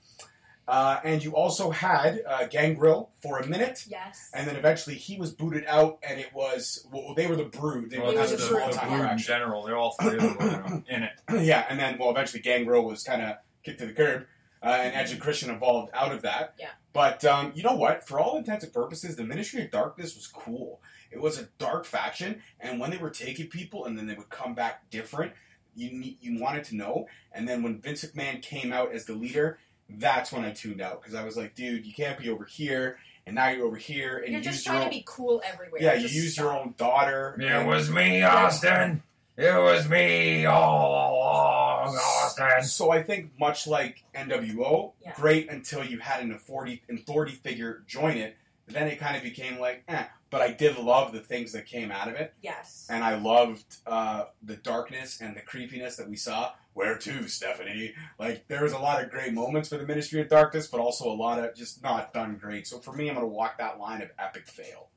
[0.69, 4.29] Uh, and you also had uh, Gangrel for a minute, yes.
[4.35, 7.89] and then eventually he was booted out, and it was well, they were the Brood.
[7.91, 8.59] They Well, were They kind were of the a Brood.
[8.61, 9.63] small the time Brood in general.
[9.65, 11.13] They're all three of them were in it.
[11.47, 14.27] yeah, and then well, eventually Gangrel was kind of kicked to the curb,
[14.63, 16.55] uh, and Edge and Christian evolved out of that.
[16.61, 16.69] Yeah.
[16.93, 18.07] But um, you know what?
[18.07, 20.83] For all intents and purposes, the Ministry of Darkness was cool.
[21.11, 24.29] It was a dark faction, and when they were taking people, and then they would
[24.29, 25.33] come back different,
[25.75, 27.07] you you wanted to know.
[27.33, 29.59] And then when Vince McMahon came out as the leader,
[29.89, 32.99] that's when I tuned out because I was like, dude, you can't be over here,
[33.27, 35.81] and now you're over here, and You're you just trying own, to be cool everywhere.
[35.83, 37.37] yeah, you Just use your own daughter.
[37.41, 39.03] It was me, Austin.
[39.37, 42.65] It was me all along, Austin.
[42.65, 45.13] So I think much like NWO, Yeah.
[45.15, 48.37] great until you had an authority authority figure join it.
[48.67, 50.05] Then it kind of became like, eh.
[50.31, 52.87] But I did love the things that came out of it, Yes.
[52.91, 56.53] and I loved uh, the darkness and the creepiness that we saw.
[56.75, 57.95] Where to, Stephanie?
[58.19, 61.11] Like there was a lot of great moments for the Ministry of Darkness, but also
[61.11, 62.67] a lot of just not done great.
[62.67, 64.89] So for me, I'm going to walk that line of epic fail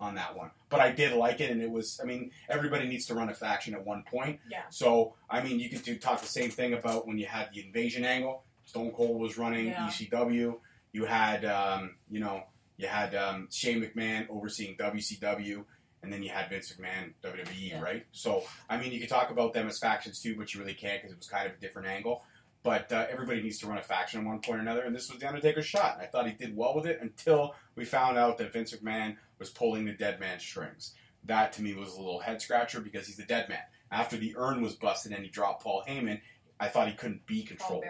[0.00, 0.50] on that one.
[0.70, 2.00] But I did like it, and it was.
[2.02, 4.40] I mean, everybody needs to run a faction at one point.
[4.50, 4.62] Yeah.
[4.70, 7.60] So I mean, you could do talk the same thing about when you had the
[7.60, 8.44] invasion angle.
[8.64, 9.88] Stone Cold was running Yeah.
[9.88, 10.58] ECW.
[10.92, 12.44] You had, um, you know,
[12.78, 15.64] you had um, Shane McMahon overseeing WCW,
[16.02, 17.80] and then you had Vince McMahon WWE, Yeah.
[17.80, 18.06] right?
[18.12, 21.00] So I mean, you could talk about them as factions too, but you really can't
[21.02, 22.22] because it was kind of a different angle.
[22.62, 25.08] But uh, everybody needs to run a faction at one point or another, and this
[25.10, 25.94] was the Undertaker's shot.
[25.94, 29.16] And I thought he did well with it until we found out that Vince McMahon
[29.38, 30.94] was pulling the dead man strings.
[31.24, 33.60] That to me was a little head scratcher because he's the dead man.
[33.92, 36.20] After the urn was busted and he dropped Paul Heyman,
[36.58, 37.84] I thought he couldn't be controlled.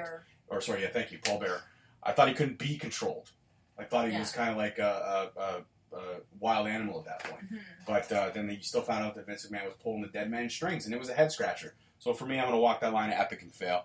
[0.48, 1.62] Or sorry, yeah, thank you, Paul Bearer.
[2.02, 3.30] I thought he couldn't be controlled.
[3.78, 4.20] I thought he Yeah.
[4.20, 6.02] was kind of like a, a, a, a
[6.40, 7.52] wild animal at that point.
[7.52, 7.60] Mhm.
[7.86, 10.54] But uh, then you still found out that Vince McMahon was pulling the dead man's
[10.54, 11.74] strings, and it was a head scratcher.
[11.98, 13.84] So for me, I'm going to walk that line of epic and fail.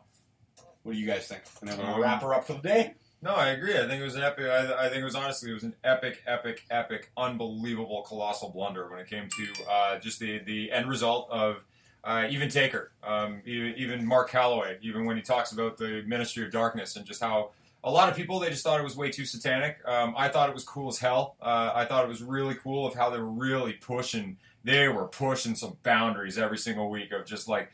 [0.84, 1.44] What do you guys think?
[1.62, 2.94] And then we'll Um, wrap her up for the day.
[3.22, 3.76] No, I agree.
[3.78, 4.46] I think it was an epic.
[4.46, 8.90] I, I think it was honestly, it was an epic, epic, epic, unbelievable, colossal blunder
[8.90, 11.58] when it came to uh, just the the end result of
[12.04, 16.44] uh, even Taker, um, even, even Mark Calaway, even when he talks about the Ministry
[16.44, 17.52] of Darkness and just how
[17.84, 19.78] a lot of people they just thought it was way too satanic.
[19.86, 21.36] Um, I thought it was cool as hell.
[21.42, 24.38] Uh, I thought it was really cool of how they were really pushing.
[24.64, 27.72] They were pushing some boundaries every single week of just like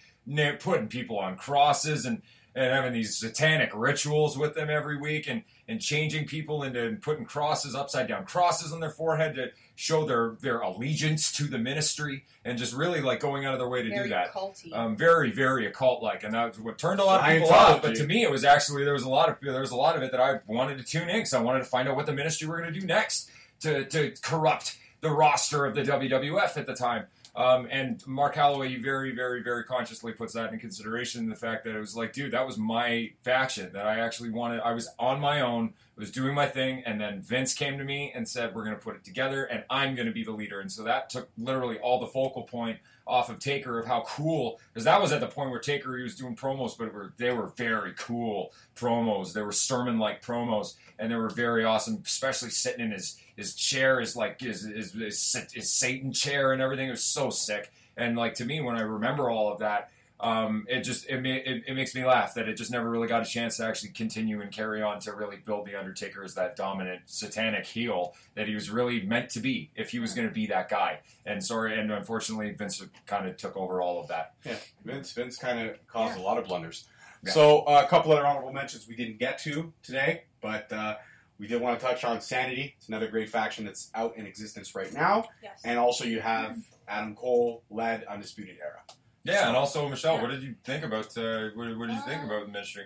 [0.59, 2.21] putting people on crosses and
[2.55, 7.01] and having these satanic rituals with them every week and and changing people into and
[7.01, 11.57] putting crosses upside down crosses on their forehead to show their their allegiance to the
[11.59, 14.33] ministry and just really like going out of their way to Very do that.
[14.33, 14.75] culty.
[14.75, 17.83] um, very very occult like and that was what turned a lot of people off
[17.83, 19.95] but to me it was actually there was a lot of there was a lot
[19.95, 22.07] of it that i wanted to tune in because i wanted to find out what
[22.07, 23.29] the ministry were going to do next
[23.59, 27.05] to, to corrupt the roster of the wwf at the time
[27.37, 31.29] um, and Mark Calaway very, very, very consciously puts that in consideration.
[31.29, 34.59] The fact that it was like, dude, that was my faction that I actually wanted.
[34.61, 38.11] I was on my own, was doing my thing, and then Vince came to me
[38.15, 40.59] and said, "We're going to put it together, and I'm going to be the leader."
[40.59, 44.59] And so that took literally all the focal point off of Taker of how cool,
[44.73, 47.31] because that was at the point where Taker he was doing promos, but were, they
[47.31, 49.33] were very cool promos.
[49.33, 53.55] They were sermon like promos, and they were very awesome, especially sitting in his his
[53.55, 56.87] chair, his like his his, his, his Satan chair and everything.
[56.87, 57.71] It was so sick.
[57.95, 61.63] And like to me, when I remember all of that, um, it just it, it,
[61.67, 64.41] it makes me laugh that it just never really got a chance to actually continue
[64.41, 68.55] and carry on to really build the Undertaker as that dominant satanic heel that he
[68.55, 70.99] was really meant to be if he was going to be that guy.
[71.25, 74.33] And sorry, and unfortunately, Vince kind of took over all of that.
[74.43, 75.11] Yeah, Vince.
[75.13, 76.23] Vince kind of caused Yeah.
[76.23, 76.87] a lot of blunders.
[77.23, 77.31] Yeah.
[77.31, 80.95] So uh, a couple other honorable mentions we didn't get to today, but uh,
[81.39, 82.73] we did want to touch on Sanity.
[82.77, 85.61] It's another great faction that's out in existence right now, yes.
[85.63, 86.57] and also you have
[86.87, 88.81] Adam Cole led Undisputed Era.
[89.27, 90.21] Yeah, and also Michelle, Yeah.
[90.21, 92.85] what did you think about uh, what, what did you think Uh, about the ministry?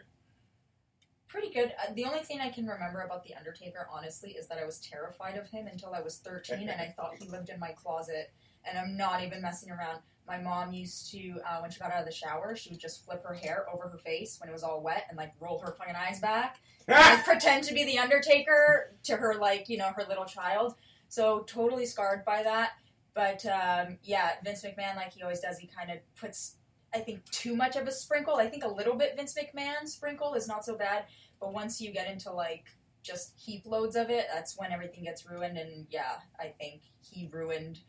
[1.27, 1.73] Pretty good.
[1.81, 4.80] Uh, the only thing I can remember about The Undertaker, honestly, is that I was
[4.80, 8.31] terrified of him until I was 13 and I thought he lived in my closet.
[8.65, 9.99] And I'm not even messing around.
[10.27, 13.05] My mom used to, uh, when she got out of the shower, she would just
[13.05, 15.72] flip her hair over her face when it was all wet and like roll her
[15.72, 16.59] fucking eyes back.
[16.88, 20.76] and, like, pretend to be The Undertaker to her, like, you know, her little child.
[21.07, 22.72] So totally scarred by that.
[23.13, 26.55] But um, yeah, Vince McMahon, like he always does, he kind of puts,
[26.93, 28.35] I think, too much of a sprinkle.
[28.35, 31.05] I think a little bit Vince McMahon sprinkle is not so bad.
[31.39, 32.65] But once you get into like
[33.03, 35.57] just heap loads of it, that's when everything gets ruined.
[35.57, 37.79] And yeah, I think he ruined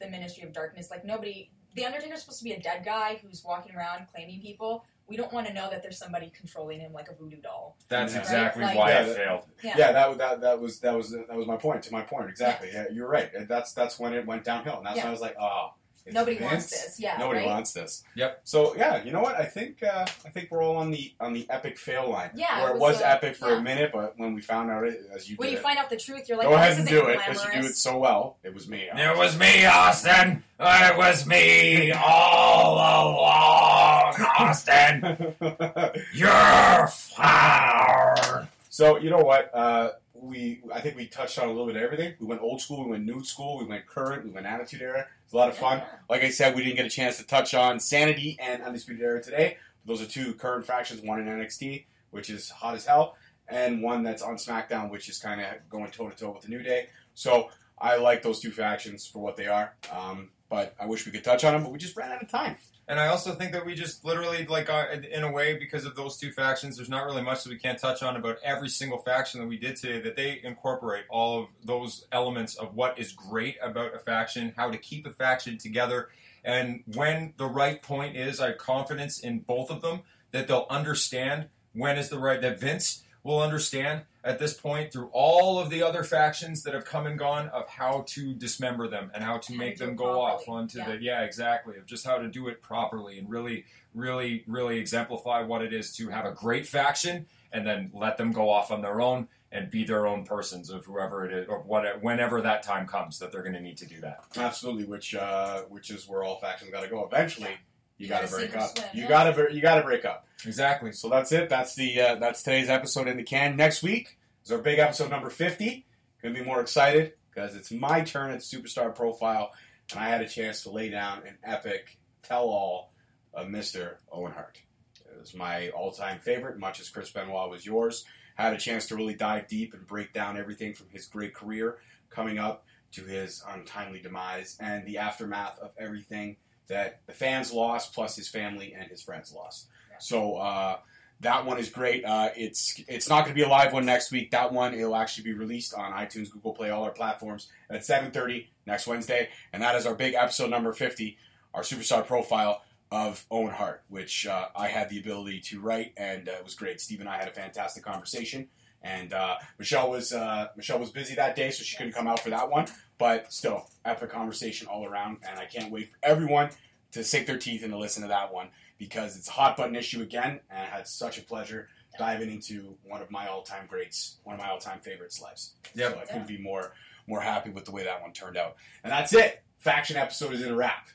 [0.00, 0.90] the Ministry of Darkness.
[0.90, 4.84] Like nobody, the Undertaker's supposed to be a dead guy who's walking around claiming people.
[5.08, 7.76] We don't want to know that there's somebody controlling him like a voodoo doll.
[7.88, 9.42] That's Right, exactly like- why Yeah, it that- failed.
[9.64, 9.74] Yeah.
[9.78, 11.82] Yeah, that, that that was that was that was my point.
[11.84, 12.68] To my point, exactly.
[12.72, 13.30] Yeah, you're right.
[13.48, 15.77] That's that's when it went downhill, and that's when I was like, oh, it's
[16.12, 16.50] Nobody Vince?
[16.52, 17.00] wants this.
[17.00, 17.16] Yeah.
[17.18, 17.46] Nobody right?
[17.48, 18.04] wants this.
[18.14, 18.40] Yep.
[18.44, 19.36] So yeah, you know what?
[19.36, 22.30] I think uh, I think we're all on the on the epic fail line.
[22.34, 23.58] Yeah, where it it was was, a- epic for yeah.
[23.58, 25.78] a minute, but when we found out it, as you When did you it, find
[25.78, 27.66] out the truth, you're like, go oh, ahead this and do it because you do
[27.66, 28.36] it so well.
[28.42, 28.88] It was me.
[28.92, 30.42] It was me, Austin.
[30.60, 35.34] It was me all along, Austin.
[36.14, 38.48] You're fired.
[38.70, 39.54] So you know what?
[39.54, 42.14] Uh, we I think we touched on a little bit of everything.
[42.20, 45.06] We went old school, we went new school, we went current, we went attitude era.
[45.28, 45.82] It's a lot of fun.
[46.08, 49.22] Like I said, we didn't get a chance to touch on Sanity and Undisputed Era
[49.22, 49.58] today.
[49.84, 53.14] Those are two current factions, one in NXT, which is hot as hell,
[53.46, 56.48] and one that's on SmackDown, which is kind of going toe to toe with the
[56.48, 56.86] New Day.
[57.12, 59.74] So I like those two factions for what they are.
[59.92, 62.30] Um, but I wish we could touch on them, but we just ran out of
[62.30, 62.56] time.
[62.88, 65.94] And I also think that we just literally, like, uh, in a way, because of
[65.94, 68.98] those two factions, there's not really much that we can't touch on about every single
[68.98, 70.00] faction that we did today.
[70.00, 74.70] That they incorporate all of those elements of what is great about a faction, how
[74.70, 76.08] to keep a faction together,
[76.44, 80.00] and when the right point is, I have confidence in both of them
[80.30, 82.40] that they'll understand when is the right.
[82.40, 86.84] That Vince will understand at this point through all of the other factions that have
[86.84, 89.96] come and gone of how to dismember them and how to How make them it
[89.96, 90.92] go off onto Yeah.
[90.92, 93.64] the yeah exactly of just how to do it properly and really
[93.94, 98.32] really really exemplify what it is to have a great faction and then let them
[98.32, 101.60] go off on their own and be their own persons of whoever it is or
[101.60, 105.14] what whenever that time comes that they're going to need to do that Absolutely, which
[105.14, 107.04] uh, which is where all factions got to go.
[107.10, 107.56] Eventually,
[107.98, 108.78] you, You got to gotta break up.
[108.78, 109.08] swim, You yeah.
[109.08, 110.26] got to you got to break up.
[110.46, 111.48] exactly So that's it.
[111.48, 113.56] That's the uh, that's today's episode in the can.
[113.56, 115.84] Next week is our big episode number fifty.
[116.22, 119.52] Gonna be more excited because it's my turn at Superstar Profile,
[119.92, 122.92] and I had a chance to lay down an epic tell-all
[123.34, 124.60] of Mister Owen Hart.
[125.04, 128.04] It was my all-time favorite, much as Chris Benoit was yours.
[128.36, 131.78] Had a chance to really dive deep and break down everything from his great career
[132.10, 136.36] coming up to his untimely demise and the aftermath of everything
[136.68, 139.68] that the fans lost, plus his family and his friends lost.
[139.98, 140.78] So uh,
[141.20, 142.04] that one is great.
[142.04, 144.30] Uh, it's it's not going to be a live one next week.
[144.30, 148.46] That one it'll actually be released on iTunes, Google Play, all our platforms at 7:30
[148.66, 151.18] next Wednesday, and that is our big episode number 50,
[151.54, 156.28] our superstar profile of Owen Hart, which uh, I had the ability to write, and
[156.28, 156.80] uh, it was great.
[156.80, 158.48] Steve and I had a fantastic conversation,
[158.82, 162.20] And uh, Michelle was uh, Michelle was busy that day, so she couldn't come out
[162.20, 162.66] for that one.
[162.96, 166.50] But still, epic conversation all around, and I can't wait for everyone
[166.92, 168.48] to sink their teeth and to listen to that one
[168.78, 171.68] because it's a hot button issue again, and I had such a pleasure
[171.98, 175.54] diving into one of my all time greats, one of my all time favorites' lives.
[175.74, 175.92] Yep.
[175.92, 176.72] So I couldn't be more
[177.06, 178.56] more happy with the way that one turned out.
[178.84, 179.42] And that's it.
[179.58, 180.88] Faction episode is in a wrap.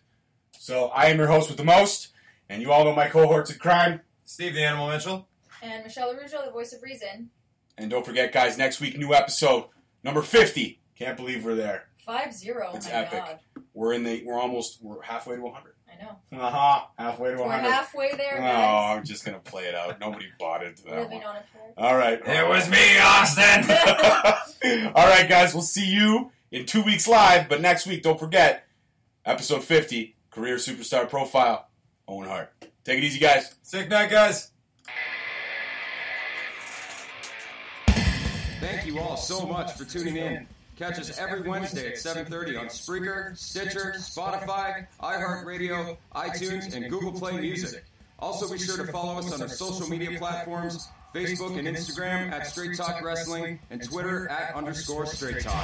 [0.58, 2.10] So I am your host with the most,
[2.50, 4.02] and you all know my cohorts in crime.
[4.24, 5.28] Steve the Animal Mitchell.
[5.62, 7.30] And Michelle Arujo, the voice of reason.
[7.78, 9.66] And don't forget, guys, next week, new episode,
[10.04, 10.80] number 50.
[10.98, 11.86] Can't believe we're there.
[12.06, 12.72] Five zero.
[12.76, 13.24] It's my epic.
[13.26, 13.40] God.
[13.74, 15.74] We're in the, we're almost, we're halfway to 100.
[15.90, 16.42] I know.
[16.42, 17.70] Aha, halfway to We're 100.
[17.72, 18.96] halfway there, Oh.
[18.98, 20.00] I'm just going to play it out.
[20.00, 21.28] Nobody bought into that Living one.
[21.28, 21.74] on a prayer.
[21.78, 22.20] All right.
[22.26, 24.92] It was me, Austin.
[24.96, 27.48] All right, guys, we'll see you in two weeks live.
[27.50, 28.66] But next week, don't forget,
[29.26, 31.68] episode 50, Career Superstar Profile,
[32.08, 32.52] Owen Hart.
[32.84, 33.54] Take it easy, guys.
[33.62, 34.52] Sick night, guys.
[38.64, 40.48] Thank you all so much for tuning in.
[40.78, 47.40] Catch us every Wednesday at 7.30 on Spreaker, Stitcher, Spotify, iHeartRadio, iTunes, and Google Play
[47.42, 47.84] Music.
[48.20, 52.48] Also be sure to follow us on our social media platforms, Facebook and Instagram at
[52.48, 55.64] Straight Talk Wrestling, and Twitter at underscore Straight Talk.